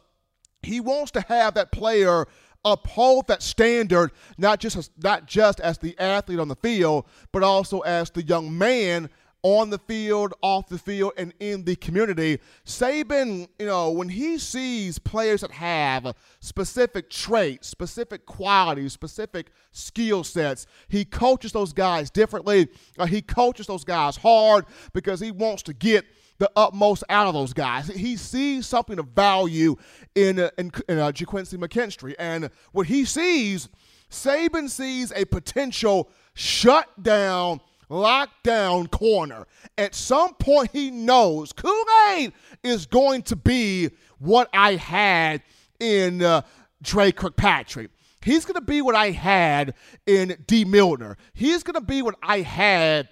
he 0.62 0.78
wants 0.80 1.10
to 1.12 1.22
have 1.22 1.54
that 1.54 1.72
player 1.72 2.26
uphold 2.64 3.26
that 3.28 3.42
standard, 3.42 4.12
not 4.36 4.60
just 4.60 4.76
as, 4.76 4.90
not 5.02 5.26
just 5.26 5.58
as 5.60 5.78
the 5.78 5.98
athlete 5.98 6.38
on 6.38 6.48
the 6.48 6.56
field, 6.56 7.06
but 7.32 7.42
also 7.42 7.80
as 7.80 8.10
the 8.10 8.22
young 8.22 8.56
man 8.56 9.08
on 9.42 9.70
the 9.70 9.78
field, 9.78 10.34
off 10.42 10.68
the 10.68 10.78
field, 10.78 11.12
and 11.16 11.32
in 11.40 11.64
the 11.64 11.76
community. 11.76 12.38
Saban, 12.64 13.48
you 13.58 13.66
know, 13.66 13.90
when 13.90 14.08
he 14.08 14.38
sees 14.38 14.98
players 14.98 15.40
that 15.40 15.50
have 15.52 16.14
specific 16.40 17.10
traits, 17.10 17.68
specific 17.68 18.26
qualities, 18.26 18.92
specific 18.92 19.50
skill 19.72 20.24
sets, 20.24 20.66
he 20.88 21.04
coaches 21.04 21.52
those 21.52 21.72
guys 21.72 22.10
differently. 22.10 22.68
Uh, 22.98 23.06
he 23.06 23.22
coaches 23.22 23.66
those 23.66 23.84
guys 23.84 24.16
hard 24.16 24.66
because 24.92 25.20
he 25.20 25.30
wants 25.30 25.62
to 25.62 25.72
get 25.72 26.04
the 26.38 26.50
utmost 26.56 27.04
out 27.08 27.26
of 27.26 27.34
those 27.34 27.52
guys. 27.52 27.86
He 27.88 28.16
sees 28.16 28.66
something 28.66 28.98
of 28.98 29.08
value 29.08 29.76
in 30.14 30.40
uh, 30.40 30.50
in, 30.58 30.72
in 30.88 30.98
uh, 30.98 31.12
Ga'Quincy 31.12 31.58
McKinstry, 31.58 32.14
and 32.18 32.50
what 32.72 32.86
he 32.86 33.04
sees, 33.04 33.68
Saban 34.10 34.68
sees 34.68 35.12
a 35.12 35.24
potential 35.26 36.10
shutdown 36.34 37.60
lockdown 37.90 38.90
corner. 38.90 39.46
At 39.76 39.94
some 39.94 40.34
point, 40.34 40.70
he 40.72 40.90
knows 40.90 41.52
Kool 41.52 41.84
Aid 42.10 42.32
is 42.62 42.86
going 42.86 43.22
to 43.22 43.36
be 43.36 43.90
what 44.18 44.48
I 44.52 44.76
had 44.76 45.42
in 45.78 46.22
uh, 46.22 46.42
Dre 46.82 47.12
Kirkpatrick. 47.12 47.90
He's 48.22 48.44
going 48.44 48.54
to 48.54 48.60
be 48.60 48.82
what 48.82 48.94
I 48.94 49.10
had 49.10 49.74
in 50.06 50.36
Dee 50.46 50.64
Milliner. 50.64 51.16
He's 51.32 51.62
going 51.62 51.74
to 51.74 51.80
be 51.80 52.02
what 52.02 52.16
I 52.22 52.40
had 52.40 53.08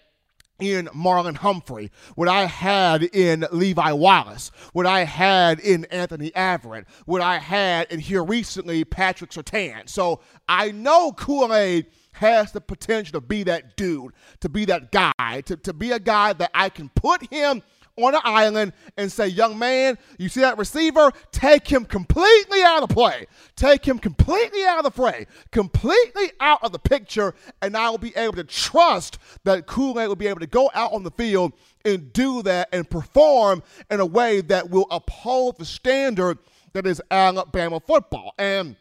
in 0.61 0.87
Marlon 0.87 1.37
Humphrey, 1.37 1.91
what 2.15 2.29
I 2.29 2.47
had 2.47 3.03
in 3.05 3.47
Levi 3.53 3.93
Wallace, 3.93 4.51
what 4.73 4.87
I 4.87 5.05
had 5.05 5.61
in 5.61 5.85
Anthony 5.87 6.31
Averett, 6.33 6.87
what 7.07 7.23
I 7.23 7.39
had 7.39 7.91
in 7.93 8.01
here 8.01 8.25
recently 8.25 8.85
Patrick 8.85 9.31
Surtain. 9.31 9.89
So 9.89 10.21
I 10.49 10.73
know 10.73 11.13
Kool 11.13 11.55
Aid 11.55 11.87
has 12.13 12.51
the 12.51 12.61
potential 12.61 13.21
to 13.21 13.27
be 13.27 13.45
that 13.45 13.77
dude, 13.77 14.13
to 14.41 14.49
be 14.49 14.65
that 14.65 14.91
guy, 14.91 15.43
to, 15.43 15.57
to 15.57 15.73
be 15.73 15.93
a 15.93 16.01
guy 16.01 16.33
that 16.33 16.51
I 16.53 16.69
can 16.69 16.89
put 16.91 17.31
him 17.33 17.63
on 17.99 18.15
an 18.15 18.21
island 18.25 18.73
and 18.97 19.11
say, 19.11 19.27
young 19.27 19.59
man, 19.59 19.99
you 20.19 20.29
see 20.29 20.41
that 20.41 20.59
receiver? 20.59 21.11
Take 21.33 21.67
him 21.67 21.85
completely 21.85 22.63
out 22.63 22.83
of 22.83 22.89
play. 22.89 23.27
Take 23.57 23.85
him 23.85 23.99
completely 23.99 24.65
out 24.65 24.79
of 24.79 24.85
the 24.85 24.91
fray, 24.91 25.27
completely 25.51 26.31
out 26.41 26.63
of 26.63 26.73
the 26.73 26.79
picture, 26.79 27.35
and 27.63 27.77
I 27.77 27.91
will 27.91 27.99
be 27.99 28.17
able 28.17 28.35
to 28.35 28.45
trust 28.45 29.19
that 29.45 29.67
Kool 29.67 30.01
Aid 30.01 30.09
will 30.09 30.17
be 30.17 30.29
able 30.29 30.41
to 30.41 30.47
go 30.47 30.71
out 30.75 30.93
on 30.93 31.03
the 31.03 31.11
field 31.11 31.53
and 31.85 32.13
do 32.13 32.43
that 32.43 32.69
and 32.73 32.89
perform 32.89 33.63
in 33.91 34.01
a 34.01 34.07
way 34.07 34.41
that 34.43 34.71
will 34.71 34.87
uphold 34.91 35.59
the 35.59 35.65
standard 35.65 36.39
that 36.73 36.87
is 36.87 37.03
Alabama 37.11 37.81
football. 37.81 38.35
And 38.39 38.77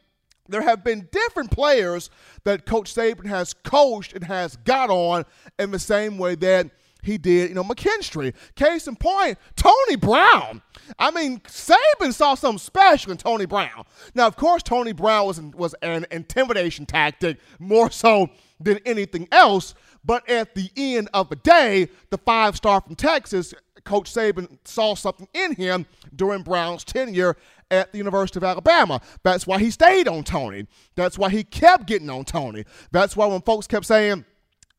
there 0.49 0.61
have 0.61 0.83
been 0.83 1.07
different 1.11 1.51
players 1.51 2.09
that 2.43 2.65
Coach 2.65 2.93
Saban 2.93 3.25
has 3.25 3.53
coached 3.53 4.13
and 4.13 4.23
has 4.23 4.55
got 4.57 4.89
on 4.89 5.25
in 5.59 5.71
the 5.71 5.79
same 5.79 6.17
way 6.17 6.35
that 6.35 6.69
he 7.07 7.17
did, 7.17 7.49
you 7.49 7.55
know, 7.55 7.63
McKinstry. 7.63 8.33
Case 8.55 8.87
in 8.87 8.95
point, 8.95 9.37
Tony 9.55 9.95
Brown. 9.95 10.61
I 10.99 11.09
mean, 11.11 11.39
Saban 11.39 12.13
saw 12.13 12.35
something 12.35 12.59
special 12.59 13.11
in 13.11 13.17
Tony 13.17 13.45
Brown. 13.45 13.85
Now, 14.13 14.27
of 14.27 14.35
course, 14.35 14.61
Tony 14.61 14.91
Brown 14.91 15.25
was 15.25 15.41
was 15.41 15.73
an 15.81 16.05
intimidation 16.11 16.85
tactic 16.85 17.37
more 17.59 17.89
so 17.89 18.29
than 18.59 18.79
anything 18.85 19.27
else. 19.31 19.73
But 20.05 20.29
at 20.29 20.55
the 20.55 20.69
end 20.77 21.09
of 21.13 21.29
the 21.29 21.35
day, 21.37 21.89
the 22.11 22.17
five 22.17 22.55
star 22.55 22.81
from 22.81 22.95
Texas, 22.95 23.53
Coach 23.83 24.13
Saban 24.13 24.57
saw 24.65 24.95
something 24.95 25.27
in 25.33 25.55
him 25.55 25.85
during 26.15 26.43
Brown's 26.43 26.83
tenure 26.83 27.35
at 27.71 27.91
the 27.91 27.97
University 27.97 28.39
of 28.39 28.43
Alabama. 28.43 29.01
That's 29.23 29.47
why 29.47 29.59
he 29.59 29.71
stayed 29.71 30.07
on 30.07 30.23
Tony. 30.23 30.67
That's 30.95 31.17
why 31.17 31.29
he 31.29 31.43
kept 31.43 31.87
getting 31.87 32.09
on 32.09 32.25
Tony. 32.25 32.65
That's 32.91 33.15
why 33.15 33.25
when 33.27 33.41
folks 33.41 33.67
kept 33.67 33.85
saying, 33.85 34.25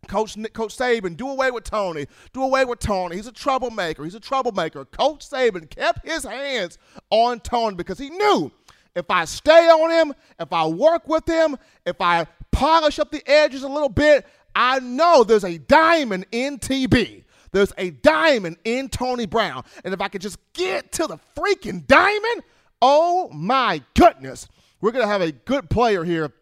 Coach 0.07 0.37
Coach 0.53 0.77
Saban, 0.77 1.17
do 1.17 1.29
away 1.29 1.51
with 1.51 1.65
Tony. 1.65 2.07
Do 2.33 2.43
away 2.43 2.65
with 2.65 2.79
Tony. 2.79 3.17
He's 3.17 3.27
a 3.27 3.33
troublemaker. 3.33 4.05
He's 4.05 4.15
a 4.15 4.21
troublemaker. 4.21 4.85
Coach 4.87 5.29
Saban 5.29 5.69
kept 5.69 6.07
his 6.07 6.25
hands 6.25 6.79
on 7.11 7.41
Tony 7.41 7.75
because 7.75 7.99
he 7.99 8.11
knew 8.11 8.53
if 8.95 9.11
I 9.11 9.25
stay 9.25 9.69
on 9.69 9.91
him, 9.91 10.15
if 10.41 10.53
I 10.53 10.67
work 10.67 11.09
with 11.09 11.29
him, 11.29 11.57
if 11.87 12.01
I 12.01 12.27
polish 12.53 12.99
up 12.99 13.11
the 13.11 13.23
edges 13.29 13.63
a 13.63 13.69
little 13.69 13.89
bit, 13.89 14.27
I 14.55 14.81
know 14.81 15.25
there's 15.25 15.45
a 15.45 15.59
diamond 15.59 16.27
in 16.33 16.59
TB. 16.59 17.25
There's 17.53 17.73
a 17.79 17.91
diamond 17.91 18.57
in 18.65 18.89
Tony 18.89 19.27
Brown. 19.27 19.65
And 19.85 19.95
if 19.95 20.01
I 20.01 20.09
could 20.09 20.21
just 20.21 20.39
get 20.53 20.93
to 20.93 21.07
the 21.07 21.19
freaking 21.37 21.87
diamond, 21.87 22.43
oh 22.83 23.31
my 23.31 23.83
goodness, 23.95 24.49
we're 24.81 24.93
going 24.93 25.05
to 25.05 25.11
have 25.11 25.23
a 25.23 25.33
good 25.33 25.71
player 25.71 26.05
here 26.05 26.33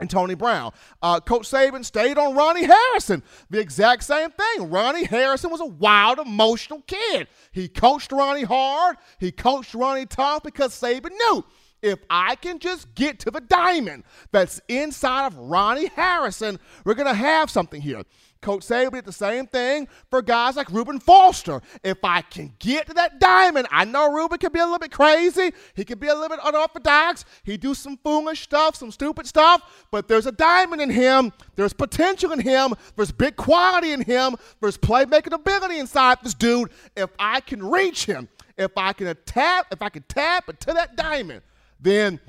and 0.00 0.10
Tony 0.10 0.34
Brown. 0.34 0.72
Uh, 1.02 1.20
Coach 1.20 1.48
Saban 1.48 1.84
stayed 1.84 2.18
on 2.18 2.34
Ronnie 2.34 2.64
Harrison. 2.64 3.22
The 3.50 3.60
exact 3.60 4.04
same 4.04 4.30
thing. 4.30 4.70
Ronnie 4.70 5.04
Harrison 5.04 5.50
was 5.50 5.60
a 5.60 5.66
wild, 5.66 6.18
emotional 6.18 6.82
kid. 6.86 7.28
He 7.52 7.68
coached 7.68 8.12
Ronnie 8.12 8.42
hard. 8.42 8.96
He 9.18 9.32
coached 9.32 9.74
Ronnie 9.74 10.06
tough 10.06 10.42
because 10.42 10.78
Saban 10.78 11.10
knew 11.10 11.44
if 11.82 11.98
I 12.10 12.36
can 12.36 12.58
just 12.58 12.94
get 12.94 13.18
to 13.20 13.30
the 13.30 13.40
diamond 13.40 14.04
that's 14.32 14.60
inside 14.68 15.26
of 15.26 15.36
Ronnie 15.36 15.90
Harrison, 15.94 16.58
we're 16.84 16.94
going 16.94 17.08
to 17.08 17.14
have 17.14 17.50
something 17.50 17.80
here. 17.80 18.02
Coach 18.40 18.62
Saban 18.62 18.92
did 18.92 19.04
the 19.04 19.12
same 19.12 19.46
thing 19.46 19.88
for 20.10 20.22
guys 20.22 20.56
like 20.56 20.70
Reuben 20.70 21.00
Foster. 21.00 21.60
If 21.82 21.98
I 22.04 22.22
can 22.22 22.52
get 22.58 22.86
to 22.86 22.94
that 22.94 23.18
diamond, 23.18 23.66
I 23.70 23.84
know 23.84 24.12
Reuben 24.12 24.38
can 24.38 24.52
be 24.52 24.60
a 24.60 24.64
little 24.64 24.78
bit 24.78 24.92
crazy. 24.92 25.52
He 25.74 25.84
can 25.84 25.98
be 25.98 26.08
a 26.08 26.14
little 26.14 26.28
bit 26.28 26.40
unorthodox. 26.44 27.24
He 27.44 27.56
do 27.56 27.74
some 27.74 27.96
foolish 28.04 28.42
stuff, 28.42 28.76
some 28.76 28.90
stupid 28.90 29.26
stuff, 29.26 29.86
but 29.90 30.08
there's 30.08 30.26
a 30.26 30.32
diamond 30.32 30.82
in 30.82 30.90
him. 30.90 31.32
There's 31.56 31.72
potential 31.72 32.32
in 32.32 32.40
him. 32.40 32.74
There's 32.94 33.12
big 33.12 33.36
quality 33.36 33.92
in 33.92 34.02
him. 34.02 34.36
There's 34.60 34.78
playmaking 34.78 35.32
ability 35.32 35.78
inside 35.78 36.18
this 36.22 36.34
dude. 36.34 36.70
If 36.96 37.10
I 37.18 37.40
can 37.40 37.64
reach 37.64 38.06
him, 38.06 38.28
if 38.56 38.72
I 38.76 38.92
can 38.92 39.14
tap, 39.26 39.66
if 39.70 39.82
I 39.82 39.88
can 39.88 40.04
tap 40.08 40.48
into 40.48 40.72
that 40.72 40.96
diamond, 40.96 41.42
then 41.80 42.20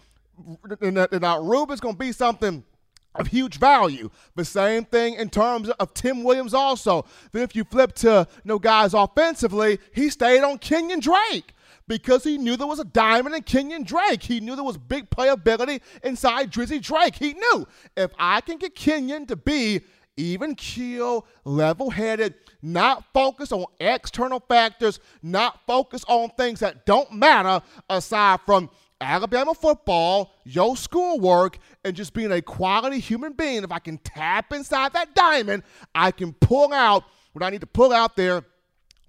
now 0.82 1.38
uh, 1.38 1.42
Reuben's 1.42 1.80
going 1.80 1.96
to 1.96 2.00
be 2.00 2.12
something– 2.12 2.64
of 3.18 3.28
huge 3.28 3.58
value. 3.60 4.10
The 4.36 4.46
same 4.46 4.86
thing 4.86 5.16
in 5.16 5.30
terms 5.30 5.70
of 5.70 5.94
Tim 5.94 6.24
Williams 6.24 6.54
also. 6.54 7.06
Then 7.32 7.44
if 7.44 7.56
you 7.56 7.64
flip 7.64 7.94
to 7.96 8.28
you 8.32 8.42
know, 8.46 8.60
guys 8.60 8.94
offensively, 8.94 9.80
he 9.94 10.10
stayed 10.10 10.44
on 10.44 10.58
Kenyon 10.60 11.00
Drake 11.00 11.54
because 11.88 12.24
he 12.24 12.38
knew 12.38 12.58
there 12.58 12.68
was 12.68 12.80
a 12.80 12.86
diamond 12.86 13.36
in 13.36 13.44
Kenyon 13.44 13.84
Drake. 13.84 14.24
He 14.24 14.40
knew 14.40 14.56
there 14.56 14.64
was 14.64 14.78
big 14.78 15.10
playability 15.10 15.82
inside 16.04 16.52
Drizzy 16.52 16.82
Drake. 16.82 17.16
He 17.16 17.34
knew 17.34 17.68
if 17.96 18.12
I 18.20 18.42
can 18.42 18.58
get 18.58 18.76
Kenyon 18.76 19.26
to 19.28 19.36
be 19.36 19.82
even 20.18 20.56
keel, 20.56 21.26
level 21.46 21.92
headed, 21.92 22.34
not 22.62 23.06
focused 23.14 23.54
on 23.54 23.66
external 23.80 24.40
factors, 24.40 25.00
not 25.22 25.62
focused 25.68 26.06
on 26.08 26.30
things 26.32 26.60
that 26.60 26.86
don't 26.86 27.12
matter 27.12 27.64
aside 27.88 28.40
from 28.46 28.70
Alabama 29.00 29.54
football, 29.54 30.34
your 30.44 30.76
schoolwork, 30.76 31.60
and 31.84 31.96
just 31.96 32.14
being 32.14 32.32
a 32.32 32.42
quality 32.42 33.00
human 33.00 33.34
being, 33.34 33.64
if 33.64 33.72
I 33.72 33.80
can 33.80 33.98
tap 34.00 34.52
inside 34.54 34.94
that 34.94 35.14
diamond, 35.14 35.64
I 35.94 36.12
can 36.12 36.34
pull 36.34 36.74
out 36.74 37.04
what 37.34 37.44
I 37.44 37.50
need 37.50 37.62
to 37.62 37.68
pull 37.68 37.94
out 37.94 38.16
there 38.16 38.44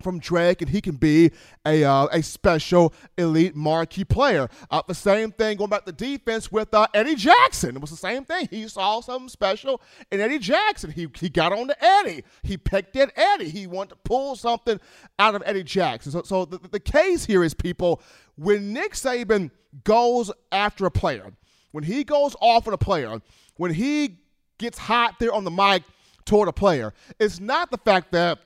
from 0.03 0.18
Drake, 0.18 0.62
and 0.62 0.70
he 0.70 0.80
can 0.80 0.97
be 0.97 1.32
a 1.66 1.84
uh, 1.84 2.07
a 2.12 2.22
special 2.22 2.93
elite 3.16 3.57
marquee 3.57 4.05
player. 4.05 4.49
Uh, 4.70 4.82
the 4.86 4.95
same 4.95 5.32
thing 5.32 5.57
going 5.57 5.70
back 5.70 5.84
to 5.86 5.93
defense 5.93 6.53
with 6.53 6.72
uh, 6.72 6.86
Eddie 6.95 7.14
Jackson. 7.16 7.76
It 7.76 7.80
was 7.80 7.91
the 7.91 7.97
same 7.97 8.24
thing. 8.24 8.49
He 8.51 8.68
saw 8.68 9.01
something 9.01 9.28
special 9.28 9.80
in 10.11 10.20
Eddie 10.20 10.39
Jackson. 10.39 10.91
He 10.91 11.09
he 11.18 11.28
got 11.28 11.53
on 11.53 11.68
to 11.68 11.84
Eddie. 11.84 12.24
He 12.43 12.57
picked 12.57 12.97
at 12.97 13.12
Eddie. 13.16 13.49
He 13.49 13.66
wanted 13.66 13.91
to 13.91 13.97
pull 14.05 14.36
something 14.36 14.80
out 15.18 15.34
of 15.34 15.43
Eddie 15.45 15.64
Jackson. 15.64 16.12
So 16.12 16.22
so 16.22 16.45
the, 16.45 16.59
the 16.59 16.80
case 16.80 17.24
here 17.24 17.43
is 17.43 17.55
people 17.55 18.01
when 18.39 18.72
Nick 18.72 18.93
Saban 18.93 19.51
goes 19.84 20.30
after 20.53 20.86
a 20.86 20.91
player, 20.91 21.32
when 21.72 21.84
he 21.84 22.05
goes 22.05 22.34
off 22.41 22.66
on 22.66 22.74
a 22.74 22.78
player, 22.78 23.20
when 23.57 23.74
he 23.74 24.18
gets 24.59 24.78
hot 24.78 25.16
there 25.18 25.32
on 25.32 25.45
the 25.45 25.51
mic 25.51 25.82
toward 26.24 26.49
a 26.49 26.53
player, 26.53 26.95
it's 27.18 27.41
not 27.41 27.70
the 27.70 27.78
fact 27.78 28.12
that 28.12 28.39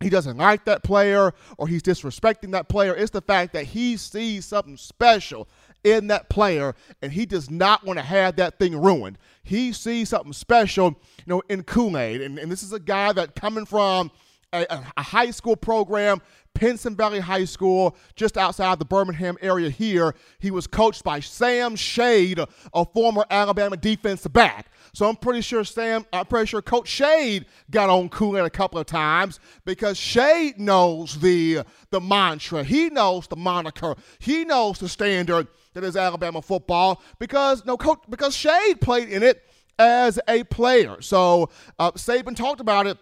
he 0.00 0.08
doesn't 0.08 0.38
like 0.38 0.64
that 0.64 0.82
player 0.82 1.32
or 1.58 1.68
he's 1.68 1.82
disrespecting 1.82 2.52
that 2.52 2.68
player. 2.68 2.94
It's 2.94 3.10
the 3.10 3.20
fact 3.20 3.52
that 3.52 3.66
he 3.66 3.96
sees 3.96 4.46
something 4.46 4.76
special 4.76 5.46
in 5.84 6.08
that 6.08 6.28
player 6.28 6.74
and 7.02 7.12
he 7.12 7.26
does 7.26 7.50
not 7.50 7.84
want 7.84 7.98
to 7.98 8.04
have 8.04 8.36
that 8.36 8.58
thing 8.58 8.80
ruined. 8.80 9.18
He 9.42 9.72
sees 9.72 10.08
something 10.08 10.32
special, 10.32 10.96
you 11.18 11.24
know, 11.26 11.42
in 11.48 11.62
Kool-Aid. 11.62 12.22
And, 12.22 12.38
and 12.38 12.50
this 12.50 12.62
is 12.62 12.72
a 12.72 12.80
guy 12.80 13.12
that 13.12 13.34
coming 13.34 13.66
from 13.66 14.10
a, 14.52 14.84
a 14.96 15.02
high 15.02 15.30
school 15.30 15.56
program, 15.56 16.20
Pinson 16.54 16.96
Valley 16.96 17.20
High 17.20 17.44
School, 17.44 17.96
just 18.16 18.36
outside 18.36 18.78
the 18.78 18.84
Birmingham 18.84 19.36
area 19.40 19.70
here. 19.70 20.14
He 20.38 20.50
was 20.50 20.66
coached 20.66 21.04
by 21.04 21.20
Sam 21.20 21.76
Shade, 21.76 22.40
a 22.74 22.84
former 22.84 23.24
Alabama 23.30 23.76
defensive 23.76 24.32
back. 24.32 24.66
So 24.92 25.08
I'm 25.08 25.16
pretty 25.16 25.40
sure 25.42 25.62
Sam, 25.64 26.04
I'm 26.12 26.26
pretty 26.26 26.46
sure 26.46 26.62
Coach 26.62 26.88
Shade 26.88 27.46
got 27.70 27.88
on 27.88 28.08
Kool-Aid 28.08 28.44
a 28.44 28.50
couple 28.50 28.80
of 28.80 28.86
times 28.86 29.38
because 29.64 29.96
Shade 29.96 30.58
knows 30.58 31.20
the 31.20 31.60
the 31.90 32.00
mantra. 32.00 32.64
He 32.64 32.90
knows 32.90 33.28
the 33.28 33.36
moniker. 33.36 33.94
He 34.18 34.44
knows 34.44 34.78
the 34.78 34.88
standard 34.88 35.46
that 35.74 35.84
is 35.84 35.96
Alabama 35.96 36.42
football 36.42 37.00
because 37.20 37.64
no 37.64 37.76
coach 37.76 38.00
because 38.08 38.34
Shade 38.34 38.80
played 38.80 39.08
in 39.08 39.22
it 39.22 39.44
as 39.78 40.18
a 40.28 40.42
player. 40.44 41.00
So 41.00 41.50
uh, 41.78 41.92
Saban 41.92 42.34
talked 42.34 42.60
about 42.60 42.86
it 42.86 42.98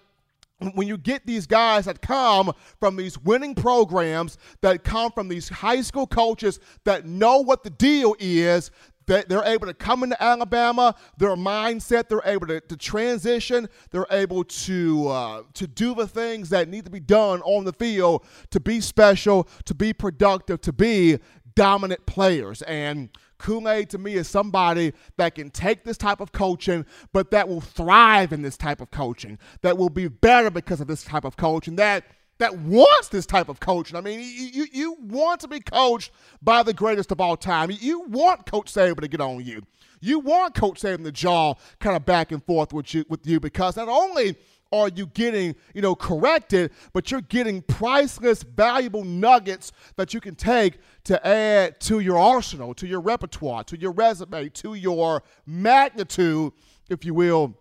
when 0.75 0.89
you 0.89 0.99
get 0.99 1.25
these 1.25 1.47
guys 1.47 1.85
that 1.85 2.01
come 2.01 2.53
from 2.81 2.97
these 2.97 3.19
winning 3.19 3.55
programs, 3.55 4.39
that 4.61 4.83
come 4.83 5.13
from 5.13 5.29
these 5.29 5.49
high 5.49 5.81
school 5.81 6.07
coaches 6.07 6.59
that 6.85 7.07
know 7.07 7.39
what 7.39 7.63
the 7.63 7.71
deal 7.71 8.17
is, 8.19 8.71
that 9.07 9.29
they're 9.29 9.45
able 9.45 9.67
to 9.67 9.75
come 9.75 10.03
into 10.03 10.23
Alabama, 10.23 10.95
their 11.17 11.35
mindset, 11.35 12.09
they're 12.09 12.23
able 12.25 12.47
to, 12.47 12.61
to 12.61 12.77
transition, 12.77 13.69
they're 13.91 14.07
able 14.11 14.45
to 14.45 15.09
uh, 15.09 15.43
to 15.55 15.67
do 15.67 15.95
the 15.95 16.07
things 16.07 16.51
that 16.51 16.69
need 16.69 16.85
to 16.85 16.91
be 16.91 17.01
done 17.01 17.41
on 17.43 17.65
the 17.65 17.73
field 17.73 18.25
to 18.51 18.61
be 18.61 18.81
special, 18.81 19.49
to 19.65 19.75
be 19.75 19.93
productive, 19.93 20.61
to 20.61 20.73
be 20.73 21.19
dominant 21.55 22.05
players. 22.07 22.63
And 22.63 23.09
Kool-Aid 23.39 23.91
to 23.91 23.99
me 23.99 24.15
is 24.15 24.29
somebody 24.29 24.93
that 25.17 25.35
can 25.35 25.51
take 25.51 25.85
this 25.85 25.97
type 25.97 26.21
of 26.21 26.33
coaching, 26.33 26.85
but 27.13 27.31
that 27.31 27.49
will 27.49 27.61
thrive 27.61 28.33
in 28.33 28.43
this 28.43 28.57
type 28.57 28.81
of 28.81 28.91
coaching, 28.91 29.39
that 29.63 29.79
will 29.79 29.91
be 29.91 30.09
better 30.09 30.51
because 30.51 30.81
of 30.81 30.87
this 30.87 31.05
type 31.05 31.25
of 31.25 31.37
coaching, 31.37 31.77
that– 31.77 32.05
that 32.39 32.57
wants 32.59 33.09
this 33.09 33.27
type 33.27 33.49
of 33.49 33.61
coaching. 33.61 33.97
I 33.97 34.01
mean, 34.01 34.21
you, 34.21 34.67
you 34.73 34.97
want 35.01 35.41
to 35.41 35.49
be 35.49 35.61
coached 35.61 36.13
by 36.41 36.63
the 36.63 36.73
greatest 36.73 37.13
of 37.13 37.21
all 37.21 37.37
time. 37.37 37.71
You 37.73 38.03
want 38.03 38.47
Coach 38.47 38.73
Saban 38.73 39.01
to 39.01 39.09
get 39.09 39.21
on 39.21 39.45
you. 39.45 39.63
You 40.01 40.21
want 40.21 40.55
Coach 40.55 40.81
Saban 40.81 41.05
to 41.05 41.13
jaw 41.13 41.55
kind 41.81 41.97
of 41.97 42.07
back 42.07 42.31
and 42.31 42.45
forth 42.45 42.73
with 42.73 42.95
you, 42.95 43.05
with 43.09 43.27
you 43.27 43.41
because 43.41 43.77
not 43.77 43.89
only 43.89 44.37
are 44.73 44.89
you 44.89 45.07
getting, 45.07 45.55
you 45.75 45.83
know, 45.83 45.95
corrected, 45.95 46.73
but 46.93 47.11
you're 47.11 47.23
getting 47.23 47.63
priceless, 47.63 48.43
valuable 48.43 49.05
nuggets 49.05 49.73
that 49.97 50.13
you 50.13 50.21
can 50.21 50.35
take 50.35 50.79
to 51.05 51.27
add 51.27 51.81
to 51.81 52.01
your 52.01 52.19
arsenal, 52.19 52.75
to 52.75 52.87
your 52.87 53.01
repertoire, 53.01 53.65
to 53.65 53.79
your 53.79 53.93
resume, 53.93 54.49
to 54.51 54.75
your 54.75 55.23
magnitude, 55.47 56.53
if 56.89 57.05
you 57.05 57.15
will, 57.15 57.55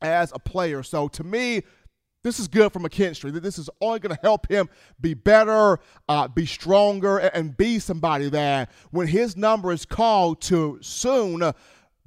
as 0.00 0.32
a 0.34 0.38
player. 0.38 0.82
So 0.82 1.08
to 1.08 1.24
me, 1.24 1.62
this 2.24 2.40
is 2.40 2.48
good 2.48 2.72
for 2.72 2.80
McKinstry. 2.80 3.32
This 3.40 3.58
is 3.58 3.70
only 3.80 4.00
going 4.00 4.14
to 4.14 4.20
help 4.22 4.50
him 4.50 4.68
be 5.00 5.14
better, 5.14 5.78
uh, 6.08 6.26
be 6.28 6.46
stronger, 6.46 7.18
and 7.18 7.56
be 7.56 7.78
somebody 7.78 8.28
that 8.30 8.72
when 8.90 9.06
his 9.06 9.36
number 9.36 9.72
is 9.72 9.84
called 9.84 10.40
to 10.42 10.78
soon 10.80 11.52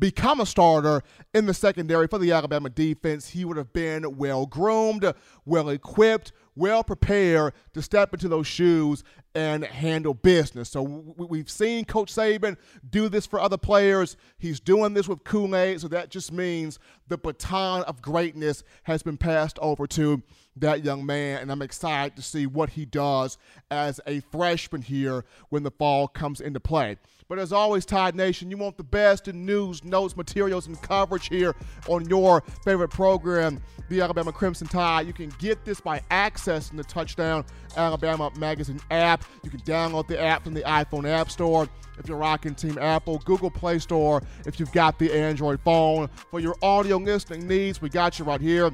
become 0.01 0.41
a 0.41 0.45
starter 0.47 1.03
in 1.33 1.45
the 1.45 1.53
secondary 1.53 2.07
for 2.07 2.17
the 2.17 2.31
Alabama 2.31 2.69
defense, 2.69 3.29
he 3.29 3.45
would 3.45 3.55
have 3.55 3.71
been 3.71 4.17
well 4.17 4.47
groomed, 4.47 5.13
well 5.45 5.69
equipped, 5.69 6.33
well 6.55 6.83
prepared 6.83 7.53
to 7.73 7.81
step 7.83 8.11
into 8.11 8.27
those 8.27 8.47
shoes 8.47 9.03
and 9.35 9.63
handle 9.63 10.15
business. 10.15 10.69
So 10.69 10.81
we've 10.81 11.49
seen 11.49 11.85
Coach 11.85 12.11
Saban 12.11 12.57
do 12.89 13.09
this 13.09 13.27
for 13.27 13.39
other 13.39 13.57
players. 13.57 14.17
He's 14.39 14.59
doing 14.59 14.95
this 14.95 15.07
with 15.07 15.23
Kool-Aid, 15.23 15.79
so 15.79 15.87
that 15.89 16.09
just 16.09 16.31
means 16.31 16.79
the 17.07 17.17
baton 17.17 17.83
of 17.83 18.01
greatness 18.01 18.63
has 18.83 19.03
been 19.03 19.17
passed 19.17 19.59
over 19.61 19.85
to 19.87 20.23
that 20.57 20.83
young 20.83 21.05
man, 21.05 21.41
and 21.41 21.51
I'm 21.51 21.61
excited 21.61 22.15
to 22.17 22.21
see 22.21 22.45
what 22.45 22.71
he 22.71 22.85
does 22.85 23.37
as 23.69 23.99
a 24.05 24.19
freshman 24.31 24.81
here 24.81 25.25
when 25.49 25.63
the 25.63 25.71
fall 25.71 26.07
comes 26.07 26.41
into 26.41 26.59
play. 26.59 26.97
But 27.31 27.39
as 27.39 27.53
always, 27.53 27.85
Tide 27.85 28.13
Nation, 28.13 28.51
you 28.51 28.57
want 28.57 28.75
the 28.75 28.83
best 28.83 29.29
in 29.29 29.45
news, 29.45 29.85
notes, 29.85 30.17
materials, 30.17 30.67
and 30.67 30.79
coverage 30.81 31.29
here 31.29 31.55
on 31.87 32.09
your 32.09 32.43
favorite 32.65 32.89
program, 32.89 33.61
the 33.87 34.01
Alabama 34.01 34.33
Crimson 34.33 34.67
Tide. 34.67 35.07
You 35.07 35.13
can 35.13 35.31
get 35.39 35.63
this 35.63 35.79
by 35.79 35.99
accessing 36.11 36.75
the 36.75 36.83
Touchdown 36.83 37.45
Alabama 37.77 38.31
Magazine 38.37 38.81
app. 38.91 39.23
You 39.43 39.49
can 39.49 39.61
download 39.61 40.07
the 40.07 40.19
app 40.19 40.43
from 40.43 40.53
the 40.53 40.63
iPhone 40.63 41.09
App 41.09 41.31
Store 41.31 41.69
if 41.97 42.09
you're 42.09 42.17
rocking 42.17 42.53
Team 42.53 42.77
Apple, 42.77 43.19
Google 43.19 43.49
Play 43.49 43.79
Store 43.79 44.21
if 44.45 44.59
you've 44.59 44.71
got 44.73 44.99
the 44.99 45.13
Android 45.13 45.61
phone. 45.61 46.09
For 46.31 46.41
your 46.41 46.55
audio 46.61 46.97
listening 46.97 47.47
needs, 47.47 47.81
we 47.81 47.87
got 47.87 48.19
you 48.19 48.25
right 48.25 48.41
here 48.41 48.71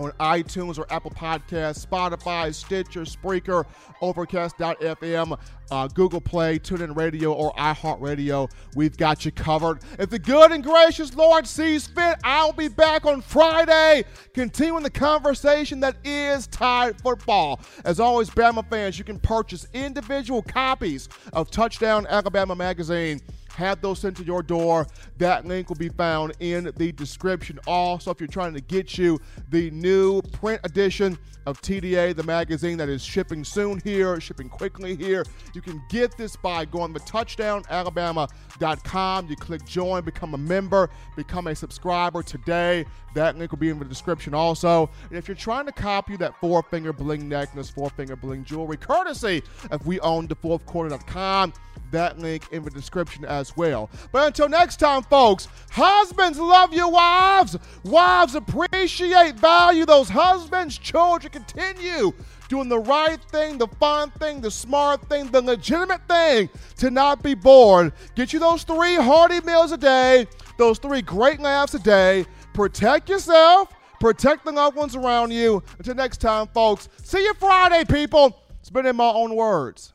on 0.00 0.12
iTunes 0.12 0.78
or 0.78 0.90
Apple 0.92 1.10
Podcasts, 1.10 1.86
Spotify, 1.86 2.54
Stitcher, 2.54 3.02
Spreaker, 3.02 3.64
Overcast.fm, 4.00 5.38
uh, 5.70 5.88
Google 5.88 6.20
Play, 6.20 6.58
TuneIn 6.58 6.96
Radio, 6.96 7.32
or 7.32 7.52
iHeartRadio. 7.52 8.50
We've 8.74 8.96
got 8.96 9.24
you 9.24 9.30
covered. 9.32 9.80
If 9.98 10.10
the 10.10 10.18
good 10.18 10.52
and 10.52 10.64
gracious 10.64 11.14
Lord 11.14 11.46
sees 11.46 11.86
fit, 11.86 12.18
I'll 12.24 12.52
be 12.52 12.68
back 12.68 13.04
on 13.04 13.20
Friday, 13.20 14.04
continuing 14.34 14.82
the 14.82 14.90
conversation 14.90 15.80
that 15.80 15.96
is 16.04 16.46
Tide 16.46 17.00
football. 17.00 17.60
As 17.84 18.00
always, 18.00 18.30
Bama 18.30 18.68
fans, 18.68 18.98
you 18.98 19.04
can 19.04 19.18
purchase 19.18 19.66
individual 19.74 20.42
copies 20.42 21.08
of 21.32 21.50
Touchdown 21.50 22.06
Alabama 22.08 22.56
magazine 22.56 23.20
have 23.54 23.80
those 23.80 23.98
sent 23.98 24.16
to 24.18 24.24
your 24.24 24.42
door. 24.42 24.86
That 25.18 25.46
link 25.46 25.68
will 25.68 25.76
be 25.76 25.88
found 25.88 26.34
in 26.40 26.72
the 26.76 26.90
description. 26.92 27.58
Also, 27.66 28.10
if 28.10 28.20
you're 28.20 28.28
trying 28.28 28.54
to 28.54 28.60
get 28.60 28.98
you 28.98 29.18
the 29.48 29.70
new 29.70 30.22
print 30.22 30.60
edition 30.64 31.18
of 31.46 31.62
TDA, 31.62 32.14
the 32.14 32.22
magazine 32.22 32.76
that 32.78 32.88
is 32.88 33.02
shipping 33.02 33.42
soon 33.44 33.80
here, 33.82 34.20
shipping 34.20 34.48
quickly 34.48 34.94
here, 34.96 35.24
you 35.54 35.60
can 35.60 35.82
get 35.88 36.16
this 36.16 36.36
by 36.36 36.64
going 36.64 36.94
to 36.94 37.00
touchdownalabama.com. 37.00 39.28
You 39.28 39.36
click 39.36 39.64
join, 39.66 40.04
become 40.04 40.34
a 40.34 40.38
member, 40.38 40.90
become 41.16 41.46
a 41.46 41.54
subscriber 41.54 42.22
today. 42.22 42.84
That 43.14 43.36
link 43.36 43.50
will 43.50 43.58
be 43.58 43.70
in 43.70 43.78
the 43.78 43.84
description 43.84 44.34
also. 44.34 44.90
And 45.08 45.18
if 45.18 45.26
you're 45.26 45.34
trying 45.34 45.66
to 45.66 45.72
copy 45.72 46.16
that 46.18 46.38
four 46.40 46.62
finger 46.62 46.92
bling 46.92 47.28
necklace, 47.28 47.70
four 47.70 47.90
finger 47.90 48.16
bling 48.16 48.44
jewelry, 48.44 48.76
courtesy 48.76 49.42
of 49.70 49.86
we 49.86 49.98
own 50.00 50.26
the 50.26 50.36
fourth 50.36 50.64
quarter.com, 50.66 51.52
that 51.90 52.18
link 52.18 52.44
in 52.52 52.62
the 52.62 52.70
description 52.70 53.24
as 53.24 53.39
well. 53.56 53.90
But 54.12 54.26
until 54.26 54.48
next 54.48 54.76
time, 54.76 55.02
folks, 55.02 55.48
husbands 55.70 56.38
love 56.38 56.72
your 56.72 56.90
wives. 56.90 57.56
Wives 57.84 58.34
appreciate, 58.34 59.36
value 59.36 59.86
those 59.86 60.08
husbands. 60.08 60.78
Children 60.78 61.32
continue 61.32 62.12
doing 62.48 62.68
the 62.68 62.78
right 62.78 63.22
thing, 63.30 63.58
the 63.58 63.68
fun 63.78 64.10
thing, 64.18 64.40
the 64.40 64.50
smart 64.50 65.08
thing, 65.08 65.28
the 65.28 65.40
legitimate 65.40 66.00
thing 66.08 66.50
to 66.76 66.90
not 66.90 67.22
be 67.22 67.34
bored. 67.34 67.92
Get 68.16 68.32
you 68.32 68.40
those 68.40 68.64
three 68.64 68.96
hearty 68.96 69.40
meals 69.40 69.72
a 69.72 69.78
day, 69.78 70.26
those 70.58 70.78
three 70.78 71.02
great 71.02 71.40
laughs 71.40 71.74
a 71.74 71.78
day. 71.78 72.26
Protect 72.52 73.08
yourself, 73.08 73.72
protect 74.00 74.44
the 74.44 74.52
loved 74.52 74.76
ones 74.76 74.96
around 74.96 75.32
you. 75.32 75.62
Until 75.78 75.94
next 75.94 76.20
time, 76.20 76.48
folks, 76.48 76.88
see 77.02 77.22
you 77.22 77.34
Friday, 77.34 77.84
people. 77.84 78.36
In 78.72 78.94
my 78.94 79.10
own 79.10 79.34
words. 79.34 79.94